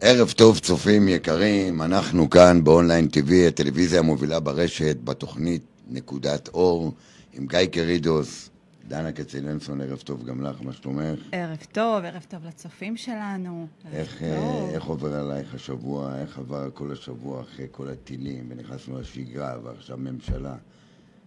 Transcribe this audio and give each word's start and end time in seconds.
ערב 0.00 0.30
טוב 0.30 0.58
צופים 0.58 1.08
יקרים, 1.08 1.82
אנחנו 1.82 2.30
כאן 2.30 2.64
באונליין 2.64 3.08
TV, 3.12 3.32
הטלוויזיה 3.48 3.98
המובילה 3.98 4.40
ברשת, 4.40 4.96
בתוכנית 5.04 5.62
נקודת 5.90 6.48
אור, 6.48 6.92
עם 7.32 7.46
גיא 7.46 7.66
קרידוס, 7.66 8.50
דנה 8.88 9.12
קצילנסון, 9.12 9.80
ערב 9.80 9.98
טוב 9.98 10.24
גם 10.24 10.42
לך, 10.42 10.56
מה 10.62 10.72
שלומך? 10.72 11.18
ערב 11.32 11.58
טוב, 11.72 12.04
ערב 12.04 12.26
טוב 12.28 12.44
לצופים 12.46 12.96
שלנו. 12.96 13.66
איך, 13.92 14.18
טוב. 14.18 14.28
אה, 14.28 14.70
איך 14.70 14.84
עובר 14.84 15.14
עלייך 15.14 15.54
השבוע, 15.54 16.18
איך 16.20 16.38
עבר 16.38 16.70
כל 16.74 16.92
השבוע 16.92 17.40
אחרי 17.40 17.66
כל 17.70 17.88
הטילים, 17.88 18.46
ונכנסנו 18.48 19.00
לשגרה, 19.00 19.54
ועכשיו 19.64 19.98
ממשלה. 19.98 20.54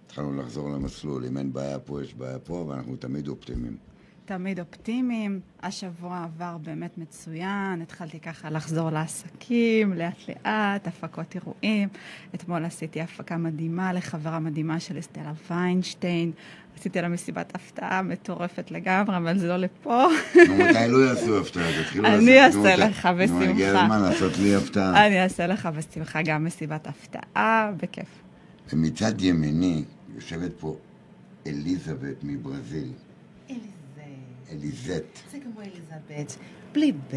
התחלנו 0.06 0.42
לחזור 0.42 0.70
למסלול, 0.70 1.26
אם 1.26 1.38
אין 1.38 1.54
בעיה 1.54 1.80
פה, 1.80 2.04
יש 2.04 2.14
בעיה 2.14 2.40
פה, 2.40 2.66
ואנחנו 2.68 2.96
תמיד 2.96 3.28
אופטימיים. 3.28 3.91
תמיד 4.26 4.60
אופטימיים. 4.60 5.40
השבוע 5.64 6.24
עבר 6.24 6.58
באמת 6.58 6.98
מצוין, 6.98 7.82
התחלתי 7.82 8.20
ככה 8.20 8.50
לחזור 8.50 8.90
לעסקים, 8.90 9.94
לאט-לאט, 9.94 10.88
הפקות 10.88 11.36
אירועים. 11.36 11.90
אתמול 12.36 12.66
עשיתי 12.66 13.02
הפקה 13.02 13.38
מדהימה 13.38 13.94
לחברה 13.94 14.40
מדהימה 14.40 14.80
של 14.80 15.00
אסטלה 15.00 15.34
ויינשטיין. 15.50 16.32
עשיתי 16.78 17.02
לה 17.02 17.08
מסיבת 17.08 17.56
הפתעה 17.56 18.02
מטורפת 18.02 18.72
לגמרי, 18.72 19.18
אבל 19.18 19.38
זה 19.38 19.48
לא 19.48 19.58
לפה. 19.58 20.08
מתי 20.36 20.88
לא 20.90 20.98
יעשו 20.98 21.40
הפתעה? 21.40 21.82
תתחילו 21.82 22.04
לעשות... 22.04 22.20
אני 22.20 22.46
אעשה 22.46 22.76
לך 22.76 23.06
נו, 23.06 23.42
הגיע 23.42 23.74
בשמחה. 23.74 23.84
הזמן 23.84 24.02
לעשות 24.02 24.38
לי 24.38 24.56
הפתעה. 24.56 25.08
אני 25.08 25.24
אעשה 25.24 25.48
לך 25.48 25.70
בשמחה 25.78 26.22
גם 26.22 26.44
מסיבת 26.44 26.88
הפתעה, 26.88 27.72
בכיף. 27.78 28.08
ומצד 28.74 29.22
ימיני 29.22 29.84
יושבת 30.16 30.52
פה 30.60 30.76
אליזבת 31.48 32.24
מברזיל. 32.24 32.92
אליזט. 34.52 35.04
זה 35.32 35.38
כמו 35.44 35.62
אליזבת, 35.62 36.36
בלי 36.74 36.92
ב'. 36.92 37.16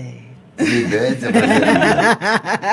היא 0.59 0.87
בעצם, 0.87 1.27
אבל. 1.27 2.15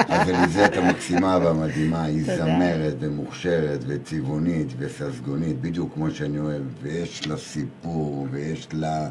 אז 0.08 0.30
אליזט 0.30 0.78
המקסימה 0.78 1.38
והמדהימה, 1.44 2.03
היא. 2.03 2.23
זמרת 2.23 2.95
ומוכשרת 3.00 3.80
וצבעונית 3.88 4.68
וססגונית, 4.78 5.62
בדיוק 5.62 5.94
כמו 5.94 6.12
שאני 6.12 6.40
אוהב, 6.40 6.62
ויש 6.81 7.28
לה 7.28 7.38
סיפור, 7.38 8.28
ויש 8.31 8.68
לה 8.73 9.09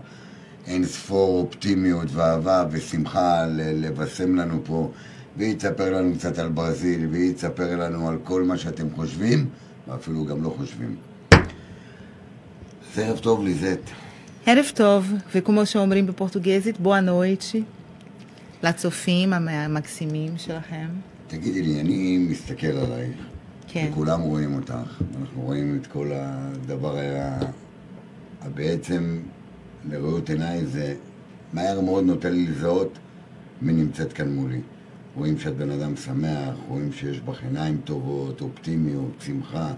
אין 0.67 0.85
ספור 0.85 1.41
אופטימיות 1.41 2.09
ואהבה 2.13 2.65
ושמחה 2.71 3.47
לבשם 3.57 4.37
לנו 4.37 4.61
פה, 4.65 4.91
והיא 5.37 5.57
תספר 5.57 5.97
לנו 5.97 6.15
קצת 6.15 6.39
על 6.39 6.49
ברזיל, 6.49 7.07
והיא 7.11 7.35
תספר 7.35 7.77
לנו 7.77 8.09
על 8.09 8.19
כל 8.25 8.43
מה 8.43 8.57
שאתם 8.57 8.87
חושבים, 8.97 9.49
ואפילו 9.89 10.25
גם 10.25 10.43
לא 10.43 10.55
חושבים. 10.59 10.97
אז 11.33 12.99
ערב 12.99 13.19
טוב, 13.19 13.45
ליזט. 13.45 13.91
ערב 14.47 14.65
טוב, 14.75 15.13
וכמו 15.35 15.67
שאומרים 15.67 16.07
בפורטוגזית, 16.07 16.81
בואה 16.81 17.01
נויטשי, 17.01 17.63
לצופים 18.63 19.33
המ- 19.33 19.49
המקסימים 19.49 20.33
שלכם. 20.39 20.87
תגידי 21.27 21.63
לי, 21.63 21.81
אני 21.81 22.19
מסתכל 22.31 22.67
עלייך, 22.67 23.17
כן. 23.69 23.89
וכולם 23.93 24.21
רואים 24.21 24.55
אותך, 24.55 24.75
אנחנו 25.21 25.43
רואים 25.43 25.79
את 25.83 25.87
כל 25.87 26.11
הדבר 26.15 26.97
ה... 26.99 27.39
בעצם 28.55 29.19
לראות 29.91 30.31
עיניי 30.31 30.67
זה 30.67 30.95
מהר 31.53 31.81
מאוד 31.81 32.05
נותן 32.05 32.33
לי 32.33 32.47
לזהות 32.47 32.99
מי 33.63 33.73
נמצאת 33.73 34.13
כאן 34.13 34.35
מולי. 34.35 34.61
רואים 35.17 35.39
שאת 35.39 35.57
בן 35.57 35.71
אדם 35.71 35.97
שמח, 35.97 36.55
רואים 36.69 36.93
שיש 36.93 37.21
בך 37.21 37.43
עיניים 37.43 37.81
טובות, 37.85 38.41
אופטימיות, 38.41 39.13
שמחה. 39.27 39.73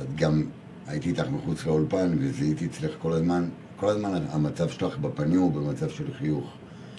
את 0.00 0.16
גם, 0.16 0.42
הייתי 0.86 1.08
איתך 1.08 1.24
מחוץ 1.28 1.66
לאולפן 1.66 2.16
וזיהיתי 2.18 2.66
אצלך 2.66 2.90
כל 2.98 3.12
הזמן, 3.12 3.48
כל 3.82 3.88
הזמן 3.88 4.22
המצב 4.32 4.68
שלך 4.68 4.98
בפנים 4.98 5.40
הוא 5.40 5.52
במצב 5.52 5.90
של 5.90 6.04
חיוך. 6.18 6.44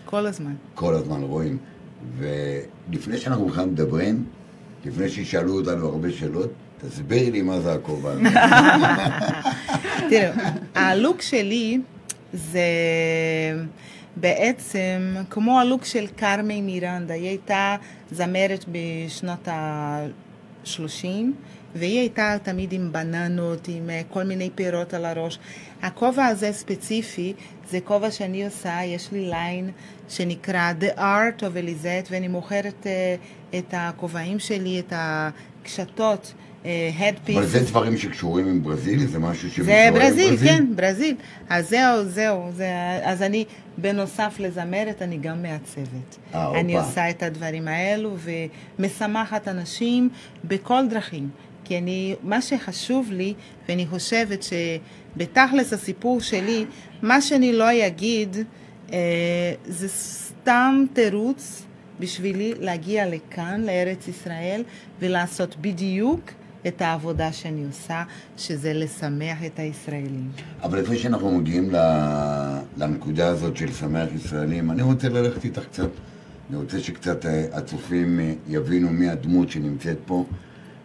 כל 0.06 0.26
הזמן. 0.28 0.54
כל 0.76 0.94
הזמן 0.94 1.22
רואים. 1.22 1.58
ולפני 2.18 3.18
שאנחנו 3.18 3.46
בכלל 3.46 3.66
מדברים, 3.66 4.26
לפני 4.86 5.10
שישאלו 5.10 5.60
אותנו 5.60 5.88
הרבה 5.88 6.12
שאלות, 6.12 6.50
תסבירי 6.82 7.32
לי 7.32 7.42
מה 7.42 7.60
זה 7.60 7.74
הכובע. 7.74 8.14
תראו, 10.10 10.34
הלוק 10.76 11.22
שלי 11.22 11.80
זה 12.34 12.62
בעצם 14.16 15.16
כמו 15.30 15.60
הלוק 15.60 15.86
של 15.86 16.08
קרמי 16.16 16.62
מירנדה. 16.62 17.14
היא 17.14 17.28
הייתה 17.28 17.76
זמרת 18.12 18.66
בשנות 18.72 19.48
ה-30, 19.48 21.08
והיא 21.76 22.00
הייתה 22.00 22.36
תמיד 22.44 22.74
עם 22.74 22.92
בננות, 22.92 23.68
עם 23.68 23.90
אה, 23.90 24.02
כל 24.10 24.24
מיני 24.24 24.50
פירות 24.56 24.94
על 24.94 25.06
הראש. 25.06 25.40
הכובע 25.82 26.26
הזה 26.26 26.52
ספציפי, 26.52 27.34
זה 27.70 27.80
כובע 27.80 28.12
שאני 28.12 28.46
עושה, 28.46 28.80
יש 28.86 29.12
לי 29.12 29.30
ליין 29.30 29.70
שנקרא 30.10 30.74
The 30.82 30.98
Art 30.98 31.40
of 31.40 31.56
Elizette, 31.56 32.08
ואני 32.12 32.28
מוכרת 32.28 32.88
אה, 32.88 33.16
את 33.60 33.74
הכובעים 33.78 34.40
שלי, 34.40 34.80
את 34.80 34.94
הקשתות. 34.96 36.34
אה, 36.66 36.90
headpieces. 37.00 37.38
אבל 37.38 37.46
זה 37.46 37.60
דברים 37.60 37.98
שקשורים 37.98 38.48
עם 38.48 38.64
ברזיל? 38.64 39.08
זה 39.08 39.20
משהו 39.20 39.50
זה 39.50 39.56
שמשואה 39.56 39.92
ברזיל, 39.92 40.28
לברזיל? 40.28 40.50
כן, 40.50 40.66
ברזיל. 40.76 41.16
אז 41.50 41.70
זהו, 41.70 42.04
זהו. 42.06 42.52
זה, 42.52 42.70
אז 43.04 43.22
אני, 43.22 43.46
בנוסף 43.78 44.36
לזמרת, 44.40 45.02
אני 45.02 45.18
גם 45.18 45.42
מעצבת. 45.42 46.18
אה, 46.34 46.60
אני 46.60 46.76
הופה. 46.76 46.88
עושה 46.88 47.10
את 47.10 47.24
הדברים 47.24 47.68
האלו 47.68 48.16
ומשמחת 48.80 49.48
אנשים 49.48 50.10
בכל 50.44 50.88
דרכים. 50.90 51.30
כי 51.64 51.78
אני, 51.78 52.16
מה 52.24 52.42
שחשוב 52.42 53.12
לי, 53.12 53.34
ואני 53.70 53.88
חושבת 53.88 54.44
שבתכלס 54.44 55.74
הסיפור 55.74 56.22
שלי, 56.22 56.66
מה 57.02 57.22
שאני 57.22 57.54
לא 57.54 57.66
אגיד, 57.88 58.38
אה, 58.94 59.54
זה 59.66 59.88
סתם 59.88 60.86
תירוץ 60.94 61.66
בשבילי 62.00 62.54
להגיע 62.60 63.10
לכאן, 63.10 63.62
לארץ 63.62 64.08
ישראל, 64.08 64.64
ולעשות 65.00 65.56
בדיוק 65.62 66.32
את 66.68 66.82
העבודה 66.82 67.32
שאני 67.32 67.66
עושה, 67.66 68.04
שזה 68.38 68.74
לשמח 68.74 69.38
את 69.46 69.60
הישראלים. 69.60 70.32
אבל 70.64 70.80
לפני 70.80 70.98
שאנחנו 70.98 71.38
מגיעים 71.38 71.70
לנקודה 72.78 73.28
הזאת 73.28 73.58
של 73.58 73.74
שמח 73.74 74.10
ישראלים, 74.16 74.72
אני 74.72 74.82
רוצה 74.82 75.10
ללכת 75.10 75.46
איתך 75.46 75.62
קצת. 75.66 75.90
אני 76.50 76.58
רוצה 76.58 76.80
שקצת 76.80 77.26
אה, 77.26 77.46
הצופים 77.52 78.20
אה, 78.20 78.34
יבינו 78.48 78.90
מי 78.90 79.10
הדמות 79.10 79.50
שנמצאת 79.50 79.98
פה, 80.06 80.26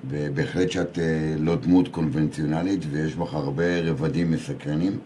ובהחלט 0.04 0.70
שאת 0.70 0.98
אה, 0.98 1.34
לא 1.38 1.56
דמות 1.56 1.88
קונבנציונלית 1.88 2.80
ויש 2.90 3.14
בך 3.14 3.34
הרבה 3.34 3.80
רבדים 3.80 4.30
מסקרנים, 4.30 4.98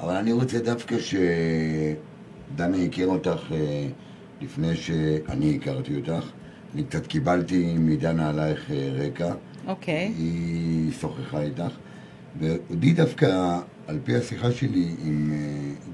אבל 0.00 0.14
אני 0.14 0.32
רוצה 0.32 0.58
דווקא 0.58 0.96
שדנה 0.98 2.76
הכיר 2.86 3.06
אותך 3.06 3.52
אה, 3.52 3.86
לפני 4.40 4.76
שאני 4.76 5.56
הכרתי 5.56 5.96
אותך. 5.96 6.26
אני 6.74 6.84
קצת 6.84 7.06
קיבלתי 7.06 7.74
מדנה 7.78 8.28
עלייך 8.28 8.70
אה, 8.70 8.90
רקע. 8.92 9.34
אוקיי. 9.66 10.12
היא 10.18 10.92
שוחחה 10.92 11.42
איתך, 11.42 11.72
ואותי 12.38 12.92
דווקא, 12.92 13.58
על 13.86 13.98
פי 14.04 14.16
השיחה 14.16 14.52
שלי 14.52 14.94
עם 15.04 15.32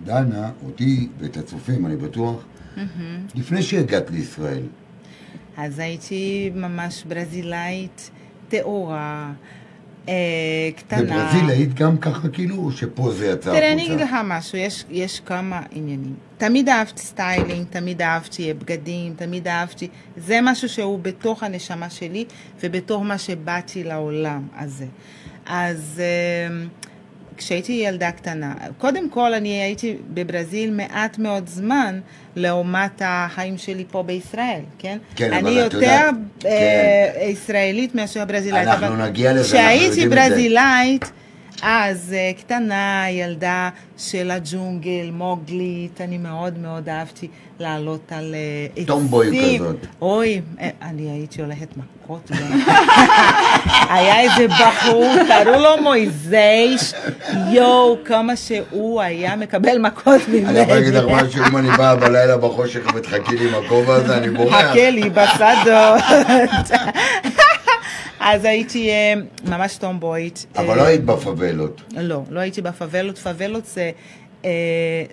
דנה, 0.04 0.50
אותי 0.66 1.08
ואת 1.18 1.36
הצופים, 1.36 1.86
אני 1.86 1.96
בטוח, 1.96 2.44
לפני 3.34 3.62
שהגעת 3.62 4.10
לישראל, 4.10 4.62
אז 5.56 5.78
הייתי 5.78 6.50
ממש 6.54 7.04
ברזילאית 7.08 8.10
טהורה, 8.48 9.32
אה, 10.08 10.14
קטנה. 10.76 11.02
בברזיל 11.02 11.50
היית 11.50 11.74
גם 11.74 11.98
ככה 11.98 12.28
כאילו, 12.28 12.70
שפה 12.72 13.12
זה 13.12 13.26
יצא 13.26 13.50
תראה, 13.50 13.72
אני 13.72 13.86
אגיד 13.86 14.00
החוצה? 14.00 14.04
לך 14.04 14.24
משהו, 14.24 14.58
יש, 14.58 14.84
יש 14.90 15.20
כמה 15.20 15.60
עניינים. 15.70 16.14
תמיד 16.38 16.68
אהבתי 16.68 17.02
styling, 17.02 17.66
תמיד 17.70 18.02
אהבתי 18.02 18.54
בגדים, 18.54 19.14
תמיד 19.16 19.48
אהבתי... 19.48 19.88
זה 20.16 20.40
משהו 20.42 20.68
שהוא 20.68 20.98
בתוך 20.98 21.42
הנשמה 21.42 21.90
שלי 21.90 22.24
ובתוך 22.62 23.02
מה 23.02 23.18
שבאתי 23.18 23.84
לעולם 23.84 24.42
הזה. 24.58 24.86
אז 25.46 26.00
אה, 26.00 26.66
כשהייתי 27.36 27.72
ילדה 27.72 28.10
קטנה, 28.10 28.54
קודם 28.78 29.10
כל 29.10 29.34
אני 29.34 29.62
הייתי 29.62 29.96
בברזיל 30.14 30.70
מעט 30.70 31.18
מאוד 31.18 31.48
זמן 31.48 32.00
לעומת 32.36 33.02
החיים 33.04 33.58
שלי 33.58 33.84
פה 33.90 34.02
בישראל, 34.02 34.60
כן? 34.78 34.98
כן, 35.16 35.32
אבל 35.32 35.46
אני 35.46 35.60
את 35.60 35.72
יותר 35.72 35.76
יודעת, 35.76 36.14
אה, 36.46 37.10
כן. 37.14 37.20
ישראלית 37.30 37.94
מאשר 37.94 38.24
ברזילאית. 38.24 38.68
אנחנו 38.68 38.96
נגיע 38.96 39.32
לזה, 39.32 39.40
אנחנו 39.40 39.52
כשהייתי 39.58 39.84
יודעים 40.00 40.12
את 40.12 40.12
זה. 40.12 40.28
ברזילאית, 40.30 41.12
אז 41.62 42.14
אה, 42.16 42.32
קטנה, 42.38 43.04
ילדה 43.10 43.68
של 43.98 44.30
הג'ונגל, 44.30 45.10
מוגלית, 45.12 46.00
אני 46.00 46.18
מאוד 46.18 46.58
מאוד 46.58 46.88
אהבתי 46.88 47.28
לעלות 47.60 48.12
על 48.12 48.34
אה, 48.34 48.66
עצים. 48.72 48.84
tomboy 48.84 49.56
כזאת. 49.58 49.76
אוי, 50.02 50.40
אה, 50.60 50.68
אני 50.82 51.10
הייתי 51.10 51.42
הולכת 51.42 51.68
מכות. 51.76 52.30
גם. 52.30 52.60
היה 53.94 54.20
איזה 54.20 54.46
בחור, 54.48 55.14
קראו 55.28 55.60
לו 55.60 55.82
מויזייש, 55.82 56.94
יואו, 57.50 57.98
כמה 58.04 58.36
שהוא 58.36 59.00
היה 59.00 59.36
מקבל 59.36 59.78
מכות 59.78 60.20
ממני. 60.28 60.48
אני 60.48 60.58
יכול 60.58 60.74
להגיד 60.74 60.94
לך 60.94 61.04
משהו, 61.08 61.44
אם 61.48 61.56
אני 61.56 61.68
בא 61.76 61.94
בלילה 61.94 62.36
בחושך 62.36 62.80
ותחכי 62.94 63.36
לי 63.36 63.48
עם 63.48 63.64
הכובע 63.64 63.94
הזה, 63.94 64.16
אני 64.16 64.30
בורח. 64.30 64.54
חכה 64.54 64.90
לי 64.90 65.10
בשדות. 65.10 66.02
אז 68.24 68.44
הייתי 68.44 68.90
אה, 68.90 69.14
ממש 69.44 69.76
טומבוית. 69.76 70.38
אבל 70.56 70.76
לא 70.76 70.82
היית 70.82 71.04
בפאבלות. 71.04 71.82
לא, 71.96 72.22
לא 72.30 72.40
הייתי 72.40 72.62
בפאבלות. 72.62 73.18
פאבלות 73.18 73.66
זה 73.66 73.90
אה, 74.44 74.50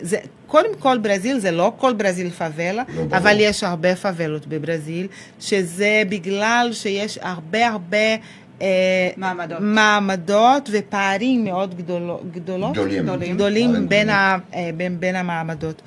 זה, 0.01 0.17
קודם 0.47 0.75
כל 0.79 0.97
ברזיל 0.97 1.39
זה 1.39 1.51
לא 1.51 1.73
כל 1.77 1.93
ברזיל 1.93 2.29
פאבלה, 2.29 2.71
לא, 2.73 2.83
ברור. 2.95 3.17
אבל 3.17 3.35
יש 3.39 3.63
הרבה 3.63 3.95
פאבלות 3.95 4.47
בברזיל, 4.47 5.07
שזה 5.39 6.03
בגלל 6.09 6.69
שיש 6.73 7.19
הרבה 7.21 7.67
הרבה... 7.67 8.15
אה, 8.61 9.09
מעמדות. 9.17 9.57
מעמדות 9.61 10.69
ופערים 10.71 11.43
מאוד 11.43 11.77
גדולו, 11.77 12.19
גדולות, 12.31 12.73
גדולים. 12.73 13.03
גדולים. 13.03 13.35
גדולים 13.35 13.71
פערים 13.71 13.89
בין, 13.89 14.07
גדולים. 14.07 14.09
ה, 14.09 14.37
אה, 14.53 14.69
בין, 14.77 14.99
בין 14.99 15.15
המעמדות. 15.15 15.81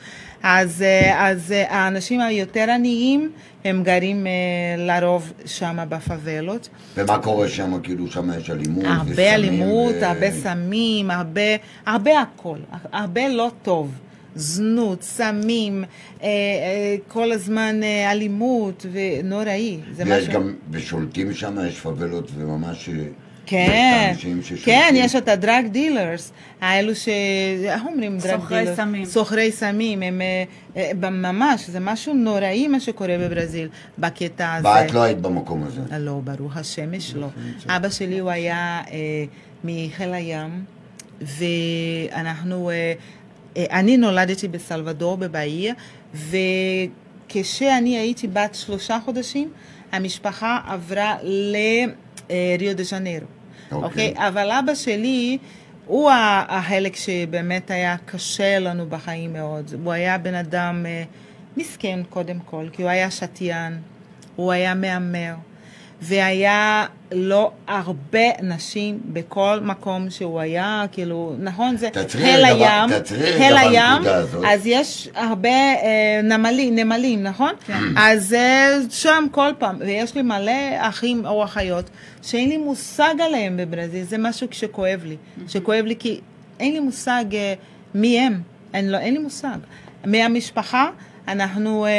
אז, 0.46 0.82
אה, 0.82 1.28
אז 1.30 1.52
אה, 1.52 1.64
האנשים 1.76 2.20
היותר 2.20 2.70
עניים, 2.70 3.30
הם 3.64 3.82
גרים 3.82 4.26
אה, 4.26 4.32
לרוב 4.78 5.32
שם 5.46 5.78
בפאבלות. 5.88 6.68
ומה 6.96 7.18
קורה 7.18 7.48
שם? 7.48 7.80
כאילו 7.82 8.10
שם 8.10 8.30
יש 8.38 8.50
אלימות 8.50 8.84
הרבה 8.86 9.34
אלימות, 9.34 9.94
ו- 10.00 10.06
הרבה 10.06 10.30
סמים, 10.30 11.10
הרבה, 11.10 11.40
הרבה 11.86 12.20
הכל, 12.20 12.58
הרבה 12.92 13.28
לא 13.28 13.50
טוב. 13.62 13.92
זנות, 14.36 15.02
סמים, 15.02 15.84
אה, 16.22 16.28
אה, 16.28 16.96
כל 17.08 17.32
הזמן 17.32 17.82
אה, 17.82 18.12
אלימות 18.12 18.86
ונוראי. 18.92 19.78
זה 19.92 20.04
משהו... 20.04 20.32
גם, 20.32 20.54
ושולטים 20.70 21.34
שם, 21.34 21.56
יש 21.68 21.80
פאבלות 21.80 22.30
וממש... 22.36 22.90
כן. 23.46 24.14
כן, 24.64 24.94
יש 24.96 25.16
את 25.16 25.28
ה 25.28 25.36
drug 25.36 25.66
dealers, 25.66 26.32
האלו 26.60 26.94
ש... 26.94 27.08
איך 27.64 27.82
אומרים 27.86 28.18
drug 28.18 28.40
סוחרי 28.40 28.58
dealers? 28.58 28.76
סמים. 28.76 29.04
סוחרי 29.04 29.52
סמים, 29.52 30.02
הם 30.02 30.20
אה, 30.22 30.44
אה, 30.76 31.10
ממש, 31.10 31.70
זה 31.70 31.80
משהו 31.80 32.14
נוראי 32.14 32.68
מה 32.68 32.80
שקורה 32.80 33.16
בברזיל 33.20 33.68
בקטע 33.98 34.54
הזה. 34.54 34.68
ואת 34.68 34.92
לא 34.92 35.02
היית 35.02 35.20
במקום 35.20 35.64
הזה. 35.64 35.80
לא, 35.98 36.20
ברוך 36.24 36.56
השם 36.56 37.14
לא. 37.14 37.26
אבא 37.68 37.88
שלי 37.88 38.18
הוא 38.18 38.30
היה 38.30 38.82
אה, 38.90 39.24
מחיל 39.64 40.12
הים, 40.14 40.64
ואנחנו, 41.20 42.70
אני 43.56 43.96
נולדתי 43.96 44.48
בסלבדור 44.48 45.16
בבאיה, 45.16 45.74
וכשאני 46.14 47.98
הייתי 47.98 48.26
בת 48.26 48.54
שלושה 48.54 48.98
חודשים, 49.04 49.50
המשפחה 49.92 50.60
עברה 50.66 51.16
לריו 51.22 52.76
דה 52.76 52.82
ז'נרו. 52.82 53.33
אוקיי. 53.82 54.08
אוקיי? 54.08 54.28
אבל 54.28 54.50
אבא 54.50 54.74
שלי, 54.74 55.38
הוא 55.86 56.10
החלק 56.48 56.96
שבאמת 56.96 57.70
היה 57.70 57.96
קשה 58.04 58.58
לנו 58.58 58.86
בחיים 58.86 59.32
מאוד. 59.32 59.74
הוא 59.84 59.92
היה 59.92 60.18
בן 60.18 60.34
אדם 60.34 60.86
אה, 60.86 61.04
מסכן 61.56 62.00
קודם 62.10 62.38
כל, 62.44 62.66
כי 62.72 62.82
הוא 62.82 62.90
היה 62.90 63.10
שתיין, 63.10 63.80
הוא 64.36 64.52
היה 64.52 64.74
מהמר, 64.74 65.34
והיה 66.06 66.86
לו 67.12 67.50
הרבה 67.68 68.42
נשים 68.42 69.00
בכל 69.04 69.58
מקום 69.62 70.10
שהוא 70.10 70.40
היה, 70.40 70.84
כאילו, 70.92 71.34
נכון, 71.38 71.76
זה 71.76 71.88
חיל 72.08 72.44
הים, 72.44 72.90
חיל 73.36 73.56
הים. 73.56 74.02
אז 74.46 74.62
יש 74.64 75.08
הרבה 75.14 75.48
אה, 75.48 76.20
נמלים, 76.22 76.74
נמלים, 76.74 77.22
נכון? 77.22 77.52
כן. 77.66 77.80
אז 77.96 78.32
אה, 78.32 78.76
שם 78.90 79.24
כל 79.30 79.50
פעם, 79.58 79.76
ויש 79.80 80.14
לי 80.14 80.22
מלא 80.22 80.52
אחים 80.78 81.26
או 81.26 81.44
אחיות 81.44 81.90
שאין 82.22 82.48
לי 82.48 82.56
מושג 82.56 83.14
עליהם 83.20 83.56
בברזיל, 83.56 84.04
זה 84.04 84.18
משהו 84.18 84.46
שכואב 84.50 85.00
לי, 85.04 85.16
שכואב 85.48 85.84
לי 85.84 85.96
כי 85.98 86.20
אין 86.60 86.72
לי 86.72 86.80
מושג 86.80 87.24
אה, 87.32 87.54
מי 87.94 88.20
הם, 88.20 88.40
אין, 88.74 88.90
לא, 88.90 88.98
אין 88.98 89.14
לי 89.14 89.20
מושג. 89.20 89.58
מהמשפחה 90.04 90.90
אנחנו 91.28 91.86
אה, 91.86 91.90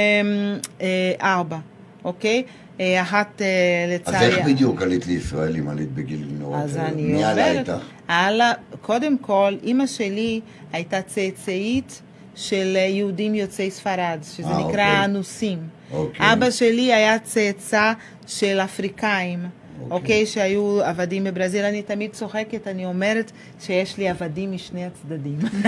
אה, 0.82 1.12
ארבע, 1.22 1.58
אוקיי? 2.04 2.44
אה, 2.80 3.02
אחת 3.02 3.42
אה, 3.42 3.48
אז 3.86 4.02
לצערי... 4.02 4.26
איך 4.26 4.46
בדיוק 4.46 4.82
עלית 4.82 5.08
לישראל 5.08 5.56
אם 5.58 5.70
עלית 5.70 5.92
בגיל 5.92 6.28
נורא 6.40 6.58
אז? 6.58 6.78
אני 6.78 7.26
אומרת? 7.32 7.70
עלה, 8.08 8.54
קודם 8.82 9.18
כל, 9.18 9.56
אימא 9.64 9.88
שלי 9.88 10.42
הייתה 10.74 11.02
צאצאית 11.02 12.02
של 12.36 12.76
יהודים 12.90 13.36
יוצאי 13.36 13.72
ספרד, 13.72 14.20
שזה 14.36 14.48
אה, 14.48 14.58
נקרא 14.58 14.70
אוקיי. 14.70 15.06
אנוסים. 15.06 15.60
אוקיי. 15.92 16.34
אבא 16.34 16.52
שלי 16.52 16.94
היה 16.94 17.20
צאצא 17.20 17.94
של 18.28 18.60
אפריקאים, 18.64 19.40
אוקיי. 19.40 19.98
אוקיי, 19.98 20.26
שהיו 20.26 20.84
עבדים 20.84 21.24
בברזיל. 21.24 21.66
אני 21.66 21.82
תמיד 21.82 22.12
צוחקת, 22.12 22.68
אני 22.68 22.86
אומרת 22.86 23.32
שיש 23.62 23.98
לי 23.98 24.10
עבדים 24.10 24.52
משני 24.52 24.86
הצדדים. 24.86 25.40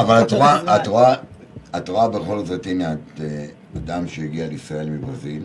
אבל 0.00 0.22
את 0.22 0.32
רואה, 0.32 0.76
את 0.76 0.86
רואה, 0.86 1.14
את 1.76 1.88
רואה 1.88 2.08
בכל 2.08 2.44
זאת, 2.44 2.66
הנה, 2.66 2.92
את 2.92 3.20
אה, 3.20 3.46
אדם 3.76 4.08
שהגיע 4.08 4.46
לישראל 4.48 4.90
מברזיל, 4.90 5.42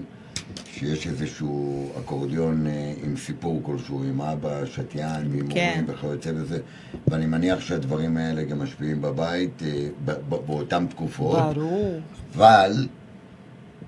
שיש 0.66 1.07
איזשהו 1.07 1.89
אקורדיון 2.00 2.68
אה, 2.68 2.94
עם 3.04 3.18
סיפור 3.18 3.62
כלשהו, 3.63 4.04
עם 4.04 4.22
אבא 4.22 4.66
שתיין, 4.66 5.27
מהימורים 5.27 5.50
כן. 5.50 5.83
וכיוצא 5.88 6.31
בזה, 6.31 6.60
ואני 7.07 7.25
מניח 7.25 7.60
שהדברים 7.60 8.18
האלה 8.18 8.44
גם 8.44 8.60
משפיעים 8.60 9.01
בבית 9.01 9.63
אה, 9.63 9.88
באותן 10.30 10.86
תקופות. 10.88 11.56
ברור. 11.56 12.00
אבל, 12.36 12.88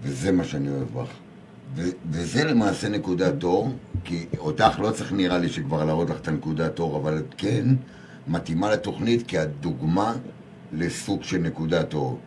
וזה 0.04 0.32
מה 0.32 0.44
שאני 0.44 0.70
אוהב 0.70 0.88
בך, 0.94 1.10
ו- 1.76 1.92
וזה 2.12 2.44
למעשה 2.44 2.90
נקודת 2.90 3.44
אור, 3.44 3.72
כי 4.04 4.26
אותך 4.38 4.80
לא 4.80 4.92
צריך 4.92 5.14
נראה 5.14 5.38
לי 5.38 5.50
שכבר 5.50 5.86
להראות 5.86 6.10
לך 6.10 6.18
את 6.22 6.28
הנקודת 6.28 6.80
אור, 6.80 6.98
אבל 6.98 7.18
את 7.18 7.36
כן 7.38 7.66
מתאימה 8.28 8.72
לתוכנית 8.72 9.28
כי 9.28 9.44
את 9.44 9.50
דוגמה 9.60 10.14
לסוג 10.74 11.24
של 11.24 11.38
נקודת 11.38 11.94
אור. 11.94 12.20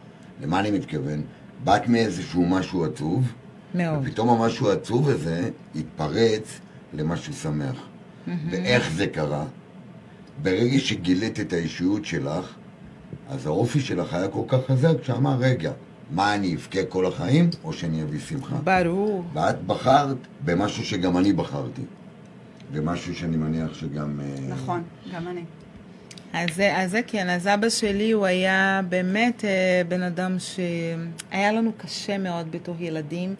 למה 0.42 0.60
אני 0.60 0.70
מתכוון? 0.70 1.22
באת 1.64 1.88
מאיזשהו 1.88 2.46
משהו 2.46 2.84
עצוב, 2.84 3.32
מאוד. 3.74 3.98
ופתאום 4.02 4.28
המשהו 4.28 4.70
העצוב 4.70 5.08
הזה 5.08 5.50
התפרץ 5.74 6.60
למשהו 6.92 7.32
שמח. 7.32 7.76
ואיך 8.50 8.90
זה 8.90 9.06
קרה? 9.06 9.44
ברגע 10.42 10.78
שגילית 10.78 11.40
את 11.40 11.52
האישיות 11.52 12.04
שלך, 12.04 12.54
אז 13.28 13.46
האופי 13.46 13.80
שלך 13.80 14.14
היה 14.14 14.28
כל 14.28 14.42
כך 14.48 14.58
חזק 14.66 15.02
שאמר, 15.02 15.36
רגע, 15.38 15.72
מה 16.10 16.34
אני 16.34 16.54
אבכה 16.54 16.84
כל 16.84 17.06
החיים, 17.06 17.50
או 17.64 17.72
שאני 17.72 18.02
אביא 18.02 18.20
שמחה? 18.20 18.56
ברור. 18.64 19.24
ואת 19.34 19.62
בחרת 19.62 20.16
במשהו 20.44 20.84
שגם 20.84 21.16
אני 21.16 21.32
בחרתי. 21.32 21.82
ומשהו 22.72 23.14
שאני 23.14 23.36
מניח 23.36 23.74
שגם... 23.74 24.20
אה, 24.20 24.54
נכון, 24.54 24.82
גם 25.14 25.28
אני. 25.28 25.44
אז 26.32 26.48
זה, 26.54 26.76
אז 26.76 26.90
זה 26.90 27.00
כן, 27.06 27.30
אז 27.30 27.46
אבא 27.46 27.68
שלי 27.68 28.10
הוא 28.10 28.26
היה 28.26 28.80
באמת 28.88 29.44
אה, 29.44 29.82
בן 29.88 30.02
אדם 30.02 30.36
שהיה 30.38 31.52
לנו 31.52 31.72
קשה 31.76 32.18
מאוד 32.18 32.50
בתור 32.50 32.74
ילדים, 32.78 33.34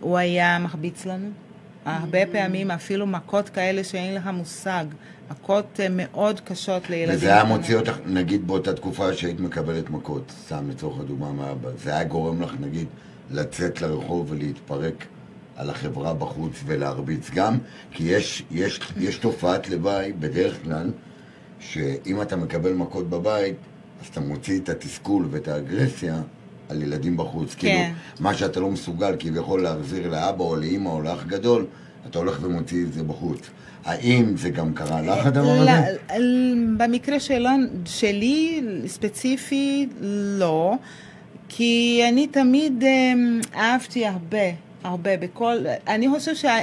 הוא 0.00 0.18
היה 0.18 0.58
מחביץ 0.58 1.06
לנו. 1.06 1.28
הרבה 1.84 2.18
פעמים 2.32 2.70
אפילו 2.70 3.06
מכות 3.06 3.48
כאלה 3.48 3.84
שאין 3.84 4.14
לך 4.14 4.26
מושג, 4.26 4.84
מכות 5.30 5.80
אה, 5.80 5.86
מאוד 5.90 6.40
קשות 6.40 6.90
לילדים. 6.90 7.16
וזה 7.16 7.34
היה 7.34 7.44
מוציא 7.44 7.76
אותך, 7.76 7.98
נגיד 8.06 8.46
באותה 8.46 8.74
תקופה 8.74 9.12
שהיית 9.14 9.40
מקבלת 9.40 9.90
מכות, 9.90 10.32
סתם 10.44 10.70
לצורך 10.70 11.00
הדוגמה 11.00 11.32
מאבא, 11.32 11.68
זה 11.82 11.90
היה 11.90 12.04
גורם 12.04 12.42
לך, 12.42 12.54
נגיד, 12.60 12.86
לצאת 13.30 13.82
לרחוב 13.82 14.30
ולהתפרק 14.30 15.06
על 15.56 15.70
החברה 15.70 16.14
בחוץ 16.14 16.52
ולהרביץ 16.66 17.30
גם, 17.34 17.58
כי 17.90 18.04
יש, 18.04 18.42
יש, 18.50 18.80
יש 18.96 19.16
תופעת 19.16 19.68
לוואי, 19.68 20.12
בדרך 20.12 20.62
כלל, 20.64 20.90
שאם 21.70 22.22
אתה 22.22 22.36
מקבל 22.36 22.72
מכות 22.72 23.10
בבית, 23.10 23.56
אז 24.02 24.06
אתה 24.06 24.20
מוציא 24.20 24.60
את 24.60 24.68
התסכול 24.68 25.26
ואת 25.30 25.48
האגרסיה 25.48 26.22
על 26.68 26.82
ילדים 26.82 27.16
בחוץ. 27.16 27.54
כאילו, 27.54 27.80
מה 28.20 28.34
שאתה 28.34 28.60
לא 28.60 28.70
מסוגל 28.70 29.16
כביכול 29.18 29.62
להחזיר 29.62 30.10
לאבא 30.10 30.44
או 30.44 30.56
לאימא 30.56 30.88
או 30.88 31.02
לאח 31.02 31.24
גדול, 31.26 31.66
אתה 32.10 32.18
הולך 32.18 32.38
ומוציא 32.42 32.84
את 32.84 32.92
זה 32.92 33.02
בחוץ. 33.02 33.38
האם 33.84 34.36
זה 34.36 34.50
גם 34.50 34.74
קרה 34.74 35.02
לך 35.02 35.26
הדבר 35.26 35.50
הזה? 35.50 35.70
ל- 35.70 36.18
ל- 36.22 36.74
במקרה 36.76 37.20
שלו, 37.20 37.50
שלי 37.84 38.62
ספציפי, 38.86 39.88
לא, 40.38 40.74
כי 41.48 42.02
אני 42.08 42.26
תמיד 42.26 42.82
אמ, 42.84 43.40
אהבתי 43.54 44.06
הרבה, 44.06 44.38
הרבה, 44.84 45.16
בכל, 45.16 45.56
אני 45.88 46.08
חושב 46.08 46.34
שה... 46.34 46.58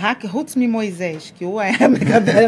רק 0.00 0.26
חוץ 0.26 0.54
ממויזש, 0.56 1.32
כי 1.38 1.44
הוא 1.44 1.60
היה 1.60 1.88
מקבל 2.00 2.46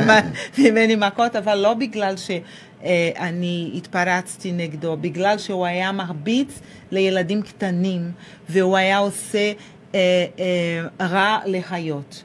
ממני 0.58 0.96
מכות, 0.96 1.36
אבל 1.36 1.54
לא 1.54 1.74
בגלל 1.74 2.14
שאני 2.16 3.70
התפרצתי 3.74 4.52
נגדו, 4.52 4.96
בגלל 5.00 5.38
שהוא 5.38 5.66
היה 5.66 5.92
מרביץ 5.92 6.60
לילדים 6.90 7.42
קטנים, 7.42 8.10
והוא 8.48 8.76
היה 8.76 8.98
עושה 8.98 9.52
אה, 9.94 10.24
אה, 10.38 11.06
רע 11.06 11.38
לחיות. 11.46 12.22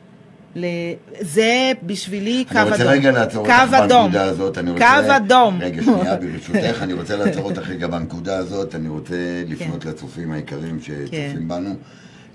זה 1.19 1.71
בשבילי 1.83 2.45
קו 2.51 2.57
אני 2.57 2.61
אדום. 2.61 2.71
רוצה 2.71 2.91
רגע 2.91 3.11
לעצור 3.11 3.47
אותך. 3.47 3.53
בנקודה 3.79 4.23
הזאת. 4.23 4.57
אני 4.57 4.71
קו. 4.77 5.15
אדום. 5.15 5.59
רגע, 5.61 5.83
שנייה, 5.83 6.15
ברשותך, 6.15 6.81
אני 6.81 6.93
רוצה 6.93 7.15
לעצור 7.15 7.43
אותך 7.43 7.69
רגע 7.69 7.87
בנקודה 7.87 8.37
הזאת. 8.37 8.75
אני 8.75 8.89
רוצה 8.89 9.43
לפנות 9.47 9.85
לצופים 9.85 10.31
היקרים 10.31 10.79
שצופים 10.81 11.09
כן. 11.11 11.47
בנו. 11.47 11.75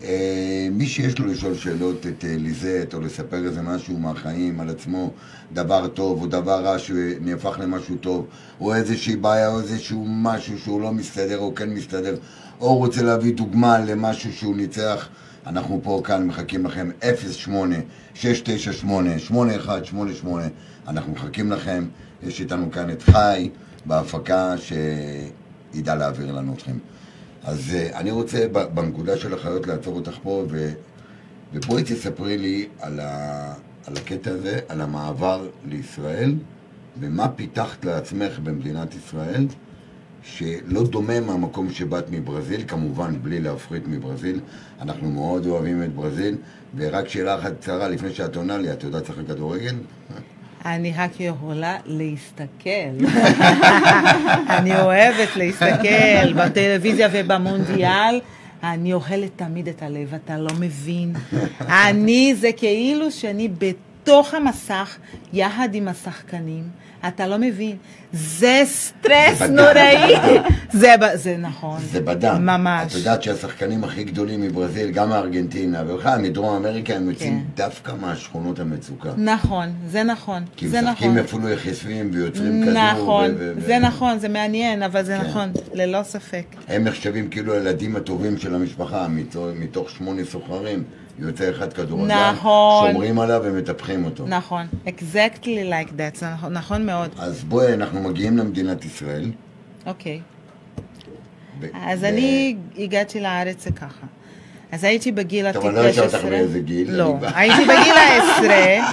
אה, 0.05 0.69
מי 0.71 0.87
שיש 0.87 1.19
לו 1.19 1.27
לשאול 1.27 1.55
שאלות 1.55 2.07
את 2.07 2.25
אה, 2.25 2.37
ליזט, 2.39 2.95
או 2.95 3.01
לספר 3.01 3.45
איזה 3.45 3.63
משהו 3.63 3.99
מהחיים 3.99 4.61
על 4.61 4.71
עצמו, 4.71 5.11
דבר 5.53 5.89
טוב 5.89 6.23
או 6.23 6.27
דבר 6.27 6.65
רע 6.65 6.79
שנהפך 6.79 7.59
למשהו 7.63 7.97
טוב, 7.97 8.27
או 8.61 8.75
איזושהי 8.75 9.17
בעיה 9.17 9.49
או 9.49 9.61
איזשהו 9.61 10.05
משהו 10.09 10.59
שהוא 10.59 10.81
לא 10.81 10.93
מסתדר 10.93 11.39
או 11.39 11.55
כן 11.55 11.71
מסתדר, 11.71 12.17
או 12.61 12.77
רוצה 12.77 13.03
להביא 13.03 13.35
דוגמה 13.35 13.79
למשהו 13.79 14.33
שהוא 14.33 14.57
ניצח, 14.57 15.09
אנחנו 15.47 15.81
פה 15.83 16.03
כאן 16.05 16.27
מחכים 16.27 16.67
לכם 16.67 16.91
08-698-8188, 18.15 18.23
אנחנו 20.89 21.13
מחכים 21.13 21.53
לכם, 21.53 21.85
יש 22.23 22.41
איתנו 22.41 22.71
כאן 22.71 22.91
את 22.91 23.03
חי 23.03 23.51
בהפקה 23.85 24.55
שידע 24.59 25.95
להעביר 25.95 26.33
לנו 26.33 26.55
אתכם. 26.55 26.77
אז 27.45 27.75
אה, 27.75 27.99
אני 27.99 28.11
רוצה 28.11 28.47
בנקודה 28.75 29.17
של 29.17 29.35
החיות 29.35 29.67
לעצור 29.67 29.97
אותך 29.97 30.15
פה, 30.23 30.45
ו... 30.51 30.73
ובואי 31.53 31.83
תספרי 31.83 32.39
לי 32.39 32.69
על, 32.81 33.01
ה... 33.01 33.55
על 33.87 33.97
הקטע 33.97 34.31
הזה, 34.31 34.61
על 34.69 34.81
המעבר 34.81 35.49
לישראל, 35.69 36.35
ומה 37.01 37.29
פיתחת 37.29 37.85
לעצמך 37.85 38.39
במדינת 38.39 38.95
ישראל, 38.95 39.47
שלא 40.23 40.87
דומה 40.87 41.21
מהמקום 41.21 41.71
שבאת 41.71 42.05
מברזיל, 42.11 42.65
כמובן 42.69 43.23
בלי 43.23 43.41
להפריט 43.41 43.83
מברזיל. 43.87 44.41
אנחנו 44.81 45.11
מאוד 45.11 45.47
אוהבים 45.47 45.83
את 45.83 45.95
ברזיל, 45.95 46.37
ורק 46.77 47.09
שאלה 47.09 47.39
אחת 47.39 47.53
קצרה 47.61 47.89
לפני 47.89 48.13
שאת 48.13 48.37
עונה 48.37 48.59
לי, 48.59 48.73
את 48.73 48.85
יודעת 48.85 49.03
לשחק 49.03 49.27
כדורגל? 49.27 49.75
אני 50.65 50.93
רק 50.97 51.11
יכולה 51.21 51.77
להסתכל. 51.87 53.07
אני 54.59 54.81
אוהבת 54.81 55.37
להסתכל 55.37 56.33
בטלוויזיה 56.33 57.09
ובמונדיאל. 57.13 58.21
אני 58.63 58.93
אוכלת 58.93 59.31
תמיד 59.37 59.69
את 59.69 59.83
הלב, 59.83 60.15
אתה 60.15 60.39
לא 60.39 60.51
מבין. 60.61 61.13
אני, 61.61 62.35
זה 62.35 62.51
כאילו 62.57 63.11
שאני 63.11 63.49
בתוך 63.59 64.35
המסך, 64.35 64.99
יחד 65.33 65.69
עם 65.75 65.89
השחקנים. 65.89 66.65
אתה 67.09 67.27
לא 67.27 67.39
מבין. 67.39 67.77
זה 68.13 68.63
סטרס. 68.65 69.43
נוראי. 69.43 70.15
זה, 70.73 70.95
זה 71.15 71.37
נכון. 71.37 71.81
זה 71.93 72.01
בדם. 72.01 72.47
ממש. 72.47 72.93
את 72.93 72.99
יודעת 72.99 73.23
שהשחקנים 73.23 73.85
הכי 73.85 74.05
גדולים 74.05 74.41
מברזיל, 74.41 74.91
גם 74.91 75.09
מארגנטינה, 75.09 75.83
ובכלל 75.87 76.21
מדרום 76.21 76.57
אמריקה, 76.57 76.95
הם 76.95 77.11
יוצאים 77.11 77.41
כן. 77.57 77.63
דווקא 77.65 77.93
מהשכונות 78.01 78.61
המצוקה. 78.61 79.11
נכון, 79.17 79.69
זה 79.89 80.03
נכון. 80.03 80.43
כי 80.57 80.69
זה 80.69 80.79
הם 80.79 80.85
משחקים 80.85 81.11
נכון. 81.11 81.19
אפילו 81.25 81.49
יחסים 81.49 82.11
ויוצרים 82.13 82.63
כדור. 82.63 82.75
נכון, 82.93 83.31
ו- 83.31 83.35
ו- 83.39 83.53
ו- 83.57 83.67
זה 83.67 83.79
נכון, 83.79 84.19
זה 84.19 84.29
מעניין, 84.29 84.83
אבל 84.83 85.03
זה 85.05 85.19
כן. 85.19 85.27
נכון, 85.29 85.53
ללא 85.75 86.03
ספק. 86.03 86.45
הם 86.69 86.85
נחשבים 86.85 87.29
כאילו 87.29 87.55
הילדים 87.55 87.97
הטובים 87.97 88.39
של 88.39 88.55
המשפחה, 88.55 89.09
מתוך, 89.09 89.47
מתוך 89.59 89.91
שמונה 89.91 90.25
סוחרים, 90.25 90.83
יוצא 91.21 91.51
אחד 91.51 91.73
כדורגל, 91.73 92.31
נכון. 92.31 92.91
שומרים 92.93 93.19
עליו 93.19 93.41
ומטפחים 93.45 94.05
אותו. 94.05 94.25
נכון, 94.29 94.67
exactly 94.87 95.45
like 95.71 95.89
that, 95.91 96.19
זה 96.19 96.27
נכון- 96.35 96.53
נכון 96.53 96.87
מאוד. 96.87 97.11
אז 97.19 97.45
בואי, 97.45 97.75
אנחנו 97.75 98.01
מגיעים 98.03 98.39
למדינת 98.39 98.85
ישראל. 98.85 99.31
אוקיי. 99.87 100.21
ו- 101.61 101.67
אז 101.87 102.03
ו- 102.03 102.09
אני 102.09 102.57
הגעתי 102.79 103.21
לארץ 103.21 103.67
ככה. 103.77 104.07
אז 104.73 104.85
הייתי 104.85 105.13
בגיל 105.13 105.53
טוב, 105.53 105.67
אני 105.67 105.75
לא 105.75 105.91
אשאל 105.91 106.05
אותך 106.05 106.25
באיזה 106.25 106.59
גיל. 106.61 106.91
לא, 106.97 107.17
אני- 107.23 107.33
הייתי 107.35 107.63
בגיל 107.65 107.95
העשרה. 108.03 108.91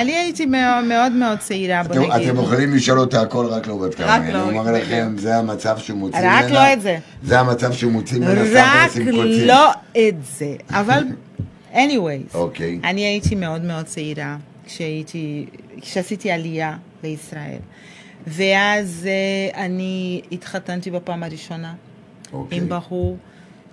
אני 0.00 0.12
הייתי 0.12 0.46
מאוד 0.46 1.12
מאוד 1.12 1.38
צעירה, 1.38 1.82
בוא 1.82 1.92
אתם, 1.94 2.00
נגיד. 2.12 2.28
אתם 2.28 2.40
יכולים 2.42 2.74
לשאול 2.74 2.98
אותה 3.00 3.20
הכל, 3.20 3.46
רק 3.46 3.66
לא 3.66 3.76
בת 3.76 3.94
כמה. 3.94 4.06
רק 4.06 4.20
אני 4.22 4.32
לא, 4.32 4.42
אומר 4.42 4.62
בדיוק. 4.62 4.76
לכם, 4.84 5.14
זה 5.18 5.36
המצב 5.36 5.78
שמוציא 5.78 6.18
רק 6.24 6.44
ממנה. 6.44 6.54
לא 6.68 6.72
את 6.72 6.80
זה. 6.82 6.98
זה 7.22 7.40
המצב 7.40 7.72
שמוציא 7.72 8.18
ממנה 8.20 8.42
רק. 8.42 8.88
לא 9.46 9.70
את 9.98 10.14
זה. 10.38 10.54
אבל, 10.70 11.04
anyways, 11.76 12.34
אוקיי. 12.34 12.80
אני 12.84 13.00
הייתי 13.00 13.34
מאוד 13.34 13.64
מאוד 13.64 13.84
צעירה 13.84 14.36
כשהייתי, 14.64 15.46
כשעשיתי 15.80 16.30
עלייה 16.30 16.76
לישראל. 17.02 17.58
ואז 18.26 19.08
אה, 19.08 19.64
אני 19.64 20.22
התחתנתי 20.32 20.90
בפעם 20.90 21.22
הראשונה 21.22 21.74
אוקיי. 22.32 22.58
עם 22.58 22.68
בחור 22.68 23.16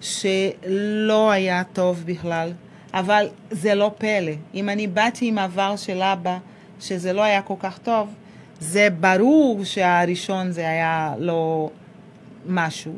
שלא 0.02 1.32
היה 1.32 1.64
טוב 1.74 2.04
בכלל, 2.06 2.52
אבל 2.94 3.28
זה 3.52 3.76
לא 3.76 3.92
פלא. 3.98 4.32
אם 4.54 4.70
אני 4.70 4.88
באתי 4.88 5.28
עם 5.28 5.38
עבר 5.38 5.76
של 5.76 6.02
אבא, 6.02 6.38
שזה 6.80 7.14
לא 7.14 7.22
היה 7.22 7.42
כל 7.42 7.56
כך 7.60 7.78
טוב, 7.78 8.14
זה 8.60 8.88
ברור 9.00 9.64
שהראשון 9.64 10.52
זה 10.52 10.70
היה 10.70 11.14
לא 11.18 11.70
משהו. 12.48 12.94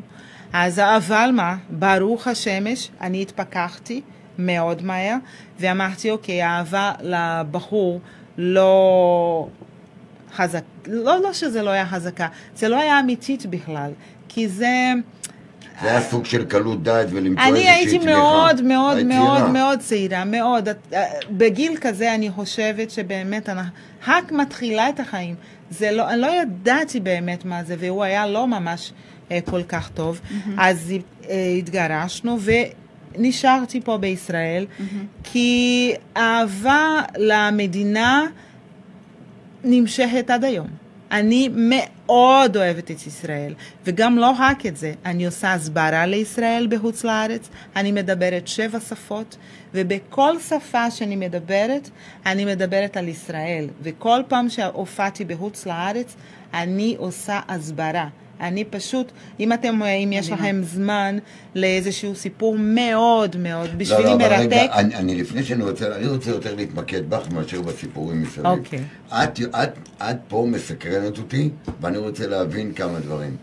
אז 0.54 0.80
אבל 0.80 1.30
מה, 1.34 1.56
ברוך 1.70 2.28
השמש, 2.28 2.90
אני 3.02 3.22
התפכחתי 3.22 4.02
מאוד 4.40 4.86
מהר, 4.86 5.16
ואמרתי, 5.60 6.12
אוקיי, 6.12 6.42
האהבה 6.42 6.92
לבחור 7.02 8.00
לא 8.38 9.48
חזק, 10.36 10.64
לא, 10.88 11.22
לא 11.22 11.34
שזה 11.34 11.62
לא 11.62 11.70
היה 11.70 11.86
חזקה, 11.86 12.28
זה 12.56 12.70
לא 12.70 12.80
היה 12.80 13.00
אמיתית 13.00 13.46
בכלל, 13.46 13.92
כי 14.30 14.48
זה... 14.48 14.92
זה 15.82 15.90
היה 15.90 16.02
סוג 16.02 16.26
של 16.26 16.46
קלות 16.46 16.84
דעת 16.84 17.08
ולמצוא 17.12 17.44
אני 17.44 17.52
איזושהי 17.52 17.70
הייתי 17.70 18.00
תמיכה. 18.00 18.20
מאוד 18.20 18.62
מאוד 18.62 18.98
היית 18.98 19.08
מאוד 19.08 19.38
צעירה. 19.38 19.48
מאוד 19.48 19.80
צעירה, 19.80 20.26
מאוד. 20.26 20.68
אה, 20.94 21.04
בגיל 21.32 21.78
כזה 21.82 22.16
אני 22.16 22.32
חושבת 22.32 22.92
שבאמת 22.92 23.50
אני 23.50 23.62
רק 24.08 24.32
מתחילה 24.32 24.90
את 24.90 25.00
החיים. 25.00 25.36
זה 25.70 25.92
לא, 25.92 26.10
אני 26.10 26.22
לא 26.22 26.28
ידעתי 26.42 27.00
באמת 27.00 27.46
מה 27.46 27.64
זה, 27.64 27.76
והוא 27.80 28.04
היה 28.04 28.28
לא 28.28 28.48
ממש 28.48 28.92
אה, 29.32 29.40
כל 29.46 29.64
כך 29.64 29.90
טוב. 29.90 30.22
אז 30.58 30.94
אה, 31.30 31.56
התגרשנו 31.58 32.38
ונשארתי 33.18 33.82
פה 33.82 33.98
בישראל, 33.98 34.66
כי 35.24 35.94
אהבה 36.18 37.02
למדינה 37.18 38.26
נמשכת 39.64 40.30
עד 40.30 40.44
היום. 40.44 40.68
אני 41.12 41.50
מאוד 41.54 42.58
אוהבת 42.58 42.92
את 42.92 43.08
ישראל, 43.08 43.54
וגם 43.86 44.18
לא 44.18 44.32
רק 44.40 44.66
את 44.66 44.78
זה, 44.78 44.94
אני 45.06 45.26
עושה 45.26 45.54
הסברה 45.54 46.06
לישראל 46.06 46.68
בחוץ 46.70 47.04
לארץ, 47.04 47.50
אני 47.76 47.92
מדברת 47.92 48.48
שבע 48.48 48.80
שפות, 48.80 49.38
ובכל 49.74 50.40
שפה 50.40 50.92
שאני 50.92 51.16
מדברת, 51.16 51.90
אני 52.26 52.46
מדברת 52.46 52.98
על 52.98 53.08
ישראל, 53.08 53.68
וכל 53.82 54.22
פעם 54.28 54.50
שהופעתי 54.50 55.26
בחוץ 55.26 55.66
לארץ, 55.66 56.16
אני 56.54 56.96
עושה 56.98 57.40
הסברה. 57.48 58.08
אני 58.40 58.64
פשוט, 58.64 59.12
אם 59.40 59.54
אתם, 59.54 59.84
אם 59.84 60.14
יש 60.14 60.32
מדהימה. 60.32 60.50
לכם 60.50 60.64
זמן 60.64 61.18
לאיזשהו 61.56 62.16
סיפור 62.16 62.56
מאוד 62.60 63.38
מאוד, 63.38 63.70
בשבילי 63.78 64.04
לא, 64.04 64.10
לא, 64.10 64.16
אבל 64.16 64.38
מרתק, 64.38 64.54
רגע, 64.54 64.74
אני, 64.74 64.96
אני 64.96 65.16
לפני 65.16 65.44
שאני 65.44 65.64
רוצה, 65.64 65.96
אני 65.96 66.08
רוצה 66.08 66.30
יותר 66.30 66.56
להתמקד 66.56 67.10
בך 67.10 67.32
מאשר 67.32 67.62
בסיפורים 67.62 68.22
מסביב. 68.22 68.46
אוקיי. 68.46 68.80
את, 69.08 69.40
את, 69.40 69.70
את 70.02 70.18
פה 70.28 70.48
מסקרנת 70.52 71.18
אותי, 71.18 71.50
ואני 71.82 71.98
רוצה 71.98 72.28
להבין 72.28 72.74
כמה 72.74 73.00
דברים. 73.00 73.38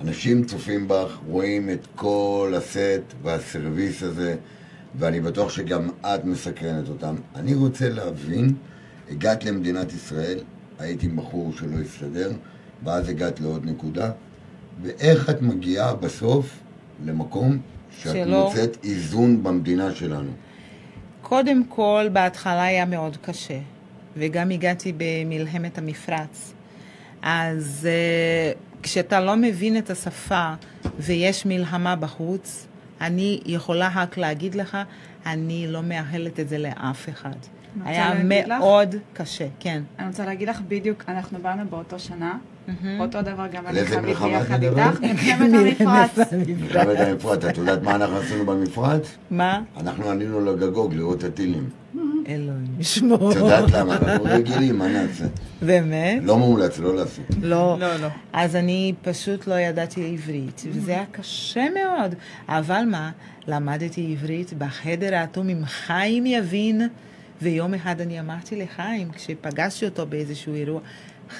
אנשים 0.00 0.44
צופים 0.44 0.88
בך, 0.88 1.18
רואים 1.26 1.70
את 1.70 1.86
כל 1.94 2.54
הסט 2.56 3.02
והסרוויס 3.22 4.02
הזה, 4.02 4.36
ואני 4.98 5.20
בטוח 5.20 5.50
שגם 5.50 5.88
את 6.00 6.24
מסקרנת 6.24 6.88
אותם. 6.88 7.14
אני 7.34 7.54
רוצה 7.54 7.88
להבין, 7.88 8.54
הגעת 9.10 9.44
למדינת 9.44 9.92
ישראל, 9.92 10.38
היית 10.78 11.02
עם 11.02 11.16
בחור 11.16 11.52
שלא 11.58 11.76
הסתדר, 11.84 12.32
ואז 12.84 13.08
הגעת 13.08 13.40
לעוד 13.40 13.66
נקודה, 13.66 14.10
ואיך 14.82 15.30
את 15.30 15.42
מגיעה 15.42 15.94
בסוף 15.94 16.58
למקום 17.04 17.58
שאת 17.98 18.12
שלא- 18.12 18.44
מוצאת 18.44 18.76
איזון 18.84 19.42
במדינה 19.42 19.94
שלנו. 19.94 20.30
קודם 21.22 21.64
כל, 21.64 22.06
בהתחלה 22.12 22.62
היה 22.64 22.84
מאוד 22.84 23.16
קשה, 23.16 23.58
וגם 24.16 24.50
הגעתי 24.50 24.92
במלחמת 24.96 25.78
המפרץ. 25.78 26.52
אז 27.22 27.88
uh, 27.88 28.82
כשאתה 28.82 29.20
לא 29.20 29.36
מבין 29.36 29.78
את 29.78 29.90
השפה 29.90 30.52
ויש 30.98 31.46
מלחמה 31.46 31.96
בחוץ, 31.96 32.66
אני 33.00 33.40
יכולה 33.46 33.90
רק 33.94 34.18
להגיד 34.18 34.54
לך, 34.54 34.78
אני 35.26 35.66
לא 35.68 35.82
מאחלת 35.82 36.40
את 36.40 36.48
זה 36.48 36.58
לאף 36.58 37.08
אחד. 37.08 37.34
היה 37.84 38.14
להגיד 38.14 38.48
לך? 38.48 38.58
מאוד 38.58 38.94
קשה, 39.12 39.46
כן. 39.60 39.82
אני 39.98 40.06
רוצה 40.06 40.26
להגיד 40.26 40.48
לך 40.48 40.60
בדיוק, 40.68 41.04
אנחנו 41.08 41.38
באנו 41.42 41.62
באותו 41.70 41.98
שנה, 41.98 42.38
אותו 43.00 43.22
דבר 43.22 43.46
גם 43.52 43.66
על 43.66 43.76
איזה 43.76 44.00
מלחמה 44.00 44.42
את 44.42 44.50
מדברת? 44.50 45.00
מלחמת 45.02 45.50
המפרץ. 45.80 46.32
מלחמת 46.60 47.00
המפרץ, 47.00 47.44
את 47.44 47.58
יודעת 47.58 47.82
מה 47.82 47.94
אנחנו 47.94 48.16
עשינו 48.16 48.46
במפרץ? 48.46 49.16
מה? 49.30 49.62
אנחנו 49.76 50.08
עלינו 50.08 50.40
לגגוג 50.40 50.94
לראות 50.94 51.18
את 51.18 51.24
הטילים. 51.24 51.68
אלוהים 52.28 52.66
ישמור. 52.78 53.32
את 53.32 53.36
יודעת 53.36 53.70
למה? 53.70 53.96
אנחנו 53.96 54.24
רגילים, 54.24 54.78
מה 54.78 54.88
נעשה? 54.88 55.24
באמת? 55.62 56.22
לא 56.24 56.38
מומלץ, 56.38 56.78
לא 56.78 56.96
לעשות. 56.96 57.24
לא. 57.42 57.76
לא, 57.80 57.96
לא. 57.96 58.08
אז 58.32 58.56
אני 58.56 58.94
פשוט 59.02 59.46
לא 59.46 59.54
ידעתי 59.54 60.12
עברית, 60.12 60.62
וזה 60.72 60.92
היה 60.92 61.04
קשה 61.10 61.66
מאוד. 61.74 62.14
אבל 62.48 62.84
מה, 62.90 63.10
למדתי 63.46 64.12
עברית 64.12 64.52
בחדר 64.52 65.14
האטום 65.14 65.48
עם 65.48 65.64
חיים 65.64 66.26
יבין, 66.26 66.88
ויום 67.42 67.74
אחד 67.74 68.00
אני 68.00 68.20
אמרתי 68.20 68.56
לחיים, 68.56 69.10
כשפגשתי 69.10 69.84
אותו 69.84 70.06
באיזשהו 70.06 70.54
אירוע, 70.54 70.80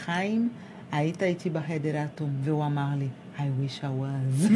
חיים, 0.04 0.48
היית 0.94 1.22
איתי 1.22 1.50
בחדר 1.50 1.96
האטום, 1.96 2.30
והוא 2.44 2.66
אמר 2.66 2.86
לי, 2.98 3.06
I 3.38 3.40
wish 3.40 3.80
I 3.80 3.86
was. 4.00 4.52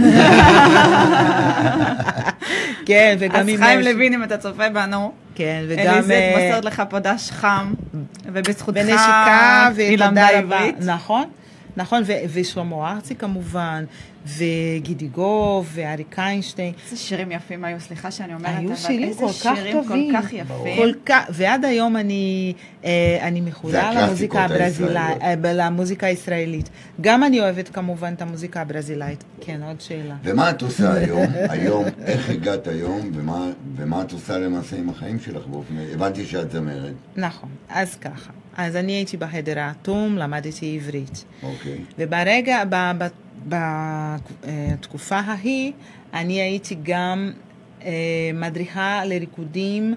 כן, 2.86 3.16
וגם 3.18 3.36
אז 3.36 3.48
אם 3.48 3.56
חיים 3.58 3.80
יש- 3.80 3.86
לוין, 3.86 4.12
אם 4.14 4.24
אתה 4.24 4.38
צופה 4.38 4.68
בנו, 4.68 5.12
כן, 5.34 5.62
וגם... 5.68 5.94
אליזת 5.94 6.10
אה, 6.10 6.34
מוסרת 6.36 6.64
לך 6.64 6.82
פה 6.90 6.98
דש 6.98 7.30
חם, 7.30 7.74
ובזכותך 8.24 8.78
היא 9.78 9.98
למדה. 9.98 10.28
עברית. 10.28 10.76
נכון, 10.80 11.24
נכון, 11.78 12.02
ו- 12.06 12.12
ושלמה 12.32 12.92
ארצי 12.92 13.14
כמובן, 13.14 13.84
וגידיגוב, 14.26 15.70
ואריק 15.74 16.18
איינשטיין. 16.18 16.72
איזה 16.84 16.96
שירים 16.96 17.32
יפים 17.32 17.64
היו, 17.64 17.80
סליחה 17.80 18.10
שאני 18.10 18.34
אומרת, 18.34 18.58
היו 18.58 18.68
אבל 18.68 18.76
שירים 18.76 19.08
איזה 19.08 19.20
כל 19.20 19.28
כך 19.28 19.56
שירים 19.56 19.82
טובים. 19.82 20.12
כל 20.12 20.22
כך 20.22 20.32
יפים. 20.32 20.76
כל 20.76 20.92
כך, 21.06 21.24
ועד 21.30 21.64
היום 21.64 21.96
אני, 21.96 22.52
אה, 22.84 23.18
אני 23.22 23.42
הקלאסיקות 23.48 23.94
למוזיקה 23.94 24.44
הברזילאית. 24.44 25.22
אה, 25.22 25.34
למוזיקה 25.54 26.06
הישראלית. 26.06 26.70
גם 27.00 27.24
אני 27.24 27.40
אוהבת 27.40 27.68
כמובן 27.68 28.12
את 28.12 28.22
המוזיקה 28.22 28.60
הברזילאית. 28.60 29.24
כן, 29.40 29.62
עוד 29.62 29.80
שאלה. 29.80 30.14
ומה 30.22 30.50
את 30.50 30.62
עושה 30.62 30.92
היום? 30.92 31.26
היום, 31.54 31.84
איך 32.04 32.30
הגעת 32.30 32.66
היום, 32.66 33.10
ומה, 33.14 33.50
ומה 33.76 34.02
את 34.02 34.12
עושה 34.12 34.38
למעשה 34.38 34.76
עם 34.76 34.88
החיים 34.88 35.20
שלך 35.20 35.46
באופן... 35.46 35.74
הבנתי 35.92 36.26
שאת 36.26 36.50
זמרת, 36.50 36.92
נכון, 37.16 37.50
אז 37.68 37.94
ככה. 37.94 38.30
אז 38.58 38.76
אני 38.76 38.92
הייתי 38.92 39.16
בחדר 39.16 39.58
האטום, 39.58 40.16
למדתי 40.16 40.76
עברית. 40.76 41.24
אוקיי. 41.42 41.78
וברגע, 41.98 42.62
ב- 42.70 42.92
ב- 42.98 43.08
בתקופה 43.48 45.16
ההיא, 45.18 45.72
אני 46.14 46.40
הייתי 46.40 46.76
גם 46.82 47.32
אה, 47.84 47.90
מדריכה 48.34 49.04
לריקודים, 49.04 49.94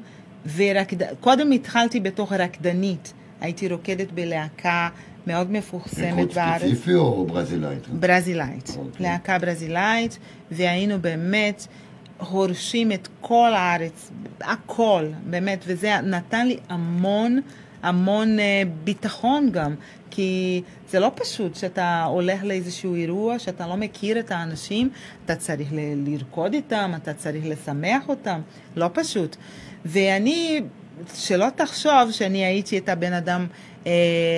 ורקד... 0.56 1.14
קודם 1.20 1.52
התחלתי 1.52 2.00
בתור 2.00 2.28
רקדנית. 2.34 3.14
הייתי 3.42 3.68
רוקדת 3.70 4.12
בלהקה 4.12 4.90
מאוד 5.28 5.52
מפורסמת 5.52 6.04
ריקוד 6.16 6.34
בארץ. 6.34 6.62
ספציפי 6.62 6.94
או 6.94 7.26
ברזילאית? 7.26 7.88
ברזילאית, 7.88 8.70
אוקיי. 8.78 9.06
להקה 9.06 9.40
ברזילאית, 9.40 10.18
והיינו 10.52 11.00
באמת 11.02 11.68
הורשים 12.18 12.92
את 12.92 13.08
כל 13.22 13.52
הארץ, 13.54 14.12
הכל, 14.42 15.06
באמת, 15.30 15.64
וזה 15.68 16.02
נתן 16.02 16.48
לי 16.48 16.58
המון, 16.70 17.40
המון 17.84 18.40
אה, 18.40 18.62
ביטחון 18.84 19.50
גם, 19.52 19.76
כי 20.12 20.62
זה 20.90 21.00
לא 21.00 21.12
פשוט 21.16 21.56
שאתה 21.56 22.04
הולך 22.04 22.44
לאיזשהו 22.44 22.96
אירוע, 22.96 23.40
שאתה 23.40 23.68
לא 23.68 23.78
מכיר 23.78 24.20
את 24.20 24.32
האנשים, 24.32 24.90
אתה 25.26 25.36
צריך 25.36 25.68
ל- 25.74 26.10
לרקוד 26.10 26.54
איתם, 26.54 26.92
אתה 26.96 27.14
צריך 27.14 27.44
לשמח 27.46 28.10
אותם, 28.10 28.42
לא 28.76 28.90
פשוט. 28.94 29.36
ואני, 29.86 30.62
שלא 31.16 31.46
תחשוב 31.56 32.12
שאני 32.12 32.46
הייתי 32.46 32.78
את 32.78 32.90
הבן 32.90 33.14
אדם 33.14 33.48
אה, 33.88 33.92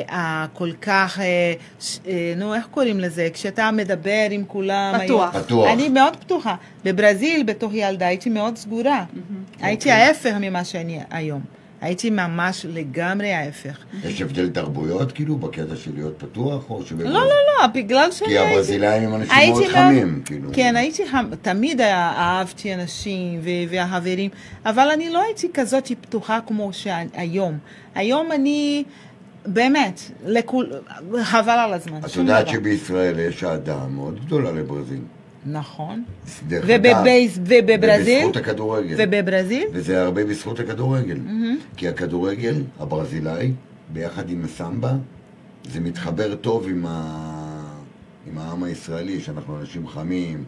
הכל 0.08 0.72
כך, 0.82 1.20
אה, 1.20 1.54
ש, 1.80 2.00
אה, 2.08 2.34
נו, 2.38 2.56
איך 2.56 2.66
קוראים 2.72 3.00
לזה? 3.00 3.28
כשאתה 3.34 3.72
מדבר 3.72 4.28
עם 4.32 4.44
כולם. 4.48 4.94
פתוח. 5.06 5.34
היום- 5.36 5.44
פתוח. 5.44 5.68
אני 5.74 5.90
מאוד 5.90 6.16
פתוחה. 6.16 6.56
בברזיל, 6.86 7.44
בתור 7.44 7.70
ילדה, 7.74 8.08
הייתי 8.08 8.30
מאוד 8.30 8.58
סגורה. 8.58 9.06
הייתי 9.62 9.90
אוקיי. 9.90 10.04
ההפך 10.04 10.34
ממה 10.42 10.64
שאני 10.64 11.00
היום. 11.10 11.42
הייתי 11.84 12.10
ממש 12.10 12.66
לגמרי 12.70 13.34
ההפך. 13.34 13.78
יש 14.04 14.22
הבדל 14.22 14.50
תרבויות 14.50 15.12
כאילו 15.12 15.36
בקטע 15.38 15.76
של 15.76 15.92
להיות 15.96 16.14
פתוח, 16.20 16.70
או 16.70 16.86
שבאמת... 16.86 17.10
לא, 17.10 17.20
לא, 17.20 17.26
לא, 17.62 17.68
בגלל 17.68 18.12
שאני 18.12 18.30
כי. 18.30 18.38
הברזילאים 18.38 19.04
הם 19.10 19.16
אנשים 19.22 19.50
מאוד 19.52 19.64
חמים, 19.66 20.22
כאילו. 20.26 20.50
כן, 20.54 20.76
הייתי, 20.76 21.08
חם- 21.08 21.30
תמיד 21.42 21.82
היה- 21.82 22.12
אהבתי 22.18 22.74
אנשים 22.74 23.40
והחברים, 23.70 24.30
אבל 24.66 24.88
אני 24.94 25.10
לא 25.10 25.22
הייתי 25.24 25.48
כזאת 25.54 25.92
פתוחה 26.02 26.40
כמו 26.48 26.70
שהיום. 26.74 27.58
היום 27.96 28.32
אני, 28.32 28.84
באמת, 29.46 30.02
לכול, 30.26 30.70
חבל 31.24 31.50
על 31.60 31.74
הזמן. 31.74 31.98
את 32.06 32.16
יודעת. 32.16 32.48
שבישראל 32.48 33.20
יש 33.20 33.44
אהדה 33.44 33.86
מאוד 33.90 34.26
גדולה 34.26 34.52
לברזיל. 34.52 35.02
נכון. 35.46 36.04
דרך 36.48 36.64
ובב- 36.68 36.86
אגב, 36.86 37.06
ובברזיל? 37.48 38.18
ובזכות 38.26 38.38
הכדורגל. 38.38 38.96
ובברזיל? 38.98 39.68
וזה 39.74 40.02
הרבה 40.04 40.26
בזכות 40.26 40.60
הכדורגל. 40.60 41.18
כי 41.78 41.88
הכדורגל 41.88 42.64
הברזילאי, 42.80 43.52
ביחד 43.94 44.30
עם 44.30 44.46
הסמבה, 44.46 44.92
זה 45.72 45.80
מתחבר 45.80 46.36
טוב 46.36 46.68
עם, 46.68 46.86
ה... 46.88 47.20
עם 48.28 48.38
העם 48.38 48.64
הישראלי, 48.64 49.22
שאנחנו 49.22 49.60
אנשים 49.60 49.88
חמים, 49.88 50.44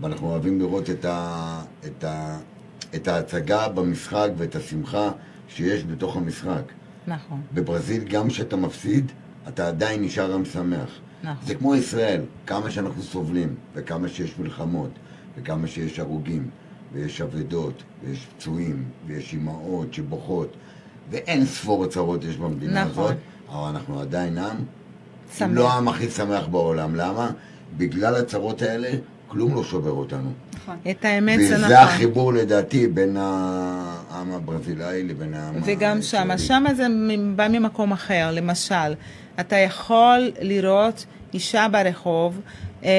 ואנחנו 0.00 0.26
אוהבים 0.30 0.58
לראות 0.58 0.90
את, 0.90 1.04
ה... 1.04 1.62
את, 1.86 2.04
ה... 2.04 2.38
את 2.94 3.08
ההצגה 3.08 3.68
במשחק 3.68 4.28
ואת 4.36 4.56
השמחה 4.56 5.10
שיש 5.48 5.84
בתוך 5.84 6.16
המשחק. 6.16 6.62
נכון. 7.06 7.40
בברזיל, 7.54 8.04
גם 8.04 8.28
כשאתה 8.28 8.56
מפסיד, 8.56 9.12
אתה 9.48 9.68
עדיין 9.68 10.02
נשאר 10.02 10.34
עם 10.34 10.44
שמח. 10.44 10.98
נכון. 11.22 11.46
זה 11.46 11.54
כמו 11.54 11.74
ישראל, 11.74 12.20
כמה 12.46 12.70
שאנחנו 12.70 13.02
סובלים, 13.02 13.54
וכמה 13.74 14.08
שיש 14.08 14.38
מלחמות, 14.38 14.90
וכמה 15.38 15.68
שיש 15.68 15.98
הרוגים, 15.98 16.50
ויש 16.92 17.20
אבדות, 17.20 17.82
ויש 18.04 18.26
פצועים, 18.36 18.84
ויש 19.06 19.32
אימהות 19.32 19.94
שבוכות, 19.94 20.52
ואין 21.10 21.46
ספור 21.46 21.86
צרות 21.86 22.24
יש 22.24 22.36
במדינה 22.36 22.84
נכון. 22.84 23.04
הזאת, 23.04 23.16
אבל 23.48 23.68
אנחנו 23.68 24.00
עדיין 24.00 24.38
עם, 24.38 24.56
שמח. 25.36 25.50
לא 25.52 25.72
העם 25.72 25.88
הכי 25.88 26.10
שמח 26.10 26.46
בעולם. 26.46 26.94
למה? 26.94 27.30
בגלל 27.76 28.14
הצרות 28.14 28.62
האלה, 28.62 28.90
כלום 29.32 29.54
לא 29.54 29.64
שובר 29.64 29.90
אותנו. 29.90 30.30
נכון. 30.54 30.76
את 30.90 31.04
האמת 31.04 31.40
זה 31.40 31.54
נכון. 31.54 31.64
וזה 31.64 31.80
החיבור 31.80 32.32
לדעתי 32.32 32.86
בין 32.86 33.16
העם 33.20 34.32
הברזילאי 34.32 35.02
לבין 35.02 35.34
העם 35.34 35.54
וגם 35.64 36.02
שמה. 36.02 36.38
שמה 36.38 36.74
זה 36.74 36.88
מ- 36.88 37.36
בא 37.36 37.48
ממקום 37.48 37.92
אחר, 37.92 38.30
למשל, 38.32 38.94
אתה 39.40 39.56
יכול 39.56 40.30
לראות 40.40 41.04
אישה 41.34 41.66
ברחוב 41.72 42.40
אה, 42.84 42.90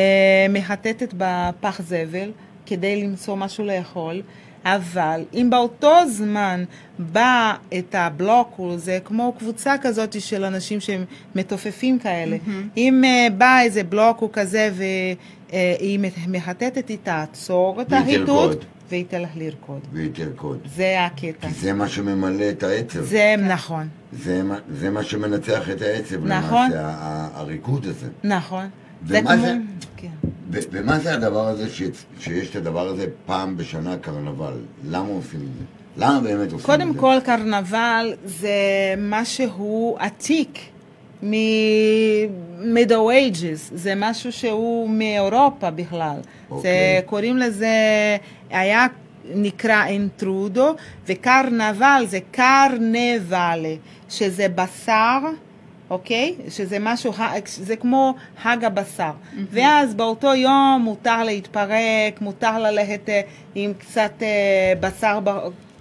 מחטטת 0.50 1.14
בפח 1.18 1.82
זבל 1.82 2.32
כדי 2.66 3.04
למצוא 3.04 3.36
משהו 3.36 3.66
לאכול, 3.66 4.22
אבל 4.66 5.22
אם 5.34 5.48
באותו 5.50 5.94
זמן 6.10 6.64
בא 7.00 7.54
את 7.78 7.96
הבלוק, 7.98 8.56
או 8.60 8.78
זה 8.78 9.00
כמו 9.06 9.34
קבוצה 9.40 9.76
כזאת 9.82 10.22
של 10.22 10.44
אנשים 10.44 10.80
שהם 10.80 11.06
מתופפים 11.36 12.00
כאלה, 12.00 12.38
אם 12.78 13.04
אה, 13.06 13.28
בא 13.38 13.60
איזה 13.62 13.84
בלוק 13.84 14.20
הוא 14.20 14.30
כזה 14.34 14.72
מחטטת, 16.28 16.90
היא 16.90 16.98
תעצור 17.04 17.82
את 17.82 17.88
והיא 17.92 18.02
החיטוט 18.02 18.52
תרקוד. 18.52 18.66
והיא 18.90 19.06
תלך 19.10 19.30
לרקוד. 19.36 19.80
והיא 19.94 20.10
תרקוד. 20.14 20.60
זה 20.76 21.06
הקטע. 21.06 21.48
כי 21.48 21.54
זה 21.54 21.74
מה 21.74 21.88
שממלא 21.88 22.50
את 22.50 22.64
העצב. 22.64 23.02
זה 23.04 23.36
נכון, 23.48 23.88
זה, 24.14 24.44
מה- 24.44 24.60
זה 24.72 24.90
מה 24.90 25.04
שמנצח 25.04 25.70
את 25.70 25.82
העצב, 25.82 26.26
נכון. 26.26 26.72
למעשה, 26.72 26.98
הריקוד 27.34 27.86
הזה. 27.86 28.08
נכון. 28.24 28.66
ומה 29.08 29.38
זה? 29.38 29.56
כן. 29.98 30.08
ו- 30.52 30.60
ומה 30.72 31.00
זה 31.00 31.14
הדבר 31.14 31.48
הזה 31.48 31.70
ש- 31.70 31.82
שיש 32.20 32.50
את 32.50 32.56
הדבר 32.56 32.88
הזה 32.88 33.06
פעם 33.26 33.58
בשנה 33.58 33.98
קרנבל? 33.98 34.54
למה 34.90 35.08
עושים 35.08 35.40
את 35.40 35.58
זה? 35.60 35.64
למה 35.98 36.20
באמת 36.22 36.40
עושים 36.52 36.56
את 36.56 36.60
זה? 36.60 36.66
קודם 36.66 36.94
כל, 36.94 37.16
קרנבל 37.24 38.14
זה 38.26 38.50
משהו 38.98 39.98
עתיק 40.00 40.60
מ-middle 42.64 42.92
ages, 42.92 43.72
זה 43.76 43.94
משהו 43.96 44.32
שהוא 44.32 44.90
מאירופה 44.90 45.72
בכלל. 45.72 46.18
אוקיי. 46.50 46.62
זה, 46.62 47.02
קוראים 47.06 47.38
לזה, 47.38 47.78
היה 48.50 48.88
נקרא 49.36 49.86
אינטרודו, 49.86 50.76
וקרנבל 51.08 52.04
זה 52.08 52.20
קרנבלה, 52.32 53.76
שזה 54.10 54.48
בשר. 54.56 55.20
אוקיי? 55.90 56.36
שזה 56.50 56.78
משהו, 56.80 57.14
זה 57.48 57.76
כמו 57.76 58.16
חג 58.44 58.58
הבשר. 58.64 59.12
ואז 59.52 59.96
באותו 59.96 60.34
יום 60.36 60.82
מותר 60.84 61.24
להתפרק, 61.24 62.22
מותר 62.22 62.60
ללכת 62.60 63.10
אה, 63.10 63.22
עם 63.56 63.74
קצת 63.74 64.12
אה, 64.22 64.74
בשר, 64.80 65.20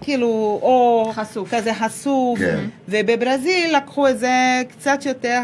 כאילו, 0.00 0.58
או 0.62 1.10
חשוף. 1.14 1.54
כזה 1.54 1.74
חשוף. 1.74 2.38
כן. 2.38 2.64
ובברזיל 2.88 3.76
לקחו 3.76 4.08
את 4.08 4.18
זה 4.18 4.62
קצת 4.68 5.06
יותר 5.06 5.40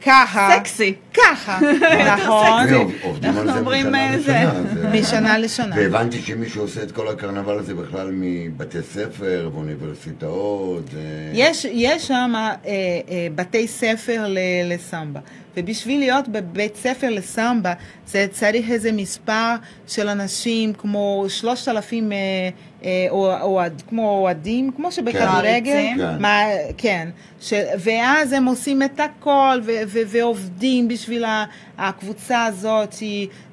ככה. 0.00 0.50
סקסי. 0.58 0.94
ככה, 1.14 1.58
נכון. 2.16 2.68
אנחנו 3.24 3.58
אומרים 3.58 3.94
אה, 3.94 4.18
זה. 4.18 4.44
משנה 4.92 5.38
לשנה. 5.38 5.76
והבנתי 5.76 6.20
שמישהו 6.20 6.62
עושה 6.62 6.82
את 6.82 6.92
כל 6.92 7.08
הקרנבל 7.08 7.58
הזה 7.58 7.74
בכלל 7.74 8.10
מבתי 8.12 8.82
ספר 8.82 9.50
ואוניברסיטאות. 9.52 10.84
יש 11.32 12.06
שם 12.06 12.32
אה, 12.36 12.54
אה, 12.66 13.26
בתי 13.34 13.68
ספר 13.68 14.26
לסמבה. 14.64 15.20
ובשביל 15.56 16.00
להיות 16.00 16.28
בבית 16.28 16.76
ספר 16.76 17.10
לסמבה, 17.10 17.72
זה 18.06 18.26
צריך 18.30 18.70
איזה 18.70 18.92
מספר 18.92 19.54
של 19.86 20.08
אנשים, 20.08 20.72
כמו 20.72 21.24
3,000... 21.28 22.10
אה, 22.84 23.06
או, 23.10 23.40
או, 23.40 23.60
כמו 23.88 24.10
אוהדים, 24.10 24.70
כמו 24.76 24.92
שבכדורגל, 24.92 25.72
כן. 25.72 25.96
כן. 25.98 26.18
כן, 26.76 27.08
ואז 27.78 28.32
הם 28.32 28.44
עושים 28.44 28.82
את 28.82 29.00
הכל 29.00 29.58
ו, 29.64 29.70
ו, 29.86 29.98
ועובדים 30.06 30.88
בשביל 30.88 31.24
הקבוצה 31.78 32.44
הזאת, 32.44 32.94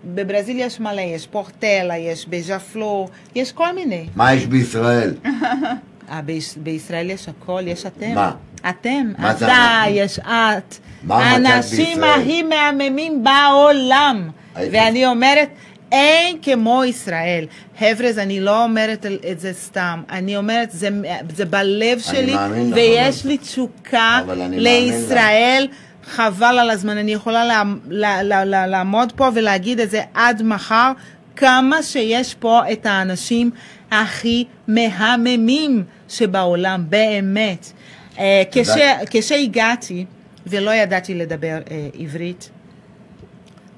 בברזיל 0.05 0.59
יש 0.59 0.79
מלא, 0.79 1.01
יש 1.01 1.27
פורטלה, 1.27 1.97
יש 1.97 2.27
בז'פלו, 2.29 3.07
יש 3.35 3.51
כל 3.51 3.75
מיני. 3.75 4.07
מה 4.15 4.33
יש 4.33 4.45
בישראל? 4.45 5.13
אה, 6.09 6.21
בישראל 6.57 7.09
יש 7.09 7.29
הכל, 7.29 7.61
יש 7.65 7.85
אתם. 7.85 8.15
מה? 8.15 8.31
אתם, 8.69 9.11
אתה, 9.19 9.83
יש 9.89 10.19
את, 10.19 10.75
האנשים 11.09 12.03
הכי 12.03 12.43
מהממים 12.43 13.23
בעולם, 13.23 14.29
ואני 14.55 15.05
אומרת... 15.05 15.49
אין 15.95 16.37
כמו 16.41 16.83
ישראל. 16.83 17.45
חבר'ה, 17.79 18.09
אני 18.17 18.39
לא 18.39 18.63
אומרת 18.63 19.05
את 19.31 19.39
זה 19.39 19.53
סתם. 19.53 20.01
אני 20.09 20.37
אומרת, 20.37 20.71
זה, 20.71 20.89
זה 21.35 21.45
בלב 21.45 21.99
שלי, 21.99 22.33
לך, 22.33 22.39
ויש 22.75 23.21
אבל- 23.21 23.29
לי 23.29 23.37
תשוקה 23.37 24.21
לישראל. 24.51 25.67
חבל 26.03 26.59
על 26.59 26.69
הזמן, 26.69 26.97
אני 26.97 27.13
יכולה 27.13 27.45
לה, 27.45 27.63
לה, 27.87 28.23
לה, 28.23 28.45
לה, 28.45 28.67
לעמוד 28.67 29.11
פה 29.15 29.29
ולהגיד 29.35 29.79
את 29.79 29.89
זה 29.91 30.01
עד 30.13 30.41
מחר, 30.43 30.91
כמה 31.35 31.83
שיש 31.83 32.33
פה 32.35 32.61
את 32.71 32.85
האנשים 32.85 33.51
הכי 33.91 34.45
מהממים 34.67 35.83
שבעולם, 36.09 36.83
באמת. 36.89 37.71
אה, 38.19 38.43
כש, 38.51 38.69
כשהגעתי 39.09 40.05
ולא 40.47 40.71
ידעתי 40.71 41.13
לדבר 41.13 41.57
אה, 41.71 41.87
עברית, 41.99 42.49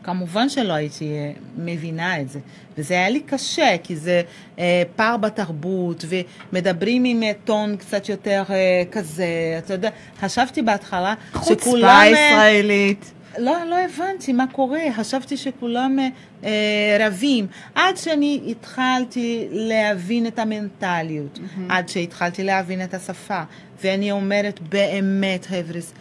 כמובן 0.08 0.50
שלא 0.50 0.74
הייתי 0.74 1.06
אה, 1.06 1.32
מבינה 1.58 2.22
את 2.22 2.30
זה. 2.30 2.40
וזה 2.78 2.94
היה 2.94 3.10
לי 3.10 3.20
קשה, 3.20 3.76
כי 3.84 3.96
זה 3.96 4.22
אה, 4.60 4.84
פער 4.96 5.18
בתרבות, 5.18 6.06
ומדברים 6.08 7.04
עם 7.06 7.24
אה, 7.24 7.32
טון 7.46 7.78
קצת 7.78 8.10
יותר 8.10 8.44
אה, 8.50 8.84
כזה, 8.92 9.26
אתה 9.58 9.74
יודע, 9.74 9.90
חשבתי 10.20 10.62
בהתחלה 10.62 11.14
חוצפה 11.34 11.56
שכולם... 11.62 11.88
אה, 11.88 12.08
ישראלית. 12.08 13.12
לא, 13.38 13.56
לא 13.70 13.76
הבנתי 13.76 14.34
מה 14.34 14.46
קורה, 14.52 14.82
חשבתי 14.96 15.38
שכולם 15.38 16.00
אה, 16.00 16.08
אה, 16.44 17.08
רבים. 17.08 17.48
עד 17.76 17.98
שאני 17.98 18.42
התחלתי 18.48 19.48
להבין 19.52 20.28
את 20.28 20.40
המנטליות, 20.40 21.38
mm-hmm. 21.38 21.62
עד 21.70 21.90
שהתחלתי 21.90 22.44
להבין 22.44 22.84
את 22.84 22.94
השפה. 22.94 23.44
ואני 23.84 24.12
אומרת 24.12 24.60
באמת, 24.60 25.46
חבר'ס, 25.46 25.94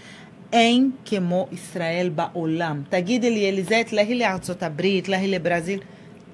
אין 0.56 0.90
כמו 1.04 1.48
ישראל 1.52 2.10
בעולם. 2.14 2.82
תגידי 2.88 3.30
לי, 3.30 3.48
אליזט, 3.48 3.92
להי 3.92 4.18
לארצות 4.18 4.62
הברית, 4.62 5.08
להי 5.08 5.28
לברזיל, 5.28 5.80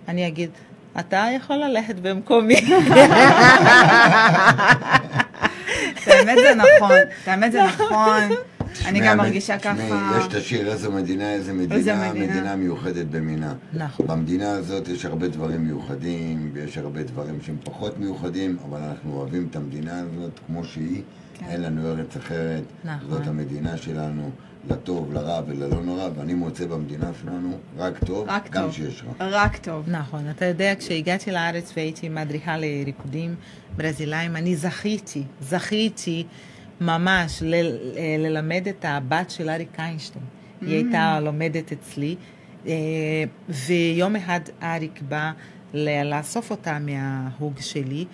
אני 0.08 0.28
אגיד, 0.28 0.50
אתה 1.00 1.26
יכול 1.36 1.56
ללכת 1.56 1.94
במקומי. 1.94 2.54
באמת 6.06 6.38
זה 6.42 6.54
נכון, 6.54 6.96
באמת 7.26 7.52
זה 7.52 7.62
נכון. 7.74 8.22
אני 8.84 9.00
גם 9.00 9.18
מרגישה 9.18 9.58
ככה. 9.58 10.16
יש 10.18 10.26
את 10.26 10.34
השיר 10.34 10.72
איזו 10.72 10.92
מדינה, 10.92 11.32
איזו 11.32 11.54
מדינה, 11.54 12.10
מדינה. 12.10 12.26
מדינה 12.32 12.56
מיוחדת 12.56 13.06
במינה. 13.06 13.54
נכון. 13.72 14.06
במדינה 14.06 14.50
הזאת 14.50 14.88
יש 14.88 15.04
הרבה 15.04 15.28
דברים 15.28 15.64
מיוחדים, 15.64 16.50
ויש 16.52 16.78
הרבה 16.78 17.02
דברים 17.02 17.38
שהם 17.46 17.56
פחות 17.64 17.98
מיוחדים, 17.98 18.56
אבל 18.68 18.80
אנחנו 18.80 19.12
אוהבים 19.12 19.46
את 19.50 19.56
המדינה 19.56 19.98
הזאת 20.00 20.40
כמו 20.46 20.64
שהיא. 20.64 21.02
כן. 21.46 21.50
אין 21.50 21.62
לנו 21.62 21.88
ארץ 21.90 22.16
אחרת, 22.16 22.62
נכון. 22.84 23.10
זאת 23.10 23.26
המדינה 23.26 23.76
שלנו, 23.76 24.30
לטוב, 24.70 25.12
לרע 25.12 25.40
וללא 25.46 25.82
נורא, 25.82 26.08
ואני 26.16 26.34
מוצא 26.34 26.66
במדינה 26.66 27.10
שלנו 27.22 27.58
רק 27.78 27.98
טוב, 28.04 28.24
רק 28.28 28.50
גם 28.50 28.62
טוב. 28.62 28.72
שיש 28.72 29.02
רע. 29.20 29.26
רק 29.30 29.56
טוב. 29.56 29.84
נכון, 29.90 30.30
אתה 30.30 30.44
יודע, 30.44 30.72
כשהגעתי 30.78 31.30
לארץ 31.32 31.72
והייתי 31.76 32.08
מדריכה 32.08 32.56
לריקודים 32.56 33.34
ברזילאים, 33.76 34.36
אני 34.36 34.56
זכיתי, 34.56 35.22
זכיתי 35.40 36.24
ממש 36.80 37.42
ל- 37.42 37.54
אה, 37.54 38.16
ללמד 38.18 38.68
את 38.68 38.84
הבת 38.88 39.30
של 39.30 39.50
אריק 39.50 39.68
איינשטיין. 39.80 40.24
היא 40.60 40.74
הייתה 40.76 41.20
לומדת 41.20 41.72
אצלי, 41.72 42.16
אה, 42.66 42.72
ויום 43.48 44.16
אחד 44.16 44.40
אריק 44.62 45.00
בא 45.08 45.32
לאסוף 46.04 46.50
אותה 46.50 46.78
מההוג 46.78 47.54
שלי, 47.60 48.04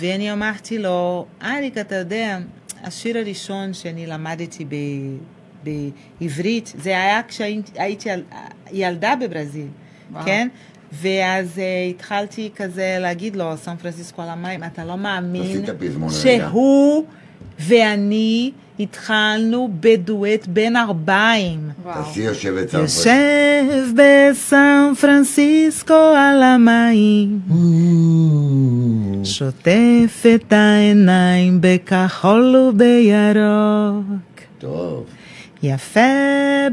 ואני 0.00 0.32
אמרתי 0.32 0.78
לו, 0.78 1.26
אריק, 1.42 1.78
אתה 1.78 1.94
יודע, 1.94 2.38
השיר 2.84 3.18
הראשון 3.18 3.74
שאני 3.74 4.06
למדתי 4.06 4.64
ב... 4.64 4.74
בעברית, 5.64 6.72
זה 6.78 6.90
היה 6.90 7.20
כשהייתי 7.28 7.72
יל- 8.08 8.24
ילדה 8.72 9.14
בברזיל, 9.20 9.66
וואו. 10.12 10.24
כן? 10.24 10.48
ואז 10.92 11.56
uh, 11.56 11.60
התחלתי 11.90 12.50
כזה 12.56 12.96
להגיד 13.00 13.36
לו, 13.36 13.56
סן 13.56 13.76
פרנסיסקו 13.76 14.22
על 14.22 14.28
המים, 14.28 14.64
אתה 14.64 14.84
לא 14.84 14.96
מאמין. 14.96 15.64
שהוא 16.10 17.04
ואני 17.58 18.52
התחלנו 18.80 19.70
בדואט 19.80 20.46
בין 20.46 20.76
ארבעים. 20.76 21.70
תעשי 21.82 22.20
יושבת 22.20 22.68
צרפת. 22.68 22.82
יושב 22.82 23.64
בסן 23.94 24.92
פרנסיסקו 25.00 25.94
על 25.94 26.42
המים, 26.42 27.40
שוטף 29.24 30.24
את 30.34 30.52
העיניים 30.52 31.58
בכחול 31.60 32.56
ובירוק. 32.56 34.40
טוב. 34.58 35.04
יפה 35.62 36.00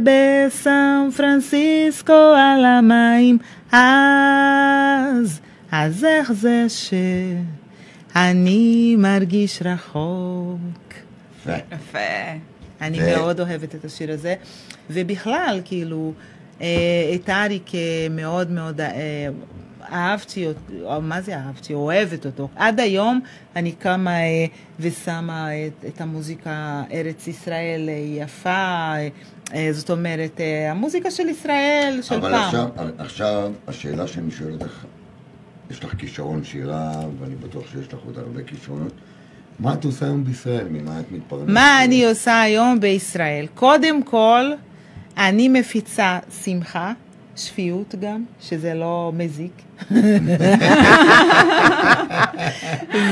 בסן 0.04 1.10
פרנסיסקו 1.18 2.34
על 2.38 2.66
המים, 2.66 3.38
אז, 3.72 5.40
אז 5.72 6.06
איך 6.06 6.32
זה 6.32 6.66
שאני 6.68 8.96
מרגיש 8.98 9.62
רחוק? 9.66 10.60
יפה. 11.44 11.76
יפה. 11.76 12.00
אני 12.82 13.00
ו- 13.02 13.18
מאוד 13.18 13.40
אוהבת 13.40 13.76
את 13.76 13.86
השיר 13.86 14.12
הזה, 14.12 14.36
ובכלל, 14.90 15.62
כאילו, 15.66 16.14
אה, 16.62 16.68
את 17.16 17.30
אריק 17.30 17.72
מאוד 18.10 18.52
מאוד 18.52 18.82
אה, 18.82 19.28
אהבתי 19.92 20.48
או 20.84 21.02
מה 21.02 21.22
זה 21.22 21.38
אהבתי? 21.38 21.74
אוהבת 21.74 22.26
אותו. 22.26 22.50
עד 22.56 22.80
היום 22.80 23.20
אני 23.56 23.72
קמה 23.72 24.12
אה, 24.12 24.46
ושמה 24.80 25.50
את, 25.68 25.86
את 25.88 26.02
המוזיקה 26.02 26.84
ארץ 26.92 27.28
ישראל 27.28 27.90
אה, 27.90 27.94
יפה, 27.94 28.50
אה, 28.50 29.08
אה, 29.54 29.70
זאת 29.72 29.90
אומרת, 29.90 30.40
המוזיקה 30.70 31.12
של 31.12 31.30
ישראל 31.30 32.00
של 32.02 32.16
אבל 32.16 32.32
פעם. 32.32 32.46
עכשיו, 32.46 32.70
עכשיו, 32.98 33.52
השאלה 33.68 34.08
שאני 34.08 34.32
שואל 34.32 34.54
אותך, 34.54 34.86
יש 35.72 35.84
לך 35.84 35.96
כישרון 35.98 36.44
שירה, 36.44 36.92
ואני 37.20 37.36
בטוח 37.36 37.64
שיש 37.72 37.94
לך 37.94 38.00
עוד 38.06 38.18
הרבה 38.18 38.44
כישרונות. 38.44 38.94
מה 39.60 39.74
את 39.74 39.86
עושה 39.86 40.06
היום 40.06 40.24
בישראל? 40.24 40.68
ממה 40.70 41.00
את 41.00 41.12
מתפרנסת? 41.12 41.50
מה 41.50 41.84
אני 41.84 42.06
עושה 42.06 42.42
היום 42.42 42.80
בישראל? 42.80 43.48
קודם 43.54 44.04
כל, 44.04 44.52
אני 45.18 45.50
מפיצה 45.50 46.20
שמחה, 46.44 46.94
שפיות 47.36 47.96
גם, 48.00 48.24
שזה 48.42 48.74
לא 48.74 49.12
מזיק. 49.16 49.62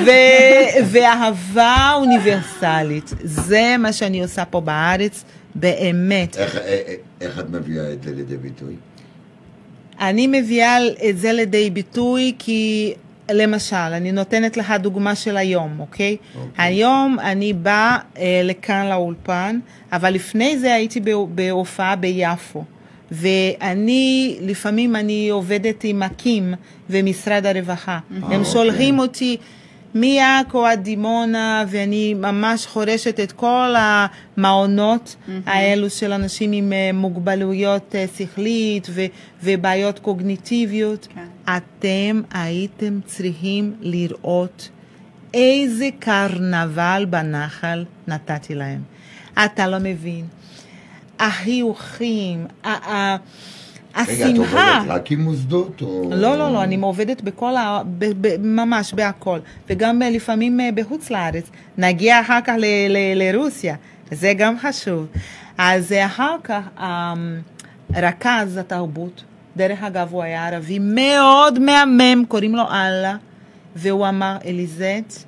ו- 0.06 0.82
ואהבה 0.86 1.92
אוניברסלית. 1.96 3.14
זה 3.24 3.76
מה 3.80 3.94
שאני 3.94 4.22
עושה 4.22 4.46
פה 4.46 4.62
בארץ, 4.62 5.24
באמת. 5.56 6.38
איך, 6.38 6.56
אה, 6.56 6.62
אה, 6.62 6.96
איך 7.22 7.40
את 7.40 7.50
מביאה 7.50 7.94
את 7.94 8.04
זה 8.04 8.12
לידי 8.12 8.38
ביטוי? 8.38 8.76
אני 10.00 10.28
מביאה 10.28 10.78
את 11.10 11.18
זה 11.18 11.34
לידי 11.34 11.70
ביטוי 11.70 12.36
כי, 12.40 12.94
למשל, 13.34 13.76
אני 13.76 14.12
נותנת 14.12 14.58
לך 14.58 14.74
דוגמה 14.80 15.16
של 15.16 15.38
היום, 15.38 15.80
אוקיי? 15.80 16.18
אוקיי. 16.36 16.66
היום 16.66 17.18
אני 17.20 17.54
באה 17.54 17.98
אה, 18.18 18.42
לכאן 18.44 18.88
לאולפן, 18.90 19.60
אבל 19.92 20.14
לפני 20.14 20.58
זה 20.58 20.74
הייתי 20.74 21.00
בהופ- 21.00 21.30
בהופעה 21.36 21.96
ביפו. 21.96 22.64
ואני, 23.12 24.38
לפעמים 24.42 24.96
אני 24.96 25.30
עובדת 25.30 25.84
עם 25.84 26.04
אקים 26.04 26.54
ומשרד 26.90 27.46
הרווחה. 27.46 28.00
הם 28.12 28.24
אוקיי. 28.24 28.46
שולחים 28.46 29.00
אותי 29.00 29.38
מעכו 29.94 30.66
עד 30.66 30.84
דימונה, 30.84 31.64
ואני 31.68 32.14
ממש 32.14 32.66
חורשת 32.66 33.20
את 33.20 33.32
כל 33.32 33.74
המעונות 33.78 35.16
האלו 35.46 35.90
של 35.90 36.12
אנשים 36.14 36.52
עם 36.52 36.74
אה, 36.74 36.90
מוגבלויות 36.94 37.96
אה, 37.96 38.06
שכלית 38.18 38.88
ו- 38.90 39.06
ובעיות 39.44 40.00
קוגניטיביות. 40.00 41.08
כן. 41.16 41.54
אתם 41.58 42.22
הייתם 42.34 43.00
צריכים 43.06 43.74
לראות 43.82 44.70
איזה 45.34 45.90
קרנבל 46.00 47.06
בנחל 47.10 47.86
נתתי 48.08 48.56
להם. 48.56 48.82
אתה 49.46 49.68
לא 49.68 49.78
מבין. 49.80 50.26
החיוכים, 51.20 52.46
ה- 52.66 53.16
ה- 53.96 54.02
רגע, 54.08 54.26
את 54.30 54.34
השמחה. 54.34 54.78
עובדת 54.78 54.92
רק 54.92 55.12
עם 55.12 55.22
מוסדות? 55.22 55.82
או... 55.82 56.10
לא, 56.12 56.38
לא, 56.38 56.54
לא, 56.54 56.64
אני 56.64 56.76
עובדת 56.82 57.22
בכל 57.22 57.56
ה... 57.56 57.82
ב, 57.98 58.06
ב, 58.22 58.38
ממש 58.40 58.94
בהכל. 58.94 59.40
וגם 59.70 60.02
אה, 60.02 60.10
לפעמים 60.10 60.60
אה, 60.60 60.70
בחוץ 60.76 61.10
לארץ. 61.10 61.44
נגיע 61.78 62.22
אחר 62.22 62.40
כך 62.44 62.54
ל, 62.58 62.66
ל, 62.90 62.98
לרוסיה, 63.16 63.76
זה 64.12 64.34
גם 64.38 64.56
חשוב. 64.60 65.08
אז 65.58 65.92
אה, 65.92 66.06
אחר 66.06 66.36
כך, 66.44 66.62
אה, 66.80 67.14
רכז 67.96 68.58
התרבות, 68.58 69.24
דרך 69.58 69.84
אגב, 69.84 70.08
הוא 70.12 70.24
היה 70.24 70.48
ערבי 70.48 70.80
מאוד 70.82 71.60
מהמם, 71.60 72.24
קוראים 72.28 72.56
לו 72.56 72.64
אללה, 72.72 73.16
והוא 73.76 74.08
אמר, 74.10 74.38
אליזט, 74.46 75.24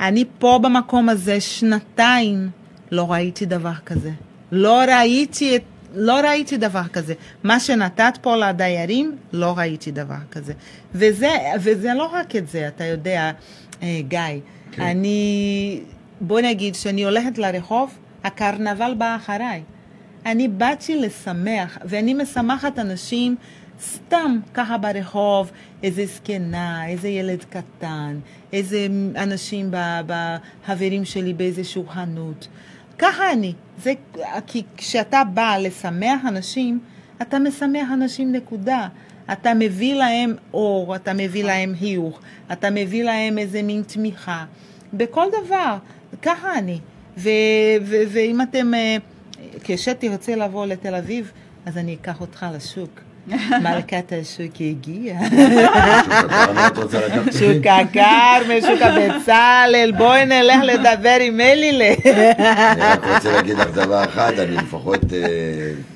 אני 0.00 0.24
פה 0.38 0.58
במקום 0.62 1.08
הזה 1.08 1.40
שנתיים, 1.40 2.48
לא 2.90 3.12
ראיתי 3.12 3.46
דבר 3.46 3.74
כזה. 3.86 4.10
לא 4.52 4.80
ראיתי 4.88 5.56
את... 5.56 5.62
לא 5.94 6.20
ראיתי 6.20 6.56
דבר 6.56 6.88
כזה. 6.92 7.14
מה 7.44 7.60
שנתת 7.60 8.18
פה 8.22 8.36
לדיירים, 8.36 9.16
לא 9.32 9.54
ראיתי 9.58 9.90
דבר 9.90 10.14
כזה. 10.30 10.52
וזה, 10.94 11.30
וזה 11.60 11.94
לא 11.94 12.10
רק 12.12 12.36
את 12.36 12.48
זה, 12.48 12.68
אתה 12.68 12.84
יודע, 12.84 13.32
אה, 13.82 14.00
גיא. 14.08 14.20
כן. 14.72 14.82
אני, 14.82 15.80
בוא 16.20 16.40
נגיד, 16.40 16.76
כשאני 16.76 17.04
הולכת 17.04 17.38
לרחוב, 17.38 17.98
הקרנבל 18.24 18.94
בא 18.98 19.16
אחריי. 19.16 19.62
אני 20.26 20.48
באתי 20.48 20.96
לשמח, 20.96 21.78
ואני 21.84 22.14
משמחת 22.14 22.78
אנשים 22.78 23.36
סתם 23.82 24.38
ככה 24.54 24.78
ברחוב, 24.78 25.50
איזה 25.82 26.06
זקנה, 26.06 26.88
איזה 26.88 27.08
ילד 27.08 27.44
קטן, 27.50 28.18
איזה 28.52 28.86
אנשים, 29.16 29.70
ב- 29.70 30.00
בחברים 30.06 31.04
שלי 31.04 31.32
באיזשהו 31.32 31.86
חנות. 31.86 32.48
ככה 33.00 33.32
אני. 33.32 33.52
זה, 33.82 33.92
כי 34.46 34.62
כשאתה 34.76 35.22
בא 35.34 35.56
לשמח 35.60 36.20
אנשים, 36.28 36.80
אתה 37.22 37.38
משמח 37.38 37.88
אנשים 37.92 38.32
נקודה. 38.32 38.88
אתה 39.32 39.54
מביא 39.54 39.94
להם 39.94 40.34
אור, 40.54 40.96
אתה 40.96 41.12
מביא 41.12 41.44
להם 41.44 41.74
חיוך, 41.78 42.20
אתה 42.52 42.70
מביא 42.70 43.04
להם 43.04 43.38
איזה 43.38 43.62
מין 43.62 43.82
תמיכה. 43.82 44.44
בכל 44.92 45.26
דבר, 45.44 45.76
ככה 46.22 46.58
אני. 46.58 46.78
ו- 47.18 47.30
ו- 47.82 48.02
ואם 48.08 48.42
אתם, 48.42 48.74
אה, 48.74 48.96
כשתרצה 49.64 50.36
לבוא 50.36 50.66
לתל 50.66 50.94
אביב, 50.94 51.32
אז 51.66 51.78
אני 51.78 51.94
אקח 51.94 52.20
אותך 52.20 52.46
לשוק. 52.54 53.00
מלכת 53.62 54.12
השוק 54.20 54.54
הגיעה. 54.60 55.20
שוק 57.38 57.66
הכרמל, 57.66 58.60
שוק 58.60 58.82
הבצלאל, 58.82 59.92
בואי 59.98 60.26
נלך 60.26 60.60
לדבר 60.62 61.16
עם 61.20 61.40
אלילה. 61.40 61.94
אני 62.04 62.80
רק 62.80 63.06
רוצה 63.14 63.32
להגיד 63.32 63.58
לך 63.58 63.68
דבר 63.74 64.04
אחד, 64.04 64.38
אני 64.38 64.56
לפחות 64.56 65.00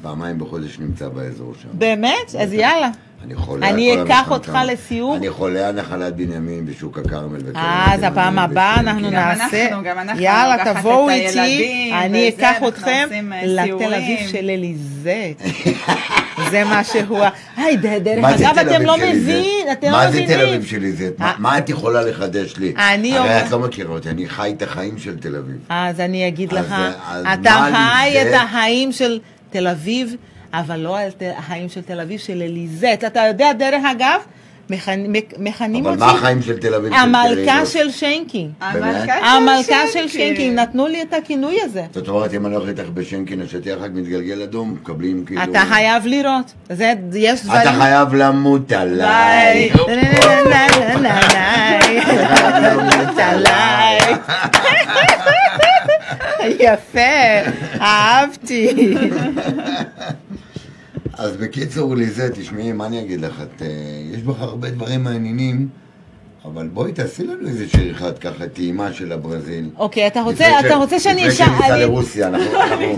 פעמיים 0.02 0.38
בחודש 0.38 0.78
נמצא 0.78 1.08
באזור 1.08 1.54
שם. 1.62 1.68
באמת? 1.72 2.34
אז 2.38 2.52
יאללה. 2.52 2.90
אני 3.24 3.34
חולה 3.34 3.68
אני 3.68 4.02
אקח. 4.02 4.30
אותך 4.30 4.58
לסיור. 4.66 5.16
אני 5.16 5.30
חולה 5.30 5.68
על 5.68 5.74
נחלת 5.74 6.16
בנימין 6.16 6.66
בשוק 6.66 6.98
הכרמל. 6.98 7.40
אה, 7.56 7.94
אז 7.94 8.02
הפעם 8.02 8.38
הבאה 8.38 8.80
אנחנו 8.80 9.08
כן. 9.08 9.14
נעשה, 9.14 9.66
אנחנו, 9.68 9.84
גם 9.84 9.98
אנחנו 9.98 10.22
יאללה, 10.22 10.74
תבואו 10.74 11.10
איתי, 11.10 11.92
אני 11.94 12.28
אקח 12.28 12.56
אתכם 12.68 13.30
אה, 13.32 13.40
לתל. 13.44 13.94
אביב 13.94 14.28
של 14.28 14.50
אליזט. 14.50 15.42
זה 16.50 16.64
מה 16.64 16.84
שהוא, 16.84 17.18
היי, 17.56 17.76
דרך 17.76 18.24
אגב, 18.24 18.54
תל 18.54 18.70
אתם 18.76 18.82
לא? 18.82 18.96
מבין, 18.96 19.66
אתם 19.72 19.86
לא 19.86 19.92
מה 19.92 20.10
זה 20.10 20.20
מבינים. 20.22 20.38
תל 20.38 20.46
אביב 20.48 20.64
שלי 20.66 20.92
זה? 20.92 21.10
מה- 21.18 21.26
אה. 21.26 21.32
מה 21.38 21.58
את 21.58 21.68
יכולה 21.68 22.02
לחדש 22.02 22.56
לי? 22.56 22.72
אני 22.92 23.18
הרי 23.18 23.40
את 23.42 23.50
לא 23.50 23.58
מכירה 23.58 23.90
אותי, 23.92 24.10
אני 24.10 24.28
חי 24.28 24.54
את 24.56 24.62
החיים 24.62 24.98
של 24.98 25.18
תל 25.18 25.36
אביב. 25.36 25.56
אז 25.68 26.00
אני 26.00 26.28
אגיד 26.28 26.52
לך, 26.52 26.74
אתה 27.34 27.68
חי? 27.72 28.22
את 28.22 28.34
החיים 28.34 28.92
של 28.92 29.20
תל 29.50 29.66
אביב, 29.68 30.14
אבל 30.52 30.76
לא 30.80 30.96
החיים 31.38 31.68
של 31.68 31.82
תל 31.82 32.00
אביב 32.00 32.20
של 32.20 32.42
אליזט. 32.42 33.04
אתה 33.06 33.20
יודע, 33.28 33.52
דרך 33.52 33.82
אגב, 33.92 34.20
מכנ- 34.70 35.08
מכנים 35.38 35.86
אבל 35.86 35.94
אותי 35.94 36.00
מה 36.04 36.18
החיים 36.18 36.42
של 36.42 36.58
תל 36.58 36.74
אביב 36.74 36.92
של 36.92 36.98
המלכה 36.98 37.66
של 37.66 37.90
שיינקין. 37.90 38.50
המלכה 38.60 39.54
של 39.92 40.08
שיינקין, 40.08 40.58
נתנו 40.58 40.86
לי 40.86 41.02
את 41.02 41.14
הכינוי 41.14 41.56
הזה. 41.64 41.82
זאת 41.94 42.08
אומרת, 42.08 42.34
אם 42.34 42.46
אני 42.46 42.54
הולך 42.54 42.68
איתך 42.68 42.88
בשנקין, 42.94 43.42
השטיח 43.42 43.78
רק 43.80 43.90
מתגלגל 43.94 44.42
אדום, 44.42 44.72
מקבלים 44.82 45.24
כאילו... 45.24 45.42
אתה 45.42 45.62
חייב 45.68 46.06
לראות. 46.06 46.52
זה, 46.70 46.92
יש 47.14 47.44
דברים... 47.44 47.60
אתה 47.62 47.72
חייב 47.72 48.14
למות 48.14 48.72
עליי. 48.72 49.70
למות 52.62 53.18
עליי. 53.30 53.98
יפה, 56.60 57.00
אהבתי. 57.80 58.94
אז 61.18 61.36
בקיצור, 61.36 61.96
ליזה, 61.96 62.30
תשמעי, 62.34 62.72
מה 62.72 62.86
אני 62.86 63.00
אגיד 63.00 63.20
לך? 63.20 63.40
את, 63.40 63.62
אה, 63.62 63.68
יש 64.12 64.22
בך 64.22 64.40
הרבה 64.40 64.70
דברים 64.70 65.04
מעניינים, 65.04 65.68
אבל 66.44 66.66
בואי 66.68 66.92
תעשי 66.92 67.22
לנו 67.26 67.48
איזה 67.48 67.64
שיר 67.68 67.92
אחד 67.92 68.18
ככה, 68.18 68.46
טעימה 68.48 68.92
של 68.92 69.12
הברזיל. 69.12 69.68
אוקיי, 69.78 70.06
אתה 70.06 70.20
לפני 70.20 70.32
רוצה, 70.32 70.60
אתה 70.60 70.74
רוצה 70.74 70.98
שאני 71.00 71.14
לפני 71.26 71.32
אשאל... 71.34 71.46
שניסע 71.46 71.74
אני- 71.74 71.80
לרוסיה, 71.82 72.28
אנחנו... 72.28 72.44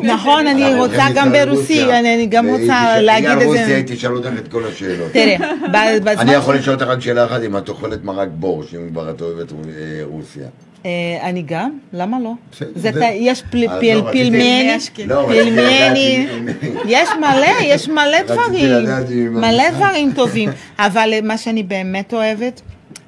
נכון, 0.14 0.46
אני 0.46 0.74
רוצה 0.74 1.04
גם 1.14 1.32
ברוסי, 1.32 1.84
אני- 1.84 2.14
אני 2.14 2.26
גם 2.26 2.46
רוצה 2.48 3.00
להגיד 3.00 3.30
על 3.30 3.38
איזה- 3.40 3.46
רוסיה, 3.48 3.76
היא 3.76 3.84
תשאל 3.86 4.16
אותך 4.16 4.28
את 4.38 4.48
כל 4.48 4.66
השאלות. 4.66 5.12
תראה, 5.12 5.36
בזמן... 6.00 6.18
אני 6.18 6.32
יכול 6.32 6.54
לשאול 6.54 6.74
אותך 6.74 6.86
רק 6.86 7.00
שאלה 7.00 7.24
אחת, 7.24 7.42
אם 7.46 7.56
את 7.56 7.68
אוכלת 7.68 8.04
מרק 8.04 8.28
בור, 8.34 8.62
שאם 8.70 8.88
כבר 8.90 9.10
את 9.10 9.20
אוהבת 9.20 9.52
אה, 9.52 9.56
רוסיה. 10.04 10.46
אה, 10.86 10.90
אני 11.22 11.42
גם? 11.46 11.70
למה 11.92 12.16
לא? 12.24 12.32
זה 12.58 12.90
זה- 12.92 13.04
יש 13.14 13.42
פל- 13.50 13.58
לא, 13.66 14.10
פלמני, 14.12 14.72
יש 14.76 14.90
לא, 15.06 15.26
פלמני, 15.28 16.26
אם- 16.38 16.48
יש 16.88 17.08
מלא, 17.20 17.46
יש 17.62 17.88
מלא 17.88 18.22
דברים, 18.26 18.70
אם- 19.12 19.34
מלא 19.40 19.70
דברים 19.70 20.12
טובים, 20.16 20.48
אבל 20.78 21.10
אה, 21.12 21.20
מה 21.22 21.38
שאני 21.38 21.62
באמת 21.62 22.14
אוהבת, 22.14 22.60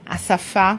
השפה, 0.09 0.73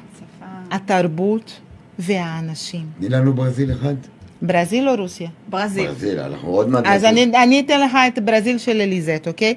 התרבות 0.71 1.59
והאנשים. 1.99 2.85
תני 2.99 3.09
לנו 3.09 3.33
ברזיל 3.33 3.71
אחד. 3.71 3.95
ברזיל 4.41 4.89
או 4.89 4.95
רוסיה? 4.95 5.29
ברזיל. 5.49 5.87
ברזיל, 5.87 6.19
אנחנו 6.19 6.49
עוד 6.49 6.69
מעט... 6.69 6.83
אז 6.87 7.05
אני 7.05 7.23
אני 7.23 7.59
אתן 7.59 7.81
לך 7.81 7.97
את 8.07 8.19
ברזיל 8.19 8.57
של 8.57 8.81
אליזט, 8.81 9.27
אוקיי? 9.27 9.55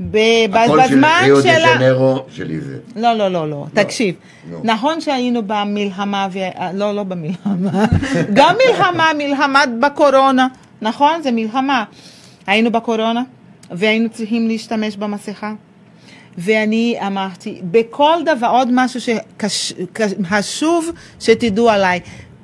ב- 0.00 0.56
הכל 0.56 0.80
של 0.88 0.94
בזמן 0.96 1.20
ריו 1.24 1.36
דה 1.36 1.42
של. 1.42 1.78
ז'נרו 1.78 2.24
שלי 2.30 2.60
זה. 2.60 2.78
לא, 2.96 3.12
לא, 3.14 3.28
לא, 3.28 3.50
לא, 3.50 3.66
תקשיב. 3.74 4.14
נכון 4.64 5.00
שהיינו 5.00 5.40
במלחמה, 5.46 6.28
ו... 6.32 6.38
אה, 6.38 6.72
לא, 6.72 6.94
לא 6.94 7.02
במלחמה, 7.02 7.84
גם 8.34 8.54
מלחמה, 8.68 9.10
מלחמה 9.18 9.62
בקורונה, 9.80 10.48
נכון? 10.82 11.22
זה 11.22 11.30
מלחמה. 11.30 11.84
היינו 12.46 12.72
בקורונה, 12.72 13.22
והיינו 13.70 14.08
צריכים 14.08 14.48
להשתמש 14.48 14.96
במסכה. 14.96 15.54
ואני 16.38 16.98
אמרתי, 17.06 17.60
בכל 17.70 18.16
דבר, 18.24 18.46
עוד 18.46 18.68
משהו 18.72 19.00
שחשוב 19.00 20.90
שתדעו 21.20 21.70
עליי, 21.70 22.00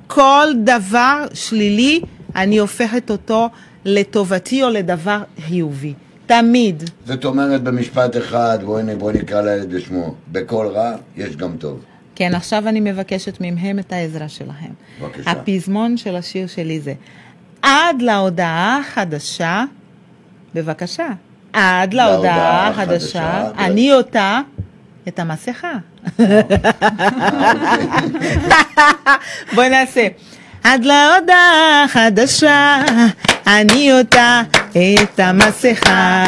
כל 0.07 0.47
דבר 0.63 1.25
שלילי, 1.33 2.01
אני 2.35 2.57
הופכת 2.57 3.11
אותו 3.11 3.49
לטובתי 3.85 4.63
או 4.63 4.69
לדבר 4.69 5.23
חיובי. 5.41 5.93
תמיד. 6.25 6.83
זאת 7.05 7.25
אומרת 7.25 7.63
במשפט 7.63 8.17
אחד, 8.17 8.59
בואי 8.65 8.95
בואי 8.95 9.13
נקרא 9.17 9.41
לילד 9.41 9.73
בשמו, 9.73 10.15
בכל 10.31 10.67
רע 10.67 10.95
יש 11.17 11.35
גם 11.35 11.57
טוב. 11.57 11.85
כן, 12.15 12.35
עכשיו 12.35 12.67
אני 12.67 12.79
מבקשת 12.79 13.37
מכם 13.41 13.79
את 13.79 13.93
העזרה 13.93 14.29
שלהם. 14.29 14.73
בבקשה. 15.01 15.31
הפזמון 15.31 15.97
של 15.97 16.15
השיר 16.15 16.47
שלי 16.47 16.79
זה 16.79 16.93
עד 17.61 18.01
להודעה 18.01 18.79
החדשה, 18.79 19.63
בבקשה, 20.55 21.07
עד 21.55 21.93
להודעה 21.93 22.67
החדשה, 22.67 23.43
אני 23.57 23.93
אותה 23.93 24.39
את 25.07 25.19
המסכה. 25.19 25.73
בואי 29.55 29.69
נעשה. 29.69 30.07
עד 30.63 30.85
להודעה 30.85 31.83
החדשה, 31.83 32.77
אני 33.47 33.91
אותה 33.93 34.41
את 34.71 35.19
המסכה. 35.19 36.25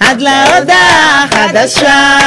עד 0.00 0.20
להודעה 0.20 1.24
החדשה, 1.24 2.18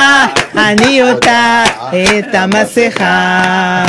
אני 0.58 1.02
אותה 1.02 1.64
את 1.90 2.36
המסכה. 2.36 3.86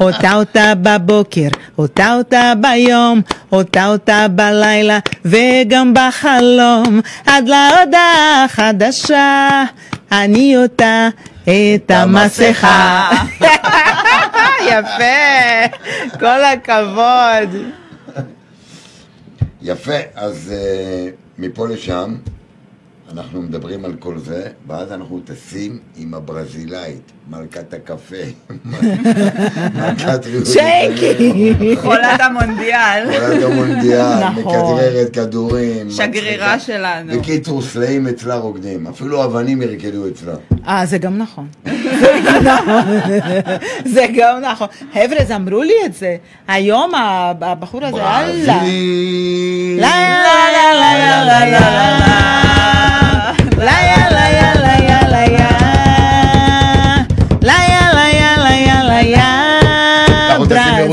אותה 0.00 0.34
אותה 0.34 0.72
בבוקר, 0.82 1.48
אותה 1.78 2.14
אותה 2.14 2.52
ביום, 2.60 3.20
אותה 3.52 3.86
אותה 3.86 4.26
בלילה 4.28 4.98
וגם 5.24 5.94
בחלום. 5.94 7.00
עד 7.26 7.48
להודעה 7.48 8.44
החדשה, 8.44 9.64
אני 10.12 10.56
אותה 10.56 11.08
את 11.42 11.90
המסכה. 11.90 13.10
יפה, 14.70 15.76
כל 16.20 16.44
הכבוד. 16.44 17.62
יפה, 19.62 19.98
אז 20.14 20.52
אה, 20.56 21.08
מפה 21.38 21.68
לשם 21.68 22.14
אנחנו 23.16 23.42
מדברים 23.42 23.84
על 23.84 23.94
כל 23.98 24.18
זה, 24.18 24.48
ואז 24.66 24.92
אנחנו 24.92 25.20
טסים 25.24 25.78
עם 25.96 26.14
הברזילאית, 26.14 27.12
מלכת 27.30 27.74
הקפה, 27.74 28.16
מלכת 29.74 30.26
דה 30.32 30.46
שייקי. 30.46 31.76
חולת 31.82 32.20
המונדיאל. 32.20 33.04
עולת 33.04 33.42
המונדיאל, 33.42 34.18
נכון. 34.18 34.42
מכדררת 34.42 35.12
כדורים, 35.12 35.90
שגרירה. 35.90 36.58
שלנו. 36.58 37.12
בקיצור, 37.18 37.62
סלעים 37.62 38.06
אצלה 38.06 38.34
רוקדים, 38.36 38.86
אפילו 38.86 39.24
אבנים 39.24 39.62
ירקדו 39.62 40.08
אצלה. 40.08 40.34
אה, 40.68 40.86
זה 40.86 40.98
גם 40.98 41.18
נכון. 41.18 41.46
זה 42.00 42.20
גם 42.26 42.44
נכון. 42.44 42.82
זה 43.84 44.06
גם 44.16 44.40
נכון. 44.40 44.68
חבר'ה, 44.92 45.18
אז 45.20 45.30
אמרו 45.32 45.62
לי 45.62 45.74
את 45.86 45.94
זה. 45.94 46.16
היום 46.48 46.92
הבחור 47.40 47.84
הזה, 47.84 47.96
אללה. 47.96 48.58
ברזיל! 48.58 49.80
לה 49.80 49.88
לה 49.88 50.72
לה 50.72 50.94
לה 50.98 51.24
לה 51.24 51.50
לה 51.50 51.98
לה 51.98 52.45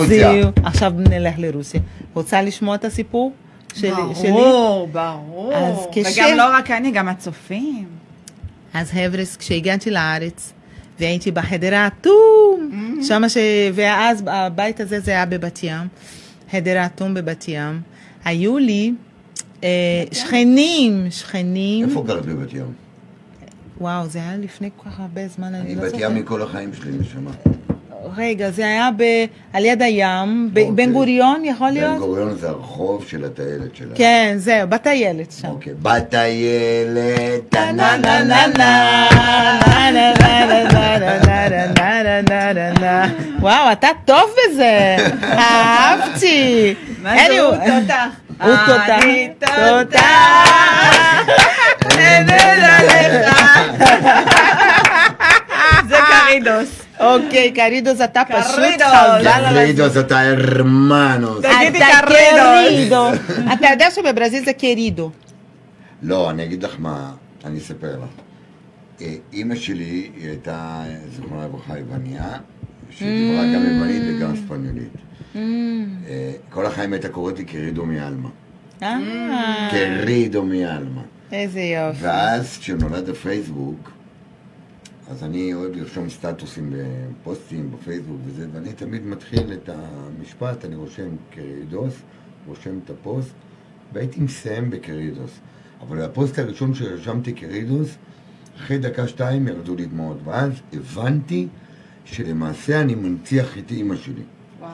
לרוסיה. 0.10 0.50
עכשיו 0.64 0.94
נלך 0.98 1.36
לרוסיה. 1.38 1.80
רוצה 2.14 2.42
לשמוע 2.42 2.76
את 2.76 2.86
הסיפור 2.86 3.34
שלי? 3.76 3.92
שלי? 4.16 4.32
ברור, 4.32 4.88
ברור. 4.88 5.54
אז 5.56 5.76
כש- 5.92 6.18
וגם 6.18 6.38
לא 6.38 6.44
רק 6.58 6.72
אני, 6.72 6.92
גם 6.92 7.08
הצופים. 7.08 7.86
אז 8.74 8.92
חבר'ס, 8.92 9.38
כשהגעתי 9.38 9.92
לארץ, 9.92 10.54
והייתי 11.00 11.32
בחדר 11.32 11.76
האטום, 11.76 12.70
שמה 13.08 13.30
ש... 13.30 13.38
ואז 13.74 14.24
הבית 14.28 14.80
הזה 14.80 15.00
זה 15.00 15.12
היה 15.12 15.26
בבת 15.26 15.60
ים, 15.64 15.88
חדר 16.52 16.78
האטום 16.78 17.14
בבת 17.14 17.46
ים, 17.48 17.82
היו 18.26 18.58
לי 18.58 18.94
אה, 19.64 19.70
שכנים, 20.12 21.08
שכנים, 21.10 21.90
איפה 21.90 22.04
גרת 22.08 22.26
בבת 22.26 22.54
ים? 22.54 22.74
וואו, 23.82 24.08
זה 24.08 24.20
היה 24.20 24.38
לפני 24.38 24.70
כל 24.78 24.90
כך 24.90 25.00
הרבה 25.00 25.28
זמן, 25.28 25.48
אני 25.56 25.60
אני 25.62 25.76
לא 25.76 25.82
בת 25.82 25.90
זוכרת. 25.90 26.12
ים 26.12 26.16
מכל 26.18 26.42
החיים 26.42 26.72
שלי, 26.74 26.92
נשמה. 27.00 27.32
רגע, 28.18 28.52
זה 28.52 28.66
היה 28.66 28.90
ב... 28.98 29.04
על 29.54 29.66
יד 29.66 29.82
הים, 29.82 30.50
ב... 30.54 30.58
אוקיי. 30.58 30.72
בן 30.76 30.94
גוריון 30.94 31.46
יכול 31.46 31.70
להיות? 31.70 31.94
בן 31.94 32.00
גוריון 32.00 32.36
זה 32.38 32.50
הרחוב 32.50 33.06
של 33.08 33.26
הטיילת 33.26 33.76
שלנו. 33.76 33.92
כן, 33.96 34.34
זהו, 34.38 34.68
בטיילת 34.68 35.32
שם. 35.42 35.48
אוקיי, 35.48 35.74
בטיילת, 35.82 37.54
נה 37.54 37.72
נה 37.72 37.98
נה 37.98 38.24
נה 38.24 38.48
נה 38.48 39.10
נה 39.12 39.92
נה 39.92 40.14
נה 40.16 40.46
נה 40.46 40.46
נה 40.46 40.64
נה 40.64 41.00
נה 41.00 41.50
נה 41.50 41.50
נה 41.50 42.22
נה 42.22 42.22
נה 42.22 42.54
נה 42.54 42.72
נה 42.80 43.06
וואו, 43.40 43.72
אתה 43.72 43.88
טוב 44.06 44.30
בזה, 44.38 44.96
אהבתי. 45.24 46.74
מה 47.02 47.16
זה, 47.28 47.40
הוא 47.42 47.56
תותח. 47.56 48.06
הוא 48.42 48.56
תותח. 48.66 48.90
אני 49.04 49.30
תותח, 49.40 50.50
נהנה 51.98 52.84
לך. 52.84 53.38
זה 55.90 55.96
קרידוס. 56.08 56.83
אתה 58.04 58.22
פשוט 58.26 58.60
קרידוס. 58.60 58.88
חבל 58.88 59.28
על 59.28 59.46
הזמן. 59.46 59.54
קרידוס 59.54 59.98
אתה 59.98 60.20
הרמנוס. 60.20 61.46
תגידי 61.46 61.80
אתה 63.54 63.68
יודע 63.72 63.92
שבברזיל 63.92 64.46
זה 64.46 64.54
קרידו. 64.54 65.12
לא, 66.02 66.30
אני 66.30 66.44
אגיד 66.44 66.64
לך 66.64 66.76
מה, 66.80 67.12
אני 67.46 67.60
אספר 67.60 68.00
לך. 68.04 69.08
אימא 69.34 69.56
שלי, 69.56 70.10
היא 70.18 70.30
הייתה, 70.30 70.84
זיכרונה 71.16 71.46
לברכה, 71.46 71.78
יווניה, 71.78 72.38
שדיברה 72.90 73.44
גם 73.56 73.64
יוונית 73.66 74.02
וגם 74.08 74.36
ספניולית. 74.36 74.94
כל 76.50 76.66
החיים 76.66 76.94
הייתה 76.94 77.10
קוראת 77.10 77.40
לי 77.40 77.46
קרידו 77.46 77.86
מעלמה. 77.86 78.30
אה, 78.84 79.70
קרידו 79.72 80.44
מעלמה. 80.44 81.02
איזה 81.32 81.60
יופי. 81.60 82.00
ואז 82.02 82.58
כשנולד 82.58 83.10
הפייסבוק, 83.10 83.92
אז 85.10 85.24
אני 85.24 85.54
אוהב 85.54 85.76
לרשום 85.76 86.10
סטטוסים 86.10 86.74
בפוסטים 86.74 87.72
בפייסבוק 87.72 88.18
וזה, 88.26 88.48
ואני 88.54 88.74
תמיד 88.74 89.06
מתחיל 89.06 89.54
את 89.54 89.70
המשפט, 89.70 90.66
אני 90.66 90.76
רושם 90.76 91.10
קרידוס, 91.30 91.94
רושם 92.48 92.80
את 92.86 92.90
הפוסט, 92.90 93.34
והייתי 93.94 94.20
מסיים 94.20 94.70
בקרידוס. 94.70 95.32
אבל 95.82 96.02
הפוסט 96.02 96.40
הראשון 96.40 96.74
שרשמתי 96.74 97.34
קרידוס, 97.34 97.96
אחרי 98.58 98.78
דקה 98.78 99.08
שתיים 99.08 99.48
ירדו 99.48 99.76
לי 99.76 99.86
דמעות, 99.86 100.18
ואז 100.24 100.52
הבנתי 100.74 101.48
שלמעשה 102.06 102.82
אני 102.82 102.96
מנציח 102.96 103.58
את 103.58 103.72
אימא 103.72 103.96
שלי. 103.96 104.22
וואו. 104.60 104.72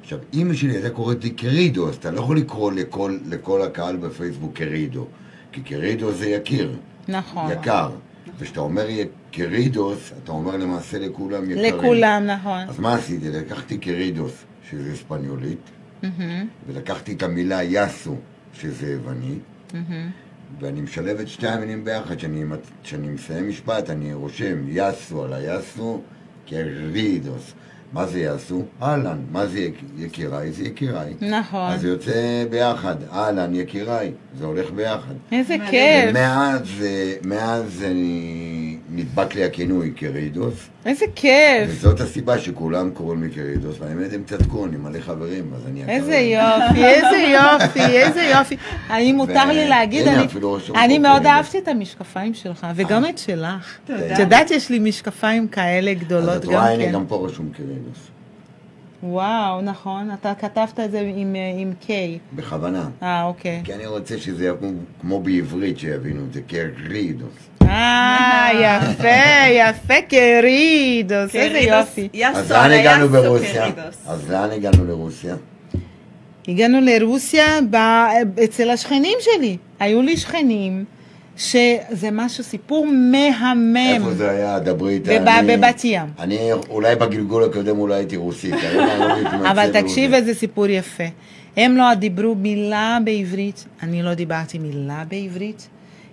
עכשיו, 0.00 0.18
אימא 0.32 0.54
שלי 0.54 0.72
הייתה 0.72 0.90
קוראת 0.90 1.24
לי 1.24 1.30
קרידו, 1.30 1.88
אז 1.88 1.94
אתה 1.94 2.10
לא 2.10 2.20
יכול 2.20 2.36
לקרוא 2.36 2.72
לכל, 2.72 3.18
לכל 3.26 3.62
הקהל 3.62 3.96
בפייסבוק 3.96 4.54
קרידו, 4.54 5.06
כי 5.52 5.60
קרידו 5.60 6.12
זה 6.12 6.26
יקיר, 6.26 6.76
נכון. 7.08 7.52
יקר. 7.52 7.90
וכשאתה 8.38 8.60
אומר 8.60 8.86
קרידוס, 9.32 10.12
אתה 10.24 10.32
אומר 10.32 10.56
למעשה 10.56 10.98
לכולם 10.98 11.50
יקרים. 11.50 11.74
לכולם, 11.74 12.26
נכון. 12.26 12.60
אז 12.68 12.78
מה 12.78 12.94
עשיתי? 12.94 13.30
לקחתי 13.30 13.78
קרידוס, 13.78 14.32
שזה 14.70 14.96
ספניולית, 14.96 15.58
מהמם, 16.02 16.46
ולקחתי 16.66 17.12
את 17.12 17.22
המילה 17.22 17.62
יאסו, 17.62 18.16
שזה 18.54 18.92
יוונית, 18.92 19.42
מהמם. 19.74 20.10
ואני 20.60 20.80
משלב 20.80 21.20
את 21.20 21.28
שתי 21.28 21.48
המילים 21.48 21.84
ביחד, 21.84 22.14
כשאני 22.82 23.08
מסיים 23.08 23.48
משפט, 23.48 23.90
אני 23.90 24.14
רושם 24.14 24.68
יאסו 24.68 25.24
על 25.24 25.32
היאסו, 25.32 26.00
קרידוס. 26.46 27.52
מה 27.92 28.06
זה 28.06 28.20
יאסו? 28.20 28.62
אהלן. 28.82 29.18
מה 29.32 29.46
זה 29.46 29.60
יק- 29.60 29.82
יקיריי? 29.98 30.52
זה 30.52 30.62
יקיריי. 30.64 31.14
נכון. 31.20 31.70
אז 31.70 31.80
זה 31.80 31.88
יוצא 31.88 32.12
ביחד, 32.50 32.94
אהלן, 33.12 33.54
יקיריי, 33.54 34.10
זה 34.38 34.44
הולך 34.44 34.70
ביחד. 34.70 35.14
איזה. 35.32 35.56
כיף. 35.70 36.04
ומאז, 36.10 36.62
אה, 36.82 37.14
מאז 37.24 37.84
אני, 37.86 38.76
נדבק 38.92 39.34
לי 39.34 39.44
הכינוי 39.44 39.90
קרידוס, 39.90 40.54
איזה 40.86 41.04
כיף. 41.14 41.68
וזאת 41.68 42.00
הסיבה 42.00 42.38
שכולם 42.38 42.90
קוראים 42.90 43.22
לי 43.22 43.30
קרידוס, 43.30 43.76
והאמת 43.80 44.12
הם 44.12 44.22
צדקו, 44.26 44.66
אני 44.66 44.76
מלא 44.76 45.00
חברים, 45.00 45.50
אז 45.56 45.60
אני... 45.70 45.84
איזה. 45.88 46.16
יופי, 46.16 46.84
איזה 46.84 47.16
יופי, 47.32 47.80
איזה 47.98 48.22
יופי. 48.38 48.56
אני 48.90 49.12
מותר 49.12 49.44
לי 49.52 49.68
להגיד, 49.68 50.06
אני- 50.08 50.98
מאוד. 50.98 51.26
אהבתי 51.26 51.58
את 51.58 51.68
המשקפיים 51.68 52.34
שלך, 52.34 52.66
וגם 52.74 53.04
את 53.08 53.18
שלך. 53.18 53.78
תודה. 53.86 54.14
את 54.14 54.18
יודעת, 54.18 54.50
יש 54.50 54.70
לי 54.70 54.78
משקפיים 54.78 55.48
כאלה 55.48 55.90
אז 55.90 55.96
גדולות 55.98 56.36
את 56.36 56.44
גם 56.44 56.50
רואה, 56.52 56.72
הנה, 56.74 56.84
כן. 56.84 56.92
גם 56.92 57.06
פה 57.06 57.26
רשום 57.26 57.48
קרידוס, 57.56 57.76
עם 59.02 60.10
אתה 60.14 60.32
כתבת 60.40 60.80
את 60.80 60.90
זה 60.90 61.00
עם, 61.16 61.36
אה, 61.36 61.52
עם 61.58 61.72
K. 61.82 61.88
בכוונה. 62.32 62.88
אה, 63.02 63.24
אוקיי. 63.24 63.60
כי 63.64 63.74
אני 63.74 63.86
רוצה 63.86 64.18
שזה 64.18 64.44
יהיה 64.44 64.54
כמו- 65.02 65.20
בעברית, 65.20 65.78
שיבינו 65.78 66.20
את 66.28 66.32
זה, 66.32 66.40
קרידוס. 66.42 67.32
אה, 67.62 68.48
יפה, 68.54 69.48
יפה, 69.50 69.94
קרידוס, 70.08 71.34
איזה 71.36 71.58
יופי. 71.58 72.08
אז 72.34 72.52
לאן 72.52 72.70
הגענו 72.70 73.08
ברוסיה? 73.08 73.66
אז 74.06 74.30
לאן 74.30 74.50
הגענו 74.50 74.84
לרוסיה? 74.84 75.36
הגענו 76.48 76.78
לרוסיה 76.80 77.60
אצל 78.44 78.70
השכנים 78.70 79.18
שלי. 79.20 79.56
היו 79.80 80.02
לי 80.02 80.16
שכנים, 80.16 80.84
שזה 81.40 82.08
משהו, 82.12 82.44
סיפור 82.44 82.86
מהמם. 82.86 83.76
איפה 83.76 84.10
זה 84.14 84.30
היה? 84.30 84.58
דברי 84.58 84.94
איתי. 84.94 85.18
בב- 85.18 85.28
אני- 85.28 85.56
בבת 85.56 85.80
ים. 85.84 86.06
אני 86.18 86.38
אולי 86.52 86.96
בגלגול 86.96 87.44
הקודם 87.44 87.78
אולי 87.78 87.94
הייתי 87.94 88.16
רוסית. 88.16 88.54
לא 88.74 89.50
אבל 89.50 89.70
תקשיב. 89.72 90.14
איזה 90.14 90.34
סיפור 90.34 90.66
יפה. 90.66 91.04
הם 91.56 91.76
לא 91.76 91.94
דיברו 91.94 92.34
מילה 92.34 92.98
בעברית, 93.04 93.64
אני 93.82 94.02
לא 94.02 94.14
דיברתי 94.14 94.58
מילה 94.58 95.04
בעברית. 95.08 95.68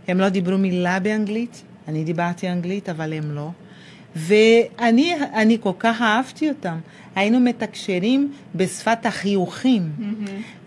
הם 0.07 0.19
לא 0.19 0.29
דיברו 0.29 0.57
מילה 0.57 0.99
באנגלית, 0.99 1.61
אני 1.87 2.03
דיברתי 2.03 2.49
אנגלית, 2.49 2.89
אבל 2.89 3.13
הם 3.13 3.35
לא. 3.35 3.49
ואני 4.17 5.13
אני 5.33 5.57
כל 5.61 5.71
כך 5.79 6.01
אהבתי 6.01 6.49
אותם. 6.49 6.77
היינו 7.15 7.39
מתקשרים 7.39 8.31
בשפת 8.55 9.05
החיוכים. 9.05 9.81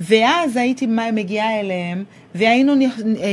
ואז 0.01 0.57
הייתי 0.57 0.87
מגיעה 1.13 1.61
אליהם, 1.61 2.05
והיינו 2.35 2.73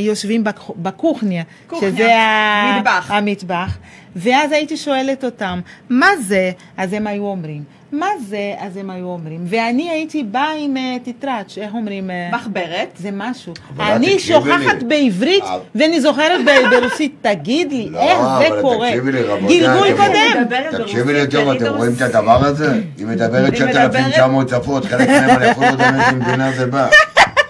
יושבים 0.06 0.44
בק- 0.44 0.76
בקוכניה, 0.78 1.44
קוכניה, 1.68 1.92
שזה 1.92 2.16
ה- 2.16 2.78
מטבח. 2.80 3.12
המטבח, 3.12 3.78
ואז 4.16 4.52
הייתי 4.52 4.78
שואלת 4.78 5.24
אותם, 5.24 5.60
מה 5.90 6.08
זה? 6.22 6.52
אז 6.78 6.94
הם 6.94 7.08
היו 7.08 7.24
אומרים, 7.26 7.64
מה 7.92 8.08
זה? 8.30 8.38
אז 8.60 8.78
הם 8.78 8.90
היו 8.90 9.06
אומרים, 9.06 9.40
ואני 9.50 9.90
הייתי 9.90 10.24
באה 10.24 10.52
עם 10.60 10.78
אה, 10.78 10.96
תטרץ', 11.04 11.58
איך 11.58 11.74
אומרים? 11.74 12.12
אה, 12.12 12.30
מחברת. 12.34 12.88
זה 13.00 13.10
משהו. 13.14 13.54
אני 13.80 14.20
שוכחת. 14.20 14.84
בעברית, 14.88 15.44
אה. 15.44 15.58
ואני 15.76 16.02
זוכרת 16.02 16.40
ברוסית, 16.72 17.16
תגיד 17.22 17.72
לי, 17.72 17.88
לא, 17.90 18.00
איך 18.02 18.20
זה 18.56 18.62
קורה? 18.62 18.90
גלגול 18.92 19.88
קודם. 19.98 20.84
תקשיבי 20.84 21.14
לי 21.14 21.28
טוב, 21.28 21.50
אתם 21.50 21.60
קרידוס. 21.60 21.78
רואים 21.78 21.94
את 21.98 22.02
הדבר 22.02 22.46
הזה? 22.46 22.72
היא 22.98 23.06
מדברת 23.06 23.54
היא 23.54 23.66
9,900 23.72 24.50
שפות, 24.50 24.86
חלק 24.86 25.10
מהם 25.10 25.30
אני 25.30 25.52
אפילו 25.52 25.66
לא 25.68 25.72
יודע 25.72 25.92
מאיזה 25.92 26.12
מדינה 26.16 26.52
זה 26.52 26.66
בא. 26.66 26.88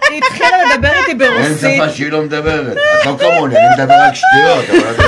היא 0.10 0.21
התחילה 0.28 0.50
לדבר 0.76 0.89
איתי 1.00 1.12
אין 1.12 1.17
ברוסית. 1.17 1.58
שפה 1.78 1.89
שהיא 1.89 2.12
לא 2.12 2.21
מדברת. 2.21 2.78
את 3.02 3.06
לא 3.06 3.17
כמוני, 3.19 3.56
אני 3.58 3.84
מדבר 3.84 3.93
רק 4.08 4.13
שטויות. 4.13 4.65
אבל 4.69 4.91
את- 4.91 5.00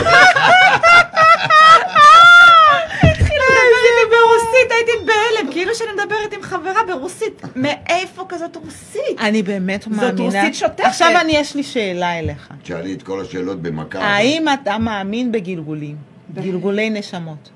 התחילה 3.03 3.45
לדבר 3.49 3.79
איתי 3.85 4.05
ברוסית, 4.11 4.71
הייתי 4.71 4.91
בהלם, 5.05 5.51
כאילו 5.69 5.89
שאני 5.89 6.03
מדברת 6.03 6.33
עם 6.33 6.41
חברה 6.41 6.83
ברוסית. 6.87 7.41
מאיפה 7.55 8.25
כזאת 8.29 8.55
רוסית? 8.55 9.19
אני 9.19 9.43
באמת 9.43 9.81
זאת 9.81 9.91
מאמינה. 9.91 10.23
רוסית 10.25 10.55
שוטפת. 10.55 10.79
עכשיו 10.85 11.11
אני, 11.21 11.31
יש 11.31 11.55
לי 11.55 11.63
שאלה 11.63 12.19
אליך. 12.19 12.53
תשאלי 12.63 12.93
את 12.93 13.03
כל 13.03 13.21
השאלות 13.21 13.61
במכה. 13.61 13.99
האם 13.99 14.45
אתה 14.53 14.77
מאמין 14.77 15.31
בגלגולים? 15.31 15.95
גלגולי 16.33 16.89
נשמות? 16.89 17.49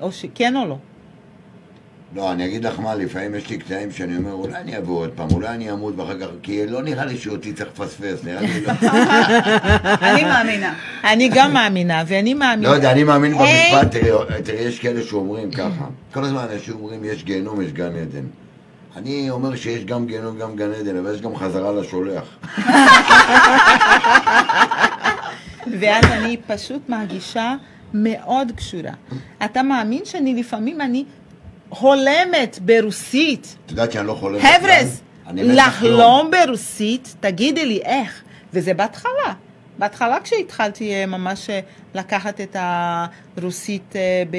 או 0.00 0.12
שכן 0.12 0.56
או 0.56 0.66
לא? 0.66 0.76
לא, 2.14 2.32
אני 2.32 2.46
אגיד 2.46 2.64
לך 2.64 2.80
מה, 2.80 2.94
לפעמים 2.94 3.34
יש 3.34 3.50
לי 3.50 3.58
קטעים 3.58 3.90
שאני 3.90 4.16
אומר, 4.16 4.32
אולי 4.32 4.56
אני 4.56 4.78
אבוא 4.78 4.98
עוד 4.98 5.10
פעם, 5.14 5.28
אולי 5.32 5.48
אני 5.48 5.72
אמות 5.72 5.94
ואחר 5.96 6.20
כך, 6.20 6.26
כי 6.42 6.66
לא 6.66 6.82
נראה 6.82 7.04
לי 7.04 7.18
שאותי 7.18 7.52
צריך 7.52 7.68
לפספס, 7.68 8.24
נראה 8.24 8.40
לי 8.40 8.60
לא. 8.60 8.72
אני 10.10 10.24
מאמינה. 10.24 10.74
אני 11.04 11.30
גם 11.34 11.52
מאמינה, 11.52 12.02
ואני 12.06 12.34
לא 12.34 12.40
מאמינה. 12.40 12.68
יודע, 12.68 12.92
אני 12.92 13.04
מאמין 13.04 13.32
במשפט, 13.32 13.96
תראי, 14.42 14.60
יש 14.60 14.78
כאלה 14.78 15.02
שאומרים 15.02 15.50
ככה, 15.50 15.84
כל 16.14 16.24
הזמן 16.24 16.46
אנשים 16.52 16.74
אומרים, 16.74 17.04
יש 17.04 17.24
גיהנום, 17.24 17.62
יש 17.62 17.72
גן 17.72 17.96
עדן. 17.96 18.24
אני 18.96 19.30
אומר 19.30 19.56
שיש 19.56 19.84
גם 19.84 20.06
גיהנום, 20.06 20.38
גם 20.38 20.56
גן 20.56 20.72
עדן, 20.72 20.96
אבל 20.96 21.14
יש 21.14 21.20
גם 21.20 21.36
חזרה 21.36 21.72
לשולח. 21.72 22.24
ואז 25.80 26.04
אני 26.04 26.36
פשוט 26.46 26.88
מרגישה 26.88 27.54
מאוד 27.94 28.52
קשורה. 28.56 28.92
אתה 29.44 29.62
מאמין 29.62 30.04
שאני 30.04 30.34
לפעמים 30.40 30.80
אני 30.80 31.04
הולמת 31.80 32.58
ברוסית? 32.62 33.56
את 33.66 33.70
יודעת 33.70 33.92
שאני 33.92 34.06
לא 34.06 34.14
חולם 34.14 34.40
חבר'ס, 34.40 35.00
לחלום 35.34 36.30
ברוסית, 36.30 37.14
תגידי 37.20 37.66
לי 37.66 37.80
איך. 37.84 38.22
וזה 38.52 38.74
בהתחלה. 38.74 39.32
בהתחלה 39.78 40.20
כשהתחלתי 40.24 40.94
אה, 40.94 41.06
ממש 41.06 41.50
אה, 41.50 41.60
לקחת 41.94 42.40
את 42.40 42.56
הרוסית 43.38 43.96
אה, 43.96 44.22
ב... 44.30 44.36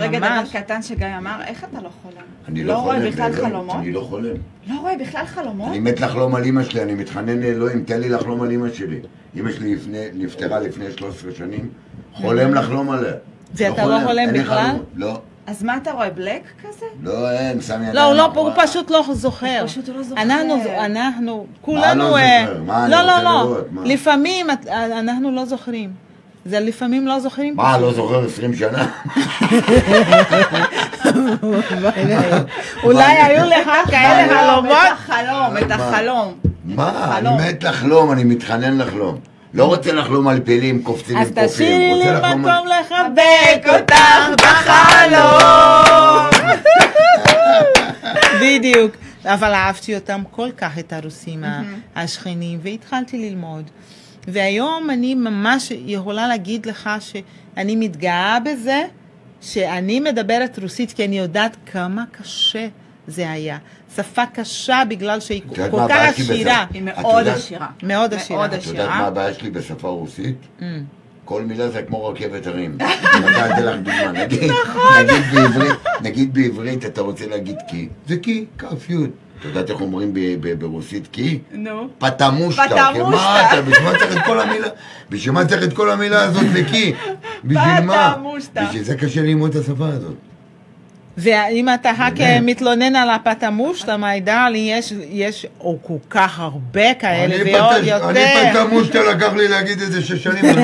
רגע, 0.00 0.18
דבר. 0.18 0.42
קטן 0.52 0.82
שגיא 0.82 1.06
אמר, 1.18 1.40
איך 1.46 1.64
אתה 1.64 1.80
לא 1.80 1.88
חולם? 2.02 2.24
אני 2.48 2.64
לא 2.64 2.74
לא 2.74 2.78
חולם. 2.78 2.96
רואה 2.96 3.10
בכלל 3.10 3.30
באלוהים, 3.30 3.52
חלומות? 3.52 3.76
אני 3.76 3.92
לא 3.92 4.00
חולם. 4.00 4.34
לא 4.66 4.80
רואה 4.80 4.96
בכלל 5.00 5.26
חלומות? 5.26 5.68
אני 5.68 5.78
מת 5.78 6.00
לחלום 6.00 6.34
על 6.34 6.44
אימא 6.44 6.64
שלי, 6.64 6.82
אני 6.82 6.94
מתחנן 6.94 7.40
לאלוהים, 7.40 7.84
תן 7.84 8.00
לי 8.00 8.08
לחלום 8.08 8.42
על 8.42 8.50
אימא 8.50 8.68
שלי. 8.74 9.00
אימא 9.36 9.52
שלי 9.52 9.74
לפני, 9.74 10.06
נפטרה 10.14 10.60
לפני 10.60 10.84
13 10.96 11.30
שנים, 11.34 11.68
חולם 12.12 12.54
לחלום 12.54 12.90
עליה. 12.90 13.12
ואתה 13.54 13.86
לא 13.86 13.98
חולם 14.04 14.18
אין 14.18 14.30
לי 14.30 14.40
בכלל? 14.40 14.76
לא. 14.94 15.20
אז 15.46 15.62
מה 15.62 15.76
אתה 15.76 15.92
רואה, 15.92 16.10
בלק 16.10 16.42
כזה? 16.62 16.86
לא, 17.02 17.30
אין, 17.30 17.60
שם 17.60 17.74
ידיים. 17.74 17.94
לא, 17.94 18.02
הוא, 18.02 18.14
לא, 18.14 18.24
הוא. 18.34 18.50
פשוט 18.56 18.90
לא 18.90 19.04
זוכר. 19.12 19.58
הוא 19.60 19.68
פשוט 19.68 19.88
לא 19.88 20.02
זוכר. 20.02 20.22
אנחנו, 20.22 20.54
אנחנו, 20.84 21.46
כולנו... 21.60 22.04
לא 22.10 22.16
אה, 22.18 22.44
זוכר? 22.46 22.62
מה, 22.62 22.82
אני 22.84 22.90
לא, 22.92 23.02
לא, 23.02 23.22
לא. 23.22 23.56
מה? 23.70 23.82
לפעמים 23.84 24.50
את- 24.50 24.66
אנחנו 24.68 25.30
לא 25.30 25.44
זוכרים. 25.44 25.90
זה 26.46 26.60
לפעמים 26.60 27.06
לא 27.06 27.20
זוכרים. 27.20 27.56
מה, 27.56 27.78
לא 27.78 27.92
זוכר 27.92 28.24
20 28.24 28.54
שנה? 28.54 28.86
אולי 32.84 33.04
היו 33.04 33.44
לך 33.44 33.70
כאלה 33.90 34.40
חלומות? 34.40 34.72
את 34.72 34.92
החלום, 34.92 35.56
את 35.56 35.68
מה? 35.68 35.74
החלום. 35.74 36.34
מה, 36.64 37.12
חלום. 37.16 37.38
אני 37.38 37.48
מת 37.52 37.64
לחלום, 37.64 38.12
אני 38.12 38.24
מתחנן 38.24 38.78
לחלום. 38.78 39.18
לא 39.56 39.64
רוצה 39.64 39.92
לחלום 39.92 40.28
על 40.28 40.40
פילים 40.40 40.82
קופצים 40.82 41.16
עם 41.16 41.22
אז 41.22 41.28
קופים. 41.28 41.48
תשאירי 41.48 41.94
לי 41.94 42.10
מקום 42.34 42.66
לחבק 42.66 43.66
אותך 43.66 43.94
בחלום. 44.42 46.26
בדיוק. 48.42 48.96
אבל 49.24 49.52
אהבתי 49.54 49.94
אותם 49.94 50.22
כל 50.30 50.48
כך, 50.56 50.78
את 50.78 50.92
הרוסים 50.92 51.44
השכנים, 51.96 52.58
והתחלתי 52.62 53.30
ללמוד. 53.30 53.70
והיום 54.28 54.90
אני 54.90 55.14
ממש 55.14 55.72
יכולה 55.86 56.28
להגיד 56.28 56.66
לך 56.66 56.90
שאני 57.00 57.76
מתגאה 57.76 58.38
בזה 58.40 58.82
שאני 59.40 60.00
מדברת 60.00 60.58
רוסית, 60.58 60.92
כי 60.92 61.04
אני 61.04 61.18
יודעת 61.18 61.56
כמה 61.72 62.04
קשה 62.12 62.66
זה 63.08 63.30
היה. 63.30 63.58
שפה 63.96 64.22
קשה 64.34 64.82
בגלל 64.88 65.20
שהיא 65.20 65.42
כל 65.70 65.78
כך? 65.88 65.90
עשירה. 65.90 66.64
היא 66.72 66.82
מאוד 66.82 67.28
עשירה. 67.28 67.66
מאוד 67.82 68.14
עשירה. 68.14 68.38
מאוד 68.38 68.54
את 68.54 68.66
יודעת. 68.66 68.88
מה 68.88 69.06
הבעיה 69.06 69.34
שלי 69.34 69.50
בשפה 69.50 69.88
רוסית? 69.88 70.36
Mm. 70.60 70.62
כל 71.24 71.42
מילה 71.42 71.68
זה 71.68 71.82
כמו 71.82 72.06
רכבת 72.08 72.46
הרים. 72.46 72.78
אני 73.14 73.30
אתן 73.30 73.62
לך 73.64 73.76
דוגמה, 73.76 74.12
נגיד, 74.12 74.52
נגיד 76.02 76.34
בעברית, 76.34 76.84
אתה 76.84 77.00
רוצה 77.00 77.26
להגיד 77.26 77.56
קי, 77.68 77.88
זה 78.08 78.16
קי, 78.16 78.44
כף 78.58 78.90
יוד. 78.90 79.10
את 79.40 79.44
יודעת 79.44 79.70
איך 79.70 79.80
אומרים 79.80 80.14
ב- 80.14 80.18
ב- 80.40 80.60
ברוסית 80.60 81.06
קי? 81.06 81.38
נו. 81.52 81.88
פטמושטה, 81.98 82.62
פטמושטה. 82.92 83.10
מה 83.16 83.52
אתה, 83.52 83.62
בשביל 83.62 83.84
מה 83.84 83.98
צריך 83.98 84.16
את 84.16 84.22
כל 84.26 84.40
המילה, 84.40 84.68
בשביל 85.10 85.34
מה 85.34 85.44
צריך 85.46 85.62
את 85.64 85.72
כל 85.72 85.90
המילה 85.90 86.22
הזאת 86.22 86.46
לקי? 86.54 86.92
בשביל 87.44 87.80
מה? 87.84 88.12
פטמושטה. 88.14 88.64
בשביל 88.68 88.82
זה 88.82 88.96
קשה 88.96 89.22
ללמוד 89.22 89.56
את 89.56 89.62
השפה 89.62 89.88
הזאת. 89.88 90.14
ואם 91.18 91.68
אתה 91.74 91.90
רק 91.98 92.12
באמת. 92.12 92.42
מתלונן 92.44 92.96
על 92.96 93.10
הפטמושטה, 93.10 93.96
מיידע 93.96 94.48
לי, 94.50 94.58
יש, 94.58 94.92
יש 95.08 95.46
או 95.60 95.78
כל 95.82 95.96
כך 96.10 96.40
הרבה 96.40 96.94
כאלה, 96.94 97.36
ועוד 97.58 97.72
פטש- 97.74 97.78
אני 98.08 98.20
יותר. 98.20 98.64
פטמושטה 98.66 98.98
לקח 99.14 99.32
לי 99.34 99.48
להגיד 99.48 99.80
את 99.80 99.92
זה 99.92 100.02
שש 100.02 100.24
שנים, 100.24 100.44
איתי? 100.44 100.60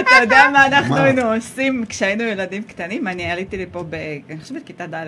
אתה 0.00 0.10
יודע 0.22 0.42
מה 0.52 0.66
אנחנו? 0.66 0.96
היינו 0.96 1.22
עושים 1.34 1.84
כשהיינו 1.88 2.22
ילדים 2.22 2.62
קטנים? 2.62 3.08
אני 3.08 3.30
עליתי 3.30 3.56
לפה, 3.56 3.84
ב... 3.90 3.94
אני 4.30 4.40
חושבת 4.40 4.62
כיתה 4.66 4.86
ד'. 4.86 5.04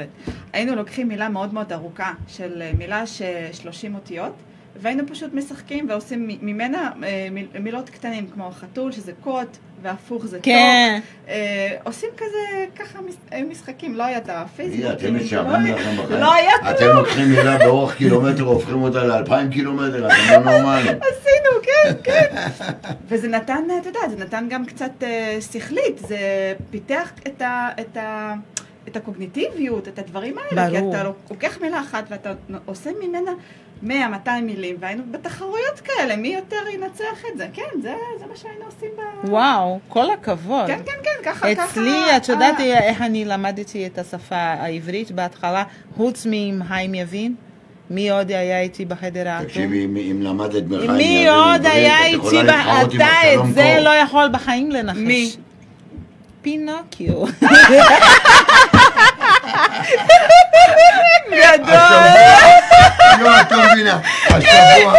היינו 0.53 0.75
לוקחים 0.77 1.09
מילה 1.09 1.29
מאוד 1.29 1.55
מאוד 1.55 1.73
ארוכה, 1.73 2.13
של 2.29 2.63
אה, 2.63 2.71
מילה 2.79 3.07
של 3.07 3.25
30 3.53 3.95
אותיות, 3.95 4.33
והיינו 4.83 5.03
פשוט 5.07 5.35
משחקים 5.35 5.87
ועושים 5.89 6.29
ממנה 6.43 6.91
אה, 7.05 7.29
מיל- 7.31 7.61
מילות 7.61 7.91
קטנים, 7.91 8.27
כמו 8.35 8.51
חתול, 8.61 8.93
שזה 8.93 9.13
קוט, 9.21 9.57
והפוך 9.83 10.27
זה 10.27 10.39
כן. 10.43 10.99
טוק. 11.01 11.05
אה, 11.29 11.77
עושים 11.85 12.09
כזה, 12.17 12.39
ככה 12.77 12.99
מש- 13.09 13.15
אה, 13.33 13.43
משחקים, 13.51 13.95
לא 13.95 14.05
היה 14.05 14.19
את 14.19 14.29
הפייסבוק. 14.29 14.93
אתם 14.93 15.15
לא 15.17 15.21
משעמם 15.23 15.65
היה- 15.65 15.75
לכם 15.77 15.97
בחיים. 16.05 16.21
לא 16.21 16.35
היה 16.35 16.51
אתם 16.71 16.87
לוקחים 16.87 17.29
מילה 17.31 17.59
באורך 17.59 17.97
קילומטר, 17.97 18.43
הופכים 18.43 18.83
אותה 18.83 19.05
לאלפיים 19.05 19.51
קילומטר, 19.51 20.07
אתם 20.09 20.15
לא 20.45 20.59
נורמלים. 20.59 20.87
עשינו, 21.09 21.63
כן, 21.63 21.93
כן. 22.05 22.37
וזה 23.09 23.29
נתן, 23.29 23.63
אתה 23.81 23.89
יודע, 23.89 24.01
זה 24.11 24.25
נתן 24.25 24.47
גם 24.51 24.65
קצת 24.65 24.91
אה, 25.03 25.39
שכלית, 25.53 25.99
זה 25.99 26.19
פיתח 26.71 27.11
את 27.27 27.43
ה... 27.43 27.69
את 27.81 27.97
ה 27.97 28.35
את 28.89 28.97
הקוגניטיביות, 28.97 29.89
את 29.89 29.99
הדברים 29.99 30.35
האלה, 30.39 30.69
ברור. 30.69 30.93
כי 30.93 30.99
אתה 30.99 31.11
לוקח 31.31 31.59
מילה 31.61 31.81
אחת 31.81 32.05
ואתה 32.11 32.33
עושה 32.67 32.91
ממנה 33.03 33.31
100-200 33.87 33.89
מילים, 34.43 34.77
והיינו 34.81 35.03
בתחרויות 35.11 35.81
כאלה, 35.85 36.17
מי 36.17 36.29
יותר 36.29 36.69
ינצח 36.75 37.05
את 37.33 37.39
זה, 37.39 37.47
כן, 37.53 37.81
זה, 37.83 37.95
זה 38.19 38.25
מה 38.31 38.37
שהיינו 38.37 38.65
עושים 38.65 38.89
ב... 38.97 39.29
וואו, 39.29 39.79
כל 39.89 40.11
הכבוד. 40.11 40.67
כן, 40.67 40.79
כן, 40.87 40.93
כן, 41.05 41.31
ככה, 41.31 41.55
ככה... 41.55 41.65
אצלי, 41.65 42.17
את 42.17 42.29
יודעת 42.29 42.61
אה, 42.61 42.79
איך 42.79 43.03
אני 43.03 43.25
למדתי 43.25 43.87
את 43.87 43.99
השפה 43.99 44.37
העברית 44.37 45.11
בהתחלה, 45.11 45.65
חוץ 45.97 46.27
מחיים 46.53 46.95
יבין? 46.95 47.35
מי 47.91 48.11
עוד 48.11 48.31
היה 48.31 48.61
איתי 48.61 48.85
בחדר 48.85 49.29
האטום? 49.29 49.47
תקשיבי, 49.49 49.85
אם- 49.85 49.97
אם 49.97 50.23
למדת 50.23 50.63
בחיים 50.63 50.91
מי 50.93 51.05
יבין 51.05 51.29
עוד 51.29 51.55
עברית, 51.67 51.73
היה 51.75 52.07
איתי, 52.07 52.41
אתה 52.41 53.35
את 53.35 53.55
זה. 53.55 53.77
לא 53.83 53.91
יכול 53.91 54.29
בחיים 54.33 54.71
לנחש. 54.71 54.97
מי? 54.99 55.31
פינוקיו. 56.49 57.25
השבוע, 61.63 63.21
לא, 63.21 63.41
את 63.41 63.53
לא 63.53 63.59
מבינה, 63.73 64.01
השבוע, 64.27 64.95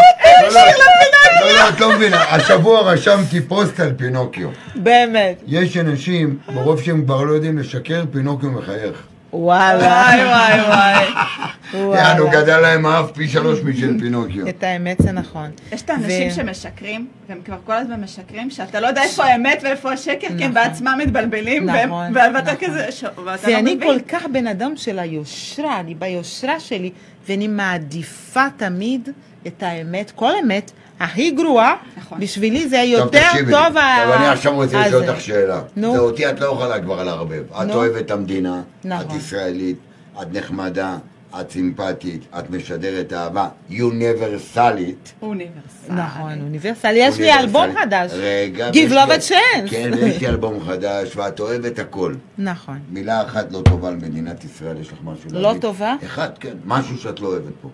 לא, 0.51 1.53
לא, 1.53 1.69
את 1.69 1.79
לא 1.79 1.91
מבינה, 1.95 2.23
השבוע 2.23 2.81
רשמתי 2.81 3.41
פוסט 3.41 3.79
על 3.79 3.93
פינוקיו. 3.97 4.49
באמת. 4.75 5.41
יש 5.47 5.77
אנשים, 5.77 6.37
ברוב 6.53 6.81
שהם 6.81 7.05
כבר 7.05 7.23
לא 7.23 7.33
יודעים 7.33 7.57
לשקר, 7.57 8.03
פינוקיו 8.11 8.49
מחייך. 8.49 9.03
וואלה. 9.33 9.79
וואי, 9.79 10.25
וואי, 10.25 10.59
וואי. 10.61 11.97
יענו, 11.97 12.23
וואלה. 12.23 12.41
גדל 12.41 12.59
להם 12.59 12.85
האף 12.85 13.11
פי 13.11 13.27
שלוש 13.27 13.59
משל 13.59 13.99
פינוקיו. 13.99 14.49
את 14.49 14.63
האמת 14.63 14.97
זה 14.99 15.11
נכון. 15.11 15.51
יש 15.71 15.81
את 15.81 15.89
האנשים 15.89 16.31
שמשקרים, 16.31 17.07
והם 17.29 17.41
כבר 17.45 17.57
כל 17.65 17.73
הזמן 17.73 18.01
משקרים, 18.01 18.49
שאתה 18.49 18.79
לא 18.79 18.87
יודע 18.87 19.03
איפה 19.03 19.25
האמת 19.25 19.59
ואיפה 19.63 19.91
השקר, 19.91 20.19
כי 20.19 20.25
הם 20.27 20.37
נכון. 20.37 20.53
בעצמם 20.53 20.99
מתבלבלים, 21.01 21.69
נכון, 21.69 22.11
ואתה 22.15 22.41
נכון. 22.41 22.67
כזה, 22.67 22.85
ואתה 23.25 23.47
לא 23.49 23.55
ואני 23.55 23.75
מבין. 23.75 23.87
כל 23.87 23.99
כך 24.07 24.25
בן 24.31 24.47
אדם 24.47 24.73
של 24.75 24.99
היושרה, 24.99 25.79
אני 25.79 25.95
ביושרה 25.95 26.59
שלי, 26.59 26.91
ואני 27.27 27.47
מעדיפה 27.47 28.45
תמיד 28.57 29.09
את 29.47 29.63
האמת, 29.63 30.11
כל 30.15 30.31
אמת, 30.43 30.71
הכי 30.99 31.31
גרועה, 31.31 31.75
נכון. 31.97 32.19
בשבילי 32.19 32.69
זה 32.69 32.77
טוב, 32.83 33.05
יותר 33.05 33.27
תקשיבי, 33.31 33.51
טוב. 33.51 33.77
ה- 33.77 33.97
טוב, 34.05 34.11
אני 34.13 34.27
עכשיו 34.27 34.55
רוצה 34.55 34.87
לשאול. 34.87 35.09
אותך 35.09 35.21
שאלה. 35.21 35.61
נו. 35.75 35.93
זה 35.93 35.99
אותי 35.99 36.29
את 36.29 36.39
לא 36.39 36.45
יכולה 36.45 36.79
כבר 36.81 37.03
לערבב. 37.03 37.43
את. 37.51 37.69
אוהבת 37.71 38.05
את 38.05 38.11
המדינה, 38.11 38.61
את 38.79 38.85
נכון. 38.85 39.17
ישראלית, 39.17 39.77
את 40.21 40.27
נחמדה, 40.33 40.97
את 41.41 41.51
סימפטית, 41.51 42.25
את 42.39 42.49
משדרת 42.49 43.13
אהבה, 43.13 43.47
יוניברסלית. 43.69 45.13
אוניברסלי. 45.21 45.95
נכון, 45.95 46.41
אוניברסלי. 46.41 46.99
יש 46.99 47.17
לי 47.19 47.33
אלבום 47.33 47.65
חדש. 47.81 48.11
רגע. 48.13 48.69
Give 48.71 48.91
love 48.91 49.09
a 49.09 49.29
chance. 49.29 49.69
כן, 49.69 49.91
ויש 50.01 50.21
לי 50.21 50.27
אלבום 50.27 50.59
חדש, 50.65 51.15
ואת 51.15 51.39
אוהבת 51.39 51.79
הכל. 51.79 52.13
נכון. 52.37 52.79
מילה 52.91 53.21
אחת 53.25 53.51
לא 53.51 53.61
טובה 53.65 53.87
על 53.87 53.95
מדינת 53.95 54.43
ישראל, 54.43 54.81
יש 54.81 54.87
לך 54.87 54.97
משהו 55.03 55.23
להגיד? 55.31 55.41
לא 55.41 55.61
טובה? 55.61 55.95
אחד, 56.05 56.29
כן. 56.39 56.53
משהו 56.65 56.97
שאת 56.97 57.19
לא 57.19 57.27
אוהבת 57.27 57.53
פה. 57.61 57.69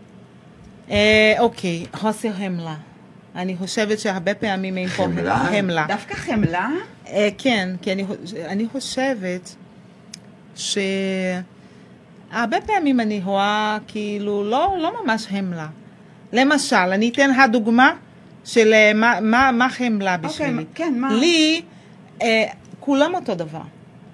אה, 0.92 1.34
אוקיי, 1.40 1.86
חוסר 1.94 2.30
חמלה. 2.34 2.76
אני 3.36 3.58
חושבת 3.58 4.00
שהרבה 4.00 4.34
פעמים 4.34 4.78
אין 4.78 4.88
פה 4.88 5.04
חמלה? 5.04 5.36
חמלה. 5.36 5.86
דווקא 5.88 6.14
חמלה? 6.14 6.70
אה, 7.08 7.30
כן, 7.38 7.70
כי 7.82 7.92
אני, 7.92 8.06
אני 8.46 8.68
חושבת 8.72 9.56
שהרבה 10.56 11.42
פעמים 12.66 13.00
אני 13.00 13.22
רואה 13.24 13.78
כאילו 13.88 14.44
לא, 14.44 14.76
לא 14.80 15.04
ממש 15.04 15.28
חמלה. 15.28 15.68
למשל, 16.34 16.76
אני 16.76 17.10
אתן 17.10 17.30
לך 17.30 17.38
דוגמה 17.52 17.92
של 18.46 18.74
אה, 18.74 18.92
מה, 18.96 19.20
מה, 19.22 19.52
מה 19.52 19.70
חמלה 19.70 20.18
בשבילי. 20.18 20.52
אוקיי, 20.52 20.66
כן, 20.76 20.94
מה? 20.98 21.14
לי, 21.14 21.62
אה, 22.22 22.46
כולם 22.80 23.16
אותו 23.16 23.36
דבר. 23.36 23.62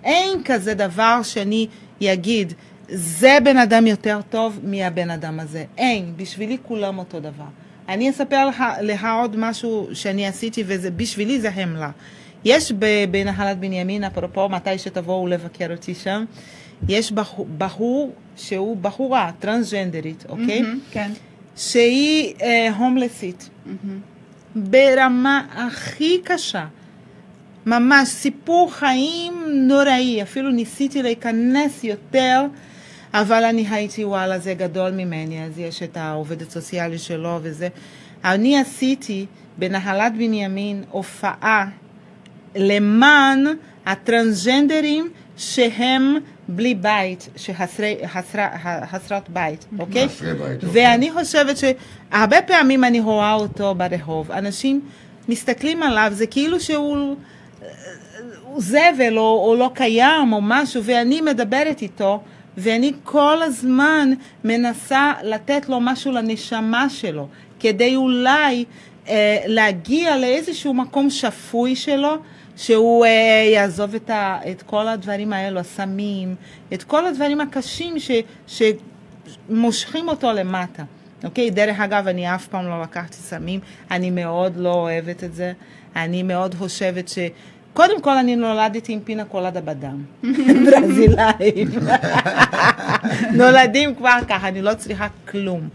אין 0.04 0.44
כזה 0.46 0.74
דבר 0.74 1.20
שאני 1.24 1.68
אגיד, 2.04 2.54
זה 2.90 3.38
בן 3.44 3.58
אדם 3.58 3.88
יותר 3.88 4.20
טוב 4.30 4.60
מהבן 4.64 5.10
אדם 5.10 5.40
הזה. 5.40 5.66
אין, 5.78 6.14
בשבילי 6.18 6.58
כולם 6.64 7.00
אותו 7.00 7.20
דבר. 7.20 7.46
אני 7.94 8.10
אספר 8.10 8.46
לך, 8.48 8.64
לך 8.82 9.08
עוד 9.22 9.36
משהו 9.38 9.88
שאני 9.94 10.28
עשיתי, 10.28 10.64
ובשבילי 10.68 11.42
זה 11.42 11.52
חמלה. 11.52 11.90
יש 12.46 12.72
בנחלת 13.12 13.60
בנימין, 13.60 14.04
אפרופו, 14.04 14.50
מתי 14.50 14.78
שתבואו 14.78 15.28
לבקר 15.28 15.72
אותי 15.72 15.96
שם, 15.96 16.26
יש 16.90 17.12
בחור, 17.12 17.48
בחור 17.58 18.12
שהוא 18.38 18.78
בחורה 18.78 19.32
טרנסג'נדרית, 19.40 20.26
אוקיי? 20.30 20.62
מהמם, 20.62 20.80
כן. 20.92 21.12
שהיא 21.56 22.34
אה, 22.42 22.70
הומלסית. 22.78 23.50
מהמם. 23.66 24.00
ברמה 24.56 25.42
הכי 25.56 26.18
קשה. 26.24 26.66
ממש 27.66 28.08
סיפור 28.08 28.74
חיים 28.74 29.34
נוראי, 29.48 30.22
אפילו 30.22 30.52
ניסיתי 30.52 31.04
להיכנס 31.04 31.84
יותר, 31.84 32.46
אבל 33.14 33.44
אני 33.44 33.68
הייתי, 33.70 34.06
וואלה, 34.06 34.40
זה 34.40 34.54
גדול 34.54 34.92
ממני, 34.92 35.46
אז 35.46 35.60
יש 35.60 35.84
את 35.84 35.98
העובדת 35.98 36.48
הסוציאלית 36.48 37.00
שלו 37.00 37.40
וזה. 37.42 37.68
אני 38.24 38.60
עשיתי 38.60 39.26
בנחלת 39.58 40.14
בנימין 40.14 40.84
הופעה 40.92 41.66
למען 42.56 43.46
הטרנסג'נדרים 43.86 45.10
שהם 45.38 46.18
בלי 46.48 46.76
בית, 46.76 47.30
שחסרת 47.36 49.30
בית, 49.30 49.66
אוקיי? 49.80 50.10
חסרי 50.10 50.34
בית, 50.34 50.64
אוקיי. 50.64 50.84
ואני 50.86 51.12
חושבת 51.12 51.56
שהרבה 51.58 52.42
פעמים 52.42 52.84
אני 52.84 53.00
רואה 53.00 53.34
אותו 53.34 53.76
ברחוב, 53.76 54.32
אנשים 54.32 54.82
מסתכלים 55.30 55.84
עליו, 55.84 56.12
זה 56.14 56.28
כאילו 56.28 56.60
שהוא 56.60 57.16
הוא 58.44 58.62
זבל 58.62 59.18
או, 59.18 59.46
או 59.48 59.56
לא 59.56 59.72
קיים 59.74 60.34
או 60.34 60.40
משהו, 60.42 60.84
ואני 60.84 61.22
מדברת 61.22 61.82
איתו, 61.82 62.22
ואני 62.62 62.94
כל 63.04 63.42
הזמן 63.42 64.10
מנסה 64.44 65.14
לתת 65.24 65.70
לו 65.70 65.80
משהו 65.82 66.12
לנשמה 66.12 66.90
שלו, 66.90 67.28
כדי 67.60 67.96
אולי 67.96 68.66
אה, 69.08 69.38
להגיע 69.46 70.18
לאיזשהו 70.18 70.74
מקום 70.74 71.10
שפוי 71.10 71.76
שלו, 71.76 72.16
שהוא 72.58 73.06
אה, 73.06 73.50
יעזוב 73.54 73.96
את, 73.96 74.10
ה, 74.10 74.40
את 74.52 74.62
כל 74.62 74.88
הדברים 74.88 75.34
האלו, 75.34 75.60
הסמים, 75.60 76.36
את 76.74 76.84
כל 76.84 77.06
הדברים 77.06 77.42
הקשים 77.42 77.96
ש, 78.00 78.12
שמושכים 78.48 80.10
אותו 80.10 80.32
למטה. 80.34 80.84
אוקיי? 81.24 81.50
דרך 81.50 81.80
אגב, 81.80 82.08
אני 82.08 82.36
אף 82.36 82.48
פעם 82.48 82.66
לא 82.66 82.82
לקחתי 82.82 83.16
סמים, 83.16 83.60
אני 83.92 84.10
מאוד 84.10 84.58
לא 84.58 84.74
אוהבת 84.74 85.24
את 85.24 85.34
זה. 85.34 85.54
אני 85.96 86.24
מאוד 86.24 86.56
חושבת 86.56 87.10
ש... 87.10 87.18
קודם 87.74 88.02
כל, 88.02 88.18
אני 88.18 88.36
נולדתי 88.36 88.94
עם 88.94 89.00
פינה 89.00 89.26
קולדה 89.26 89.62
בדם. 89.62 90.04
ברזילאים. 90.66 91.68
נולדים 93.40 93.96
כבר 93.96 94.18
ככה, 94.28 94.48
אני 94.48 94.62
לא 94.62 94.74
צריכה 94.74 95.08
כלום. 95.32 95.70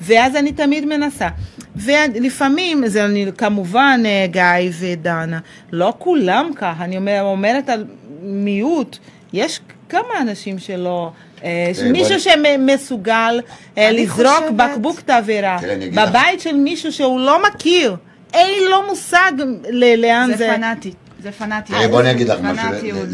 ואז 0.00 0.36
אני 0.36 0.52
תמיד 0.52 0.84
מנסה. 0.84 1.28
ולפעמים, 1.76 2.86
זה 2.86 3.04
אני 3.04 3.26
כמובן 3.38 4.00
אה, 4.06 4.26
גיא 4.30 4.70
ודנה, 4.80 5.38
לא 5.72 5.94
כולם 5.98 6.50
ככה, 6.56 6.84
אני 6.84 6.96
אומר, 6.96 7.20
אומרת 7.22 7.68
על 7.68 7.84
מיעוט, 8.22 8.98
יש 9.32 9.60
כמה 9.88 10.20
אנשים 10.20 10.58
שלא... 10.58 11.10
אה, 11.44 11.70
כן, 11.76 11.92
מישהו 11.92 12.20
שמסוגל 12.20 13.40
אה, 13.78 13.90
לזרוק 13.92 14.44
בקבוק 14.56 15.00
תבערה 15.00 15.58
בבית 15.94 16.40
של 16.40 16.56
מישהו 16.56 16.92
שהוא 16.92 17.20
לא 17.20 17.42
מכיר, 17.48 17.96
אין 18.34 18.70
לו 18.70 18.86
מושג 18.88 19.32
לאן 19.72 20.28
זה 20.30 20.36
זה... 20.36 20.52
פנאטי. 20.56 20.92
זה 21.22 21.32
פנאטי. 21.32 21.72
תראי, 21.72 21.88
בוא 21.88 22.00
אני 22.00 22.10
אגיד 22.10 22.28
לך 22.28 22.40
משהו, 22.40 22.64
פנאטיות, 22.68 23.08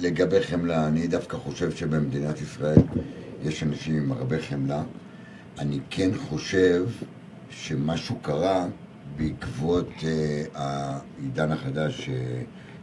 לגבי- 0.00 0.40
חמלה, 0.42 0.86
אני 0.86 1.06
דווקא 1.06 1.36
חושב 1.36 1.70
שבמדינת 1.70 2.40
ישראל 2.40 2.78
יש 3.44 3.62
אנשים 3.62 3.96
עם 3.96 4.12
הרבה 4.12 4.36
חמלה. 4.42 4.82
אני 5.58 5.78
כן 5.90 6.10
חושב 6.28 6.84
שמשהו 7.50 8.16
קרה 8.22 8.66
בעקבות 9.16 9.90
אה, 10.04 10.42
העידן 10.54 11.52
החדש 11.52 12.08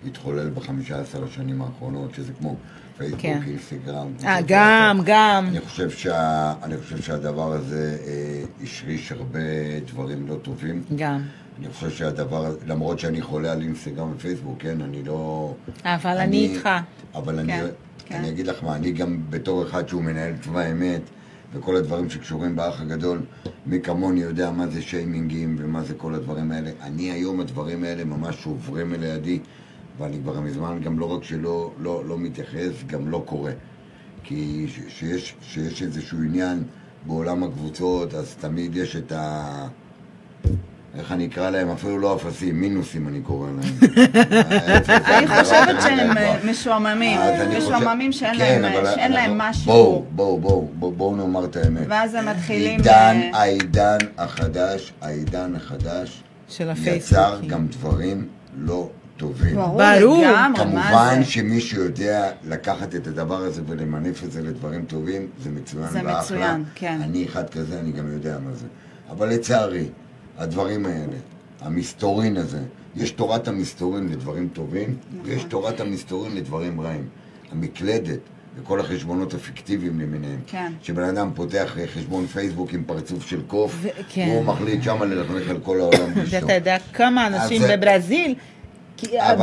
שהתחולל 0.04 0.50
בחמישה 0.50 1.00
עשר 1.02 1.24
השנים 1.24 1.62
האחרונות, 1.62 2.14
שזה 2.16 2.32
כמו 2.40 2.56
פייסבוק, 2.98 3.22
כן. 3.22 3.40
אינסטגרם. 3.48 4.08
אה, 4.26 4.40
גם, 4.48 5.00
גם. 5.06 5.46
אני 5.50 5.60
חושב, 5.62 5.90
שה, 5.90 6.54
אני 6.64 6.78
חושב 6.78 7.02
שהדבר 7.02 7.54
הזה 7.54 7.98
אה, 8.08 8.44
השריש 8.64 9.12
הרבה 9.12 9.40
דברים 9.88 10.28
לא 10.28 10.36
טובים. 10.42 10.84
גם. 10.96 11.22
אני 11.60 11.74
חושב 11.74 11.90
שהדבר, 11.90 12.56
למרות 12.68 13.00
שאני 13.00 13.22
חולה 13.22 13.52
על 13.52 13.62
אינסטגרם 13.62 14.12
ופייסבוק, 14.16 14.56
כן, 14.60 14.82
אני 14.82 15.04
לא... 15.04 15.54
אבל 15.84 16.18
אני 16.18 16.38
איתך. 16.38 16.70
אבל 17.16 17.40
אני, 17.40 17.54
כן, 17.54 17.66
כן. 18.06 18.16
אני 18.16 18.30
אגיד 18.30 18.48
לך 18.48 18.64
מה, 18.64 18.76
אני 18.76 18.92
גם 18.92 19.18
בתור 19.30 19.64
אחד 19.64 19.88
שהוא 19.88 20.02
מנהל 20.04 20.34
צבא 20.42 20.60
האמת, 20.60 21.02
וכל 21.54 21.76
הדברים 21.76 22.10
שקשורים 22.10 22.56
באח 22.56 22.82
הגדול, 22.82 23.22
מי 23.66 23.82
כמוני 23.82 24.20
יודע 24.20 24.52
מה 24.52 24.68
זה 24.68 24.82
שיימינגים 24.82 25.56
ומה 25.60 25.84
זה 25.84 25.94
כל 25.94 26.16
הדברים 26.16 26.52
האלה. 26.52 26.72
אני 26.82 27.12
היום, 27.12 27.40
הדברים 27.40 27.84
האלה 27.84 28.04
ממש 28.04 28.46
עוברים 28.46 28.94
לידי, 28.94 29.40
ואני 29.98 30.18
כבר 30.24 30.40
מזמן 30.40 30.80
גם 30.84 31.00
לא 31.00 31.06
רק 31.16 31.24
שלא 31.24 31.72
לא, 31.80 32.06
לא 32.06 32.18
מתייחס, 32.18 32.84
גם 32.88 33.10
לא 33.10 33.24
קורא. 33.26 33.52
כי 34.24 34.66
ש- 34.68 35.00
שיש, 35.00 35.36
שיש 35.42 35.82
איזשהו 35.84 36.18
עניין 36.18 36.64
בעולם 37.08 37.44
הקבוצות, 37.44 38.14
אז 38.14 38.36
תמיד 38.36 38.76
יש 38.76 38.96
את 38.96 39.12
ה... 39.12 39.68
איך 40.98 41.12
אני 41.12 41.26
אקרא 41.26 41.50
להם? 41.50 41.70
אפילו 41.70 42.00
לא 42.00 42.16
אפסים, 42.16 42.62
מינוסים 42.62 43.08
אני 43.08 43.22
קורא 43.22 43.48
להם. 43.48 43.60
אני 45.18 45.28
חושבת 45.28 45.82
שהם 45.82 46.18
אה, 46.18 46.36
משועממים. 46.50 47.20
משועממים 47.58 48.12
שאין 48.12 48.38
כן, 48.38 49.12
להם- 49.12 49.38
משהו. 49.38 49.66
בואו, 49.66 50.06
בואו, 50.12 50.68
בואו, 50.74 50.92
בואו, 50.92 51.16
נאמר 51.16 51.46
את 51.46 51.56
האמת. 51.56 51.84
ואז 51.90 52.14
הם 52.16 52.26
מתחילים... 52.30 52.80
עידן, 52.80 53.22
אה, 53.34 53.40
העידן 53.40 53.98
החדש, 54.18 54.94
העידן 55.02 55.56
החדש, 55.56 56.24
יצר. 56.86 57.40
גם 57.48 57.68
דברים 57.68 58.28
לא 58.58 58.90
טובים. 59.18 59.56
ברור, 59.56 59.82
כמובן 60.56 61.16
זה? 61.20 61.26
שמישהו 61.32 61.84
יודע 61.84 62.30
לקחת 62.44 62.96
את 62.96 63.08
הדבר 63.08 63.38
הזה 63.38 63.62
ולמנף 63.68 64.24
את 64.24 64.32
זה 64.32 64.42
לדברים 64.42 64.86
טובים, 64.86 65.28
זה 65.44 65.50
מצוין 65.50 65.88
זה 65.90 66.00
ואחלה. 66.04 66.20
מצוין, 66.22 66.64
כן. 66.76 67.00
אני 67.04 67.26
אחד 67.26 67.50
כזה, 67.50 67.80
אני 67.80 67.92
גם 67.92 68.14
יודע 68.14 68.38
מה 68.46 68.54
זה. 68.54 68.66
אבל 69.10 69.30
לצערי, 69.30 69.86
הדברים 70.38 70.86
האלה, 70.86 71.18
המסתורין 71.62 72.38
הזה, 72.38 72.60
יש 72.96 73.12
תורת 73.12 73.48
המסתורין 73.48 74.10
לדברים 74.10 74.50
טובים, 74.54 74.96
נכון. 75.14 75.32
ויש 75.32 75.44
תורת 75.44 75.80
המסתורין 75.80 76.36
לדברים 76.36 76.82
רעים. 76.82 77.08
המקלדת 77.52 78.20
וכל 78.62 78.80
החשבונות 78.80 79.34
הפיקטיביים 79.34 80.00
למיניהם. 80.00 80.40
כן. 80.48 80.72
שבן 80.82 81.04
אדם 81.04 81.32
פותח 81.36 81.76
אה, 81.80 81.88
חשבון 81.88 82.28
פייסבוק 82.28 82.74
עם 82.74 82.84
פרצוף 82.84 83.28
של 83.28 83.42
קוף, 83.48 83.76
ו- 83.82 83.88
כן. 84.10 84.28
והוא 84.32 84.44
מחליט 84.46 84.84
שמה 84.84 85.06
ללכלך 85.06 85.50
על 85.50 85.58
כל 85.64 85.80
העולם 85.80 86.12
ואשתו. 86.16 86.38
אתה 86.46 86.54
יודע 86.54 86.78
כמה 86.94 87.28
אנשים 87.28 87.62
זה- 87.62 87.78
בברזיל, 87.78 88.36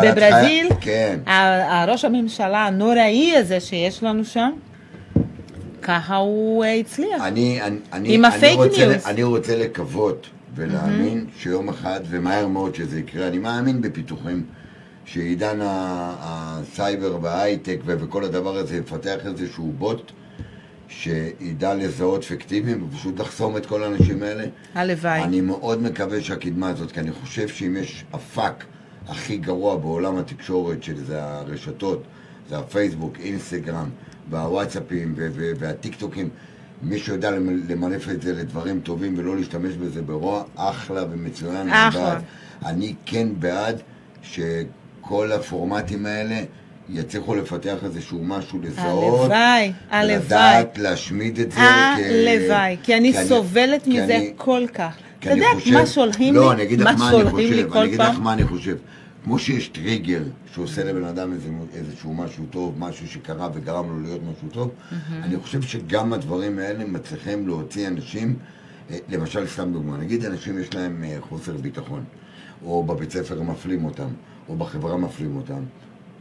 בברזיל, 0.02 0.68
כן. 0.80 1.18
הראש 1.26 2.04
הממשלה 2.04 2.66
הנוראי 2.66 3.36
הזה 3.36 3.60
שיש 3.60 4.02
לנו 4.02 4.24
שם, 4.24 4.50
ככה 5.82 6.16
הוא 6.16 6.64
אה, 6.64 6.74
הצליח. 6.74 7.22
אני, 7.22 7.62
אני, 7.62 7.76
אני, 7.92 8.14
עם 8.14 8.24
אני 8.24 8.36
הפייק 8.36 8.56
רוצה, 8.58 8.86
news. 8.88 9.06
אני 9.06 9.22
רוצה 9.22 9.56
לקוות 9.56 10.26
ולהאמין 10.54 11.26
שיום 11.36 11.68
אחד, 11.68 12.00
ומהר 12.08 12.46
מאוד 12.48 12.74
שזה 12.74 13.00
יקרה, 13.00 13.28
אני 13.28 13.38
מאמין 13.38 13.80
בפיתוחים, 13.80 14.44
שעידן 15.04 15.58
הסייבר 15.62 17.18
וההייטק 17.22 17.78
וכל 17.84 18.24
הדבר 18.24 18.56
הזה 18.56 18.76
יפתח 18.76 19.16
איזשהו 19.26 19.72
בוט 19.78 20.12
שידע 20.88 21.74
לזהות 21.74 22.24
פיקטיביים 22.24 22.82
ופשוט 22.88 23.20
לחסום 23.20 23.56
את 23.56 23.66
כל 23.66 23.82
האנשים 23.82 24.22
האלה. 24.22 24.44
הלוואי. 24.74 25.22
אני 25.22 25.40
מאוד 25.40 25.82
מקווה 25.82 26.20
שהקדמה 26.20 26.68
הזאת, 26.68 26.92
כי 26.92 27.00
אני 27.00 27.12
חושב 27.12 27.48
שאם 27.48 27.76
יש 27.76 28.04
הפאק 28.12 28.64
הכי 29.08 29.36
גרוע 29.36 29.76
בעולם 29.76 30.16
התקשורת, 30.16 30.82
שזה 30.82 31.24
הרשתות, 31.24 32.02
זה 32.48 32.58
הפייסבוק, 32.58 33.18
אינסטגרם, 33.20 33.88
והוואטסאפים 34.30 35.14
והטיקטוקים, 35.58 36.28
מי 36.82 36.98
שיודע 36.98 37.30
למ- 37.30 37.60
למנף 37.68 38.08
את 38.08 38.22
זה 38.22 38.32
לדברים 38.32 38.80
טובים 38.80 39.14
ולא 39.18 39.36
להשתמש 39.36 39.74
בזה 39.74 40.02
ברוע, 40.02 40.42
אחלה 40.56 41.04
ומצוין. 41.12 41.56
אני. 41.68 41.90
בעד. 41.94 42.22
אני 42.66 42.94
כן 43.06 43.28
בעד 43.38 43.80
שכל 44.22 45.32
הפורמטים 45.32 46.06
האלה 46.06 46.40
יצליחו 46.88 47.34
לפתח 47.34 47.74
איזשהו 47.84 48.18
משהו 48.24 48.58
לזהות. 48.62 49.20
הלוואי, 49.30 49.72
הלוואי. 49.90 50.16
ולדעת 50.16 50.78
להשמיד 50.78 51.38
את 51.38 51.52
זה. 51.52 51.60
הלוואי, 51.60 52.76
כי 52.82 52.96
אני 52.96 53.12
סובלת 53.28 53.86
מזה 53.86 54.02
אני- 54.16 54.32
כל 54.36 54.62
כך. 54.74 54.94
אתה 55.20 55.30
יודע 55.30 55.46
מה 55.72 55.86
שולחים 55.86 56.34
לא, 56.34 56.48
לי? 56.48 56.54
אני 56.54 56.62
אגיד 56.62 56.80
לך 56.80 56.86
מה 56.86 57.10
אני 57.10 57.30
חושב, 57.30 57.36
אני 57.36 57.84
אגיד 57.84 58.00
לך? 58.00 58.18
מה 58.22 58.32
אני 58.32 58.44
חושב. 58.44 58.76
כמו 59.24 59.38
שיש 59.38 59.68
טריגר 59.68 60.22
שעושה 60.54 60.84
לבן 60.84 61.04
אדם 61.04 61.32
איזה, 61.32 61.48
איזשהו 61.74 62.14
משהו 62.14 62.44
טוב, 62.50 62.74
משהו 62.78 63.08
שקרה 63.08 63.48
וגרם 63.54 63.88
לו 63.88 64.00
להיות 64.00 64.20
משהו 64.22 64.48
טוב, 64.52 64.70
אני 65.22 65.36
חושב 65.36 65.62
שגם 65.62 66.12
הדברים 66.12 66.58
האלה 66.58 66.84
מצליחים 66.84 67.46
להוציא 67.46 67.88
אנשים, 67.88 68.36
אה, 68.90 68.98
למשל, 69.08 69.46
סתם 69.46 69.72
דוגמה, 69.72 69.96
נגיד 69.96 70.24
אנשים 70.24 70.58
יש 70.58 70.74
להם 70.74 71.04
אה, 71.04 71.16
חוסר 71.20 71.52
ביטחון, 71.52 72.04
או 72.64 72.82
בבית 72.82 73.10
ספר 73.10 73.42
מפלים 73.42 73.84
אותם, 73.84 74.08
או 74.48 74.56
בחברה 74.56 74.96
מפלים 74.96 75.36
אותם. 75.36 75.62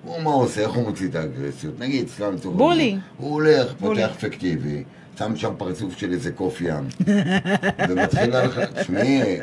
הוא 0.03 0.21
מה 0.23 0.29
עושה, 0.29 0.61
איך 0.61 0.71
הוא 0.71 0.83
מוציא 0.83 1.07
את 1.07 1.15
האגרסיות? 1.15 1.79
נגיד, 1.79 2.07
סתם 2.07 2.33
לצורך 2.33 2.57
בולי. 2.57 2.97
הוא 3.17 3.31
הולך, 3.33 3.73
בולי. 3.79 4.01
פותח 4.01 4.15
פיקטיבי, 4.19 4.83
שם 5.19 5.35
שם 5.35 5.53
פרצוף 5.57 5.97
של 5.97 6.11
איזה 6.11 6.31
קוף 6.31 6.61
ים, 6.61 6.87
ומתחיל 7.89 8.37
ללכת, 8.37 8.79
תשמעי, 8.79 9.39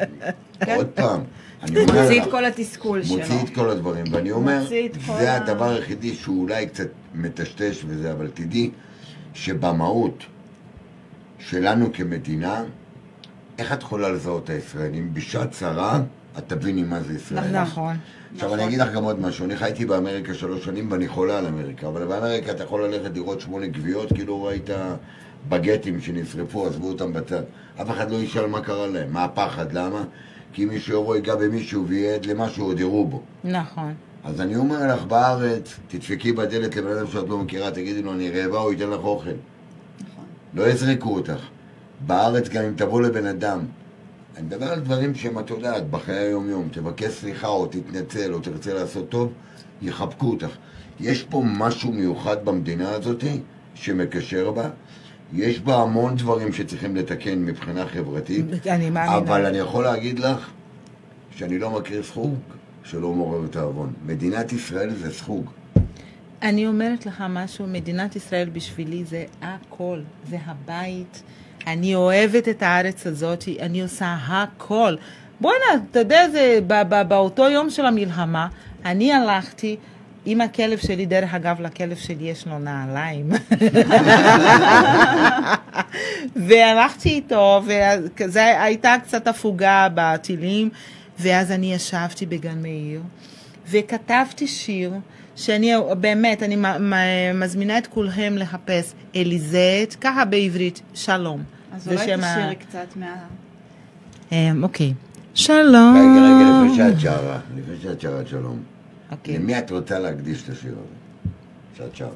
עוד 0.77 0.87
פעם, 0.87 1.21
אני 1.63 1.79
אומר 1.81 2.03
מוציא 2.03 2.21
לך, 2.21 2.27
את 2.27 2.31
כל 2.31 2.45
התסכול 2.45 3.03
שלו. 3.03 3.17
מוציא 3.19 3.43
את 3.45 3.55
כל 3.55 3.71
הדברים, 3.71 4.05
ואני 4.11 4.31
אומר, 4.31 4.61
מוציא 4.63 4.89
זה 5.19 5.35
הדבר 5.35 5.69
היחידי 5.69 6.15
שהוא 6.15 6.43
אולי 6.43 6.67
קצת 6.67 6.89
מטשטש 7.15 7.85
וזה, 7.87 8.13
אבל 8.13 8.31
תדעי 8.35 8.71
שבמהות 9.35 10.25
שלנו 11.39 11.93
כמדינה, 11.93 12.65
איך 13.59 13.73
את 13.73 13.83
יכולה 13.83 14.09
לזהות 14.09 14.45
את 14.45 14.51
הישראלים? 14.51 15.15
בשעת 15.15 15.51
צרה, 15.51 16.01
את 16.39 16.45
תביני 16.47 16.83
מה 16.83 17.01
זה 17.01 17.15
ישראל. 17.15 17.63
נכון. 17.63 17.97
עכשיו 18.35 18.55
אני 18.55 18.65
אגיד 18.65 18.79
לך 18.79 18.93
גם 18.93 19.05
עוד 19.05 19.21
משהו, 19.21 19.45
אני 19.45 19.57
חייתי 19.57 19.85
באמריקה 19.85 20.35
שלוש 20.35 20.65
שנים 20.65 20.93
ואני 20.93 21.09
חולה 21.09 21.39
על 21.39 21.47
אמריקה, 21.47 21.89
אבל 21.89 22.05
באמריקה 22.07 22.51
אתה 22.51 22.65
יכול 22.65 22.85
ללכת 22.87 23.17
לראות 23.17 23.41
שמונה 23.41 23.67
גוויות, 23.67 24.13
כאילו 24.13 24.43
ראית 24.43 24.71
בגטים 25.49 26.01
שנשרפו, 26.01 26.67
עזבו 26.67 26.89
אותם 26.89 27.13
בצד. 27.13 27.43
אף 27.83 27.91
אחד 27.91 28.11
לא 28.11 28.17
ישאל 28.17 28.47
מה 28.47 28.61
קרה 28.61 28.87
להם, 28.87 29.13
מה 29.13 29.25
הפחד, 29.25 29.73
למה? 29.73 30.05
כי 30.53 30.65
אם 30.65 30.69
מישהו 30.69 31.01
יבוא 31.01 31.17
ייגע 31.17 31.35
במישהו 31.35 31.87
ויהיה 31.87 32.15
עד 32.15 32.27
למשהו, 32.27 32.67
עוד 32.67 32.81
יראו 32.81 33.07
בו. 33.07 33.23
נכון. 33.45 33.95
אז 34.25 34.41
אני 34.41 34.57
אומר 34.57 34.95
לך, 34.95 35.05
בארץ, 35.05 35.77
תדפקי 35.89 36.33
בדלת 36.33 36.77
לבן 36.77 36.97
אדם 36.97 37.07
שאת 37.07 37.29
לא 37.29 37.39
מכירה, 37.39 37.71
תגידי 37.71 38.03
לו, 38.03 38.13
אני 38.13 38.31
רעבה, 38.31 38.59
הוא 38.59 38.73
ייתן 38.73 38.91
לך 38.91 39.01
אוכל. 39.01 39.31
נכון. 39.31 40.25
לא 40.55 40.69
יזרקו 40.69 41.15
אותך. 41.15 41.41
בארץ, 42.07 42.49
גם 42.49 42.65
אם 42.65 42.73
תבוא 42.77 43.03
לבן 43.03 43.27
אדם 43.27 43.61
אני 44.37 44.47
מדבר 44.47 44.73
על 44.73 44.81
דברים 44.81 45.15
שהם, 45.15 45.39
את 45.39 45.51
יודעת, 45.51 45.91
בחיי 45.91 46.17
היום-יום. 46.17 46.69
תבקש 46.73 47.13
סליחה 47.13 47.47
או 47.47 47.67
תתנצל 47.67 48.35
או 48.35 48.41
תרצה 48.41 48.75
לעשות 48.75 49.09
טוב, 49.09 49.33
יחבקו 49.83 50.27
אותך. 50.27 50.49
יש 51.01 51.23
פה 51.23 51.43
משהו 51.47 51.93
מיוחד 51.93 52.45
במדינה 52.45 52.91
הזאת 52.91 53.25
שמקשר 53.75 54.51
בה. 54.51 54.71
יש 55.33 55.61
בה 55.61 55.83
המון 55.83 56.17
דברים 56.17 56.53
שצריכים 56.53 56.97
לתקן 56.97 57.39
מבחינה 57.39 57.87
חברתית, 57.87 58.45
אני 58.67 58.91
מאמינה. 58.91 59.17
אבל 59.17 59.47
אני 59.47 59.59
יכול 59.59 59.85
להגיד 59.85 60.19
לך 60.19 60.51
שאני 61.37 61.59
לא 61.59 61.71
מכיר 61.71 62.03
סחוג 62.03 62.35
שלא 62.85 63.13
מעורר 63.13 63.47
תיאבון. 63.47 63.93
מדינת 64.07 64.53
ישראל 64.53 64.95
זה 64.95 65.13
סחוג. 65.13 65.51
אני 66.43 66.67
אומרת 66.67 67.07
לך 67.07 67.25
משהו, 67.29 67.67
מדינת 67.67 68.17
ישראל 68.17 68.49
בשבילי 68.53 69.05
זה 69.05 69.25
הכל, 69.43 70.01
זה 70.31 70.37
הבית. 70.47 71.23
אני 71.67 71.95
אוהבת 71.95 72.49
את 72.49 72.63
הארץ 72.63 73.07
הזאת, 73.07 73.45
אני 73.61 73.83
עושה 73.83 74.17
הכל. 74.27 74.97
בואנה, 75.41 75.65
אתה 75.91 75.99
יודע, 75.99 76.29
זה 76.31 76.59
באותו 77.09 77.49
יום 77.49 77.71
של 77.71 77.87
המלחמה, 77.87 78.49
אני 78.85 79.13
הלכתי 79.13 79.77
עם 80.27 80.41
הכלב 80.41 80.79
שלי, 80.79 81.07
דרך 81.07 81.35
אגב, 81.35 81.61
לכלב 81.61 81.97
שלי 81.97 82.25
יש 82.25 82.47
לו 82.47 82.59
נעליים. 82.59 83.31
והלכתי 86.37 87.09
איתו, 87.09 87.63
וזו 88.19 88.41
הייתה 88.41 88.95
קצת 89.03 89.27
הפוגה 89.27 89.89
בטילים, 89.95 90.71
ואז 91.19 91.51
אני 91.53 91.75
ישבתי 91.75 92.27
בגן 92.27 92.63
מאיר, 92.63 93.01
וכתבתי 93.71 94.47
שיר. 94.47 94.93
שאני 95.37 95.73
באמת, 96.01 96.43
אני 96.43 96.57
מזמינה 97.35 97.79
את 97.79 97.87
כולכם 97.87 98.35
לחפש 98.37 98.95
אליזט, 99.17 99.97
ככה 100.01 100.25
בעברית, 100.25 100.83
שלום. 100.95 101.43
אז 101.75 101.89
אולי 101.89 102.07
שם 102.07 102.21
ה- 102.25 102.35
תשאירי 102.37 102.55
קצת 102.55 102.97
מה... 102.97 103.15
אמ, 104.33 104.65
אוקיי. 104.65 104.93
שלום. 105.35 105.97
רגע, 105.97 106.27
רגע, 106.27 106.51
לפני 106.65 106.77
שאת 106.77 107.01
שרה, 107.01 107.39
לפני 107.57 107.75
שאת 107.83 108.01
שרה 108.01 108.21
שלום. 108.27 108.59
אוקיי. 109.13 109.39
למי 109.39 109.59
את 109.59 109.71
רוצה 109.71 109.99
להקדיש 109.99 110.43
את 110.43 110.49
השיר 110.49 110.73
הזה? 110.73 110.97
שאת 111.77 111.97
שרה. 111.97 112.09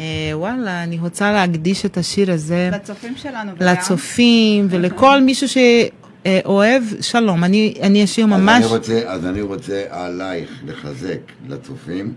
אה, 0.00 0.30
וואלה, 0.32 0.82
אני 0.82 0.98
רוצה 0.98 1.32
להקדיש 1.32 1.86
את 1.86 1.96
השיר 1.96 2.32
הזה 2.32 2.70
לצופים 2.72 3.16
שלנו. 3.16 3.52
לצופים 3.60 4.66
ולכל 4.70 5.20
מישהו 5.20 5.46
שאוהב 5.48 6.82
שלום. 7.00 7.44
אני 7.44 7.74
אני 7.82 8.04
אשיר 8.04 8.24
אז 8.24 8.30
ממש... 8.30 8.64
אני 8.64 8.66
רוצה, 8.66 9.02
אז 9.06 9.26
אני 9.26 9.40
רוצה 9.40 9.84
עלייך 9.90 10.50
לחזק 10.66 11.20
לצופים. 11.48 12.14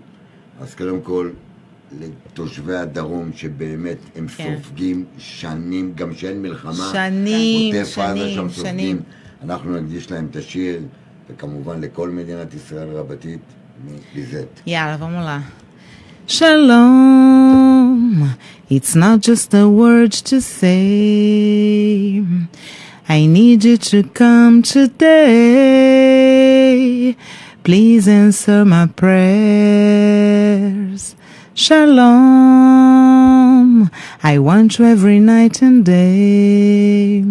אז 0.61 0.75
קודם 0.75 1.01
כל, 1.01 1.29
לתושבי 1.99 2.75
הדרום, 2.75 3.31
שבאמת 3.35 3.97
הם 4.15 4.27
כן. 4.27 4.55
סופגים 4.57 5.05
שנים, 5.17 5.93
גם 5.95 6.13
שאין 6.13 6.41
מלחמה. 6.41 6.89
שנים, 6.93 7.85
שנים, 7.85 8.49
שנים. 8.49 8.99
אנחנו 9.43 9.81
נקדיש 9.81 10.11
להם 10.11 10.27
את 10.31 10.35
השיר, 10.35 10.79
וכמובן 11.30 11.80
לכל 11.80 12.10
מדינת 12.10 12.54
ישראל 12.54 12.88
רבתית, 12.88 13.40
מליזט. 13.84 14.60
יאללה, 14.66 14.96
vamos 15.00 15.24
lá. 15.24 15.40
Shalom, 16.26 18.00
it's 18.70 18.94
not 18.94 19.18
just 19.20 19.50
the 19.50 19.68
words 19.68 20.22
to 20.22 20.40
say. 20.40 22.22
I 23.08 23.26
need 23.26 23.64
you 23.64 23.76
to 23.92 24.04
come 24.20 24.62
today. 24.62 25.16
Please 27.64 28.06
answer 28.06 28.64
my 28.64 28.86
prayers. 28.86 30.20
Shalom, 31.54 33.10
I 34.22 34.38
want 34.38 34.78
you 34.78 34.84
every 34.84 35.18
night 35.18 35.60
and 35.62 35.84
day. 35.84 37.24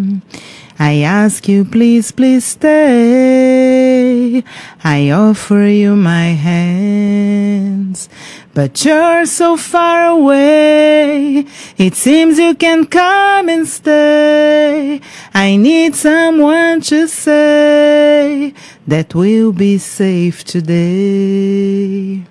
I 0.81 1.01
ask 1.01 1.47
you, 1.49 1.65
please, 1.65 2.11
please 2.13 2.45
stay. 2.45 4.43
I 4.81 5.09
offer 5.11 5.67
you 5.67 5.97
my 5.97 6.27
hands, 6.49 8.07
but 8.53 8.85
you're 8.85 9.25
so 9.25 9.57
far 9.57 10.05
away. 10.05 11.45
It 11.77 11.95
seems 11.95 12.39
you 12.39 12.55
can 12.55 12.85
come 12.85 13.49
and 13.49 13.67
stay. 13.67 15.01
I 15.33 15.57
need 15.57 15.95
someone 15.95 16.79
to 16.91 17.07
say 17.09 18.53
that 18.87 19.13
we'll 19.13 19.51
be 19.51 19.77
safe 19.79 20.45
today. 20.45 22.23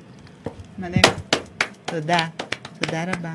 מדהים. 0.78 1.02
תודה, 1.84 2.26
תודה 2.80 3.04
רבה. 3.04 3.34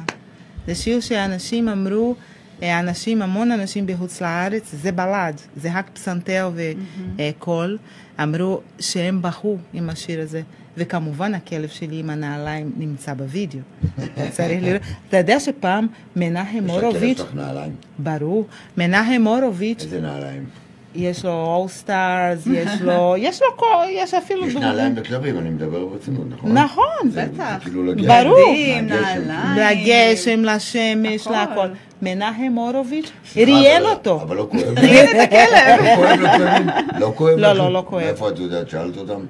זה 0.68 0.76
שיר 0.76 1.00
שאנשים 1.00 1.70
אמרו, 1.70 2.16
אה, 2.16 2.16
אנשים, 2.63 3.23
המון 3.23 3.53
אנשים 3.53 3.87
בחוץ 3.87 4.21
לארץ, 4.21 4.71
זה 4.83 4.93
בלד, 4.93 5.35
זה 5.57 5.69
רק 5.75 5.91
פסנתר 5.93 6.51
וקול, 7.17 7.79
אמרו 8.23 8.61
שהם 8.81 9.23
בכו 9.23 9.57
עם 9.75 9.91
השיר 9.91 10.21
הזה. 10.23 10.43
וכמובן 10.81 11.35
הכלב 11.35 11.69
שלי 11.69 11.99
עם 12.01 12.11
הנעליים 12.11 12.73
נמצא 12.77 13.15
בווידאו. 13.15 13.61
צריך 14.31 14.63
לראות. 14.63 14.83
אתה 15.09 15.17
יודע 15.17 15.41
שפעם 15.41 15.87
מנחם 16.17 16.65
יש 16.67 16.77
לכלב 16.77 17.17
שלך 17.17 17.35
נעליים? 17.35 17.73
ברור, 17.99 18.47
מנחם 18.77 19.23
הורוביץ', 19.27 19.83
איזה 19.83 20.01
נעליים? 20.01 20.45
יש 20.95 21.25
לו 21.25 21.31
אול 21.31 21.69
סטארס, 21.69 22.47
יש 22.47 22.81
לו, 22.81 23.15
יש 23.19 23.41
לו, 23.43 23.57
כל- 23.57 23.67
יש 23.91 24.15
אפילו... 24.15 24.47
יש 24.49 24.55
נעליים 24.57 24.95
בכלבים, 24.95 25.39
אני 25.39 25.51
מדבר 25.51 25.87
ברצינות, 25.87 26.27
נכון? 26.31 26.53
נכון, 26.59 27.11
בטח. 27.15 27.59
כאילו. 27.63 27.93
ברור. 27.97 28.55
נעליים. 28.83 29.29
לגשם, 29.59 30.43
לשמש, 30.45 31.21
הכל. 31.27 31.33
להכל. 31.33 31.69
מנחם 32.03 32.53
הורוביץ' 32.57 33.11
ראיין 33.37 33.83
אבל- 33.83 33.91
אותו. 33.91 34.23
אבל 34.23 34.37
לא 34.37 34.49
כואב. 34.51 34.79
ראיין 34.79 35.07
את 35.11 35.33
הכלב. 35.33 35.81
לא 36.99 37.13
כואב? 37.17 37.35
לא 37.39 37.43
לא, 37.43 37.53
לכם? 37.53 37.59
לא, 37.59 37.73
לא 37.73 37.83
כואב. 37.87 38.05
מאיפה 38.05 38.29
את 38.29 38.39
יודעת? 38.39 38.71
שאלת 38.71 38.97
אותם? 38.97 39.21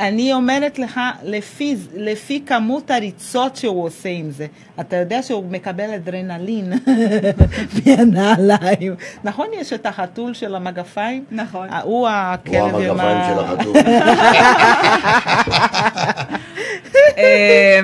אני 0.00 0.32
אומרת 0.32 0.78
לך, 0.78 1.00
לפי, 1.24 1.76
לפי 1.94 2.42
כמות 2.46 2.90
הריצות 2.90 3.56
שהוא 3.56 3.84
עושה 3.84 4.08
עם 4.08 4.30
זה, 4.30 4.46
אתה 4.80 4.96
יודע 4.96 5.22
שהוא 5.22 5.44
מקבל 5.50 5.90
אדרנלין 5.94 6.72
מהנעליים. 7.86 8.94
נכון, 9.24 9.46
יש 9.60 9.72
את 9.72 9.86
החתול 9.86 10.34
של 10.34 10.54
המגפיים? 10.54 11.24
נכון. 11.30 11.68
הוא 11.68 11.78
הוא 11.82 12.08
הכלב 12.10 12.76
עם 12.76 13.00
המגפיים. 13.00 13.34
של 13.34 13.44
החתול. 13.44 13.76
אה, 17.18 17.80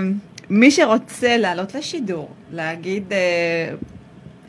מי 0.51 0.71
שרוצה 0.71 1.37
לעלות 1.37 1.75
לשידור, 1.75 2.29
להגיד 2.53 3.13
אה, 3.13 3.19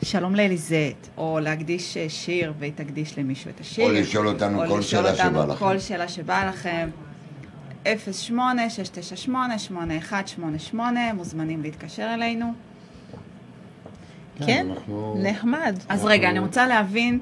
שלום 0.02 0.34
לאליזט, 0.34 0.74
או 1.16 1.38
להקדיש 1.42 1.96
אה, 1.96 2.08
שיר 2.08 2.52
והיא 2.58 2.72
תקדיש 2.74 3.18
למישהו 3.18 3.50
את 3.50 3.60
השיר. 3.60 3.84
או 3.84 3.92
לשאול 3.92 4.28
אותנו 4.28 4.64
או 4.64 4.68
כל 4.68 4.78
לשאול 4.78 4.82
שאלה 4.82 5.10
אותנו 5.10 5.30
שבא 5.30 5.44
לכם. 5.44 5.58
כל 5.58 5.78
שאלה 5.78 6.08
שבא 6.08 6.48
לכם. 6.48 6.88
08-698-8188, 7.84 10.74
מוזמנים 11.14 11.62
להתקשר 11.62 12.14
אלינו. 12.14 12.52
כן, 14.46 14.66
אנחנו- 14.70 15.20
נחמד. 15.22 15.78
אז 15.88 16.04
רגע, 16.04 16.30
אני 16.30 16.38
רוצה 16.38 16.66
להבין, 16.66 17.18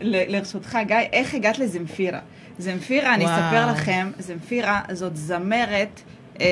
לרשותך, 0.00 0.78
גיא, 0.86 0.96
איך 1.12 1.34
הגעת 1.34 1.58
לזמפירה? 1.58 2.20
זמפירה, 2.58 3.14
אני. 3.14 3.24
אספר 3.24 3.72
לכם, 3.72 4.10
זמפירה 4.18 4.80
זאת 4.92 5.16
זמרת, 5.16 6.00
אה, 6.40 6.46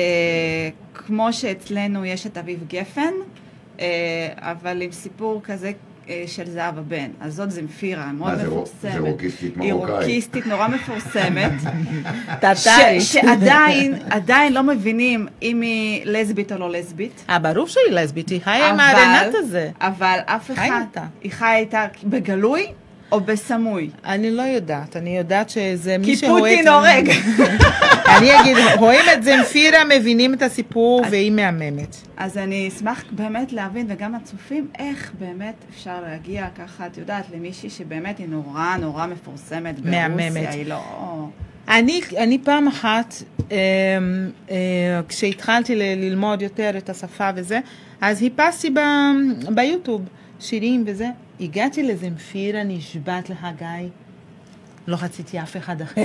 כמו 0.93 1.33
שאצלנו 1.33 2.05
יש 2.05 2.27
את 2.27 2.37
אביב 2.37 2.63
גפן, 2.67 3.13
אבל 4.37 4.81
עם 4.81 4.91
סיפור 4.91 5.41
כזה 5.43 5.71
אה, 6.09 6.23
של 6.27 6.49
זהבה 6.49 6.81
בן. 6.81 7.09
אז 7.21 7.35
זאת 7.35 7.51
זמפירה, 7.51 8.05
מאוד 8.11 8.29
מה, 8.31 8.35
זה 8.35 8.47
רו- 8.47 8.61
מפורסמת. 8.61 8.93
זה 8.93 8.99
רוקיסטית 8.99 9.53
היא 9.59 9.73
מרוקאית. 9.73 9.95
רוקיסטית 9.99 10.47
נורא 10.47 10.67
מפורסמת. 10.67 11.51
שעדיין, 12.99 13.93
עדיין 14.09 14.53
לא 14.53 14.63
מבינים 14.63 15.27
אם 15.41 15.61
היא 15.61 16.01
לסבית 16.05 16.51
או 16.51 16.57
לא 16.57 16.69
לסבית. 16.71 17.25
אה, 17.29 17.39
ברור 17.39 17.67
שהיא 17.67 17.91
לסבית, 17.91 18.29
היא 18.29 18.41
חיה 18.43 18.67
עם 18.69 18.79
אבל- 18.79 18.99
הרנט 18.99 19.35
הזה. 19.35 19.69
אבל 19.81 20.17
אף 20.25 20.51
אחד. 20.51 20.81
היא 21.23 21.31
חיה 21.31 21.55
איתה 21.57 21.85
בגלוי 22.03 22.65
או 23.11 23.19
בסמוי? 23.21 23.89
אני 24.05 24.31
לא 24.31 24.41
יודעת, 24.41 24.95
אני 24.97 25.17
יודעת 25.17 25.49
שזה 25.49 25.97
מי 25.97 26.05
כי 26.05 26.15
שאוהב... 26.17 26.39
פוטין 26.39 26.67
הורג. 26.67 27.09
אני 28.17 28.41
אגיד, 28.41 28.57
רואים 28.77 29.05
את 29.13 29.23
זמפירה, 29.23 29.77
מבינים 29.99 30.33
את 30.33 30.41
הסיפור, 30.41 31.01
והיא 31.11 31.31
מהממת. 31.31 31.95
אז 32.17 32.37
אני 32.37 32.67
אשמח 32.67 33.03
באמת 33.11 33.53
להבין, 33.53 33.85
וגם 33.89 34.15
הצופים, 34.15 34.67
איך 34.79 35.11
באמת 35.19 35.55
אפשר 35.69 36.01
להגיע 36.01 36.47
ככה, 36.57 36.87
את 36.87 36.97
יודעת, 36.97 37.25
למישהי 37.35 37.69
שבאמת 37.69 38.17
היא 38.17 38.27
נורא 38.29 38.77
נורא 38.79 39.05
מפורסמת 39.07 39.85
מהממת. 39.85 40.33
ברוסיה, 40.33 40.51
היא 40.51 40.65
לא... 40.65 40.81
אני, 41.67 42.01
אני 42.17 42.37
פעם 42.43 42.67
אחת, 42.67 43.13
אה, 43.51 43.57
אה, 44.51 44.55
כשהתחלתי 45.09 45.75
ללמוד 45.75 46.41
יותר 46.41 46.71
את 46.77 46.89
השפה 46.89 47.29
וזה, 47.35 47.59
אז 48.01 48.19
חיפשתי 48.19 48.69
ב, 48.69 48.79
ביוטיוב 49.55 50.01
שירים 50.39 50.83
וזה. 50.87 51.07
הגעתי 51.39 51.83
לזמפירה, 51.83 52.63
נשבעת 52.63 53.29
לך 53.29 53.47
גיא. 53.57 53.89
לא 54.89 54.97
רציתי 55.01 55.39
אף 55.39 55.57
אחד 55.57 55.81
אחר. 55.81 56.03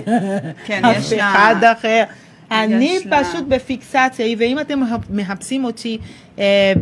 כן, 0.66 0.85
אף 0.85 0.97
יש 0.99 1.12
לה- 1.12 1.32
אחד 1.32 1.64
אחר. 1.72 2.05
אני 2.51 2.99
לה- 3.07 3.24
פשוט 3.24 3.45
בפיקסציה, 3.49 4.26
ואם 4.39 4.61
אתם 4.61 4.80
מחפשים 5.11 5.64
אותי 5.64 5.99
אה, 6.39 6.72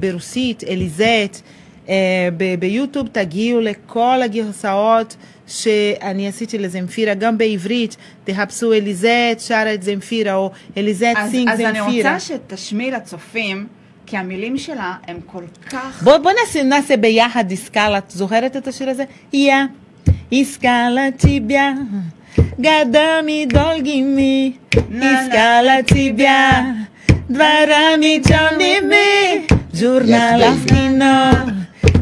ברוסית, 0.00 0.64
אליזט, 0.64 1.40
אה, 1.88 1.94
ב- 2.36 2.54
ביוטיוב 2.60 3.08
תגיעו 3.12 3.60
לכל 3.60 4.20
הגרסאות 4.24 5.16
שאני 5.46 6.28
עשיתי 6.28 6.58
לזמפירה, 6.58 7.14
גם 7.14 7.38
בעברית, 7.38 7.96
תחפשו 8.24 8.72
אליזט 8.72 9.08
שרה 9.38 9.74
את 9.74 9.82
זמפירה, 9.82 10.34
או 10.34 10.50
אליזט 10.76 11.06
סינג 11.30 11.48
אז 11.50 11.60
אני 11.60 11.78
זמפירה. 11.80 12.14
רוצה 12.14 12.20
שתשמיעי 12.20 12.90
לצופים, 12.90 13.66
כי 14.06 14.16
המילים 14.16 14.58
שלה 14.58 14.94
הם 15.06 15.16
כל 15.26 15.42
כך... 15.70 16.02
בוא, 16.02 16.16
בוא 16.18 16.32
נעשה, 16.40 16.62
נעשה 16.62 16.96
ביחד 16.96 17.50
איסקאלה, 17.50 17.98
את 17.98 18.10
זוכרת 18.10 18.56
את 18.56 18.68
השיר 18.68 18.90
הזה? 18.90 19.04
יא, 19.32 19.54
искала 20.30 21.12
тебя 21.12 21.76
годами 22.58 23.44
долгими, 23.44 24.56
искала 24.72 25.82
тебя 25.82 26.86
дворами 27.28 28.20
темными, 28.22 29.46
в 29.72 29.76
журналах 29.76 30.64
кино, 30.66 31.32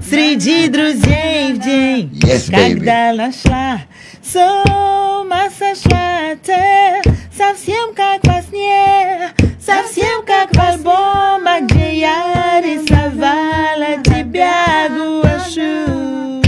среди 0.09 0.69
друзей 0.69 1.55
в 1.55 1.61
день, 1.61 2.21
yes, 2.23 2.51
когда 2.51 3.13
нашла, 3.13 3.81
с 4.23 4.35
ума 4.37 5.49
сошла 5.59 6.35
ты, 6.45 7.11
совсем 7.37 7.95
как 7.95 8.25
во 8.25 8.43
сне, 8.43 9.31
совсем 9.59 10.25
как 10.27 10.55
в 10.55 10.61
альбомах, 10.61 11.63
где 11.63 12.01
я 12.01 12.61
рисовала 12.63 14.03
тебя, 14.05 14.89
гуашу. 14.91 16.44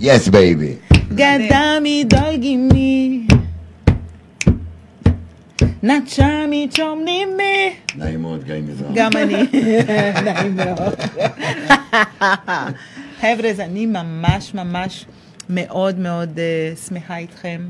Yes, 0.00 0.28
baby. 0.28 0.78
Gadami 1.10 2.04
dolgimi. 2.04 3.26
נצ'מי 5.82 6.68
צ'ומנימי. 6.70 7.74
נעים 7.96 8.22
מאוד, 8.22 8.44
גיא 8.44 8.54
מזרח. 8.54 8.90
גם 8.94 9.10
אני. 9.16 9.42
נעים 10.24 10.56
מאוד. 10.56 10.94
חבר'ה, 13.20 13.50
אז 13.50 13.60
אני 13.60 13.86
ממש 13.86 14.54
ממש 14.54 15.04
מאוד 15.50 15.98
מאוד 15.98 16.38
שמחה 16.88 17.16
איתכם. 17.16 17.68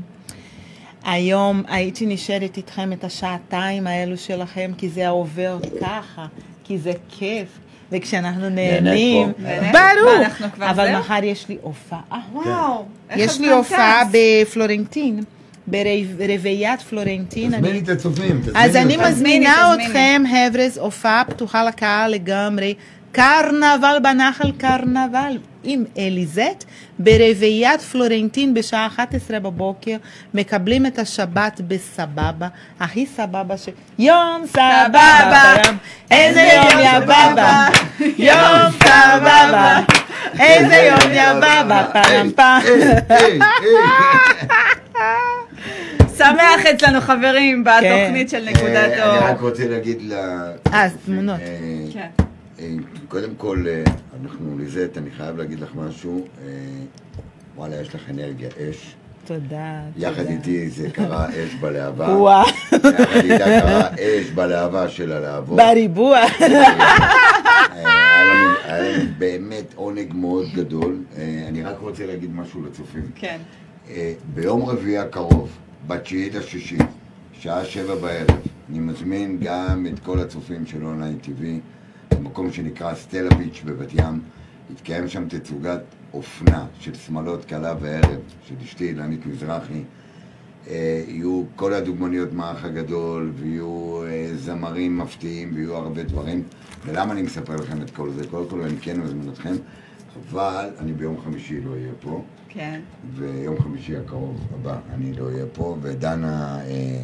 היום 1.03 1.63
הייתי 1.67 2.05
נשארת 2.05 2.57
איתכם 2.57 2.93
את 2.93 3.03
השעתיים 3.03 3.87
האלו 3.87 4.17
שלכם, 4.17 4.71
כי 4.77 4.89
זה 4.89 5.09
עובר 5.09 5.57
ככה, 5.81 6.25
כי 6.63 6.77
זה 6.77 6.91
כיף, 7.09 7.47
וכשאנחנו 7.91 8.49
נהנים? 8.49 9.31
ברור, 9.71 10.25
אבל? 10.59 10.97
מחר 10.99 11.19
יש 11.23 11.45
לי 11.49 11.57
הופעה. 11.61 11.99
וואו, 12.33 12.85
איך 13.09 13.19
יש 13.19 13.39
לי 13.39 13.51
הופעה. 13.51 14.03
בפלורנטין, 14.11 15.19
ברביעיית 15.67 16.81
פלורנטין. 16.81 17.53
אני- 17.53 17.61
תזמיני 17.61 17.79
את 17.79 17.89
הצופים, 17.89 18.41
אז 18.55 18.75
אני. 18.75 18.97
מזמינה. 18.97 19.75
אתכם, 19.75 20.23
חבר'ס, 20.31 20.77
הופעה 20.77 21.23
פתוחה 21.29 21.63
לקהל 21.63 22.11
לגמרי. 22.11 22.73
קרנבל 23.11 23.97
בנחל 24.03 24.51
קרנבל 24.57 25.37
עם 25.63 25.83
אליזט 25.97 26.63
ברביעיית 26.99 27.81
פלורנטין 27.81 28.53
בשעה 28.53 28.87
11 28.87 29.39
בבוקר. 29.39 29.95
מקבלים 30.33 30.85
את 30.85 30.99
השבת 30.99 31.61
בסבבה, 31.67 32.47
הכי 32.79 33.05
סבבה 33.05 33.57
ש... 33.57 33.69
יום 33.99 34.43
סבבה. 34.47 35.53
איזה 36.11 36.49
יום 36.55 36.79
יא 36.79 36.99
בבא, 36.99 37.69
יום 38.17 38.71
סבבה, 38.83 39.79
איזה 40.39 40.75
יום 40.75 41.11
יא 41.13 41.33
בבא, 41.33 41.87
פעם 41.93 42.31
פעם. 42.35 42.61
שמח 46.17 46.65
אצלנו 46.73 47.01
חברים 47.01 47.63
בתוכנית 47.63 48.29
של 48.29 48.45
נקודת 48.49 48.91
אה, 48.91 49.09
אני 49.19 49.19
רק 49.19 49.39
אור. 49.41 49.49
רוצה 49.49 49.67
להגיד 49.67 49.97
ל... 50.01 50.13
אז, 50.71 50.91
תמונות. 51.05 51.39
אה. 53.13 53.17
אה, 53.17 53.21
קודם 53.21 53.35
כל, 53.35 53.65
אה, 53.67 53.83
אנחנו, 54.23 54.57
ליזט, 54.57 54.97
אני 54.97 55.11
חייב 55.11 55.37
להגיד 55.37 55.59
לך 55.59 55.69
משהו. 55.75 56.25
אה, 56.41 56.47
וואלה, 57.55 57.81
יש 57.81 57.95
לך 57.95 58.09
אנרגיה 58.09 58.49
אש. 58.49 58.95
תודה. 59.25 59.81
יחד 59.97 60.17
תודה. 60.23 60.29
איתי 60.29 60.69
זה 60.69 60.89
קרה 60.91 61.29
אש 61.29 61.55
בלהבה. 61.61 62.05
וואו, 62.17 62.47
יחד 62.71 62.83
איתה 63.23 63.45
קרה 63.45 63.89
אש 63.95 64.29
בלהבה 64.35 64.89
של 64.89 65.11
הלהבות. 65.11 65.57
בריבוע. 65.57 66.17
היה 66.19 66.49
לנו- 68.25 68.55
היה 68.63 68.97
לנו 68.97 69.09
באמת 69.17 69.73
עונג 69.75 70.13
מאוד 70.13 70.45
גדול. 70.55 70.97
אה, 71.17 71.45
אני 71.47 71.63
רק 71.63 71.75
רוצה 71.79 72.05
להגיד 72.05 72.35
משהו 72.35 72.63
לצופים. 72.65 73.11
כן. 73.15 73.37
אה, 73.89 74.13
ביום 74.33 74.65
רביעי 74.65 74.97
הקרוב, 74.97 75.49
בתשיעית 75.87 76.35
השישי, 76.35 76.77
שעה 77.33 77.65
שבע 77.65 77.95
בערב, 77.95 78.27
אני 78.69 78.79
מזמין 78.79 79.37
גם 79.41 79.85
את 79.93 79.99
כל 79.99 80.19
הצופים 80.19 80.65
של 80.65 80.85
אונליין 80.85 81.17
TV, 81.23 81.43
במקום 82.13 82.51
שנקרא 82.51 82.95
סטלה 82.95 83.29
ביץ' 83.35 83.61
בבת 83.65 83.93
ים. 83.93 84.21
יתקיים 84.71 85.07
שם 85.07 85.27
תצוגת 85.29 85.81
אופנה 86.13 86.65
של 86.79 86.95
שמלות 86.95 87.45
כלה 87.45 87.75
וערב, 87.79 88.19
של 88.47 88.55
אשתי 88.63 88.87
אילנית 88.87 89.25
מזרחי. 89.25 89.83
אה, 90.67 91.03
יהיו 91.07 91.43
כל 91.55 91.73
הדוגמניות 91.73 92.33
מהאח 92.33 92.65
הגדול, 92.65 93.31
ויהיו 93.35 94.01
אה, 94.03 94.29
זמרים 94.35 94.97
מפתיעים, 94.97 95.51
ויהיו 95.55 95.75
הרבה 95.75 96.03
דברים. 96.03 96.43
ולמה 96.85 97.13
אני 97.13 97.21
מספר 97.21 97.55
לכם 97.55 97.81
את 97.81 97.89
כל 97.89 98.09
זה? 98.11 98.27
קודם 98.27 98.49
כל 98.49 98.61
אני 98.61 98.77
כן 98.81 98.99
מזמין 99.01 99.29
אתכם, 99.29 99.53
אבל 100.31 100.69
אני 100.79 100.93
ביום 100.93 101.21
חמישי 101.21 101.61
לא 101.61 101.71
אהיה 101.71 101.91
פה. 102.01 102.23
כן. 102.49 102.79
ויום 103.15 103.61
חמישי 103.61 103.97
הקרוב 103.97 104.47
הבא 104.53 104.77
אני 104.93 105.13
לא 105.13 105.25
אהיה 105.25 105.45
פה, 105.53 105.77
ודנה 105.81 106.61
אה, 106.61 107.03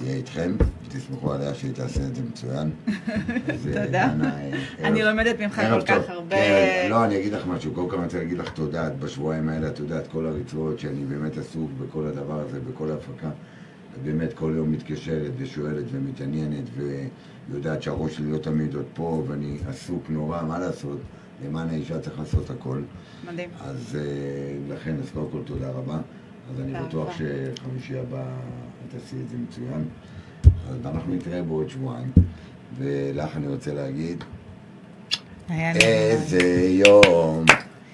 תהיה 0.00 0.16
איתכם, 0.16 0.52
ותסמכו 0.86 1.32
עליה 1.32 1.54
שהיא 1.54 1.72
תעשה 1.74 2.00
את 2.00 2.14
זה 2.14 2.22
מצוין. 2.22 2.70
תודה. 3.84 4.12
אני 4.84 5.02
לומדת 5.02 5.40
ממך 5.40 5.60
כל 5.70 5.82
כך. 5.86 6.08
הרבה. 6.08 6.36
כן, 6.36 6.86
לא, 6.90 7.04
אני 7.04 7.18
אגיד 7.18 7.32
לך 7.32 7.46
משהו, 7.46 7.72
קודם 7.72 7.90
כל 7.90 7.96
אני 7.96 8.04
רוצה 8.04 8.18
להגיד 8.18 8.38
לך 8.38 8.52
תודה, 8.52 8.86
את 8.86 8.98
בשבועיים 8.98 9.48
האלה, 9.48 9.68
את 9.68 9.78
יודעת, 9.78 10.06
כל 10.06 10.26
הריצות, 10.26 10.78
שאני 10.78 11.04
באמת 11.04 11.38
עסוק 11.38 11.70
בכל 11.80 12.06
הדבר 12.06 12.40
הזה, 12.40 12.60
בכל 12.60 12.90
ההפקה. 12.90 13.30
באמת 14.04 14.32
כל 14.32 14.52
יום 14.56 14.72
מתקשרת 14.72 15.30
ושואלת 15.38 15.84
ומתעניינת, 15.90 16.64
ויודעת 17.48 17.82
שהראש 17.82 18.16
שלי 18.16 18.32
לא 18.32 18.38
תמיד 18.38 18.74
עוד 18.74 18.86
פה, 18.94 19.24
ואני 19.28 19.58
עסוק 19.68 20.10
נורא, 20.10 20.42
מה 20.42 20.58
לעשות? 20.58 20.98
למען 21.46 21.68
האישה 21.68 21.98
צריך 21.98 22.18
לעשות 22.18 22.50
הכל. 22.50 22.82
מדהים. 23.32 23.50
אז 23.60 23.98
אה, 24.00 24.74
לכן, 24.74 24.96
אז 25.02 25.10
קודם 25.10 25.26
כל 25.32 25.40
תודה 25.44 25.70
רבה. 25.70 25.98
אז 26.54 26.60
אני 26.60 26.72
בטוח. 26.86 27.08
שחמישי 27.12 27.98
הבא 27.98 28.24
תעשי 28.92 29.16
את 29.24 29.30
זה 29.30 29.36
מצוין. 29.48 29.84
אז 30.70 30.86
אנחנו 30.86 31.14
נתראה 31.14 31.42
בעוד 31.42 31.68
שבועיים. 31.70 32.10
ולך 32.78 33.36
אני 33.36 33.46
רוצה 33.48 33.74
להגיד, 33.74 34.24
איזה 35.50 36.40
יום, 36.86 37.44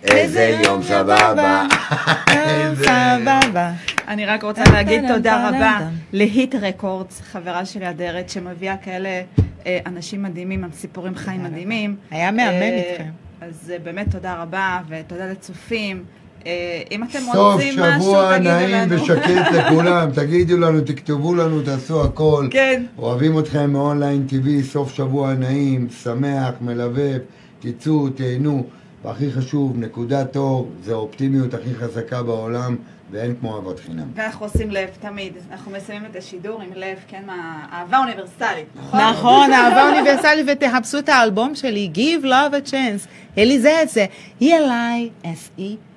איזה 0.02 0.58
יום 0.64 0.82
סבבה. 0.82 1.66
איזה- 2.36 2.84
סבבה. 2.84 3.72
אני 4.08 4.26
רק 4.26 4.42
רוצה 4.44 4.62
להגיד 4.72 5.08
תודה 5.14 5.48
רבה. 5.48 5.78
להיט 6.12 6.54
רקורדס, 6.54 7.20
חברה 7.20 7.64
שלי 7.66 7.90
אדרת, 7.90 8.28
שמביאה 8.30 8.76
כאלה 8.76 9.22
אה, 9.66 9.78
אנשים 9.86 10.22
מדהימים 10.22 10.64
עם 10.64 10.72
סיפורים 10.72 11.14
חיים 11.14 11.44
מדהימים. 11.44 11.96
היה 12.10 12.30
מהמם 12.30 12.48
אה, 12.62 12.82
איתכם. 12.92 13.10
אז 13.40 13.72
אה, 13.74 13.78
באמת 13.78 14.10
תודה 14.10 14.34
רבה, 14.42 14.80
ותודה 14.88 15.26
לצופים. 15.26 16.04
אה, 16.46 16.52
אם 16.90 17.02
אתם 17.04 17.18
סוף 17.18 17.54
רוצים 17.54 17.74
משהו, 17.80 18.02
שבוע 18.02 18.36
תגידו 18.38 18.50
נעים 18.50 18.70
לנו. 18.70 19.02
ושקט 19.02 19.30
לכולם, 19.52 20.10
תגידו 20.20 20.56
לנו, 20.56 20.80
תכתבו 20.80 21.34
לנו, 21.34 21.62
תעשו 21.62 22.04
הכל. 22.04 22.48
כן. 22.50 22.82
אוהבים 22.98 23.38
אתכם 23.38 23.70
מאונליין 23.70 24.26
TV, 24.30 24.64
סוף 24.64 24.94
שבוע 24.94 25.34
נעים, 25.34 25.88
שמח, 26.02 26.50
מלבב, 26.60 27.18
תצאו, 27.60 28.08
תהנו. 28.08 28.64
והכי 29.04 29.32
חשוב, 29.32 29.72
נקודת 29.78 30.36
אור, 30.36 30.68
זה 30.84 30.92
האופטימיות 30.92 31.54
הכי 31.54 31.74
חזקה 31.74 32.22
בעולם, 32.22 32.76
ואין 33.10 33.34
כמו 33.40 33.56
אהבת 33.56 33.80
חינם. 33.80 34.06
ואנחנו 34.14 34.46
עושים 34.46 34.70
לב 34.70 34.88
תמיד. 35.00 35.32
אנחנו 35.52 35.70
מסיימים 35.72 36.10
את 36.10 36.16
השידור 36.16 36.62
עם 36.62 36.68
לב, 36.74 36.98
כן, 37.08 37.22
מה- 37.26 37.66
אהבה 37.72 37.98
אוניברסלית, 37.98 38.66
נכון? 38.76 39.00
נכון, 39.00 39.52
אהבה 39.54 39.88
אוניברסלית, 39.88 40.46
ותחפשו 40.52 40.98
את 40.98 41.08
האלבום 41.08 41.54
שלי, 41.54 41.90
Give 41.94 42.24
Love 42.24 42.68
a 42.68 42.70
Chance. 42.70 43.08
אליזה 43.38 43.82
את 43.82 43.88
זה, 43.88 44.06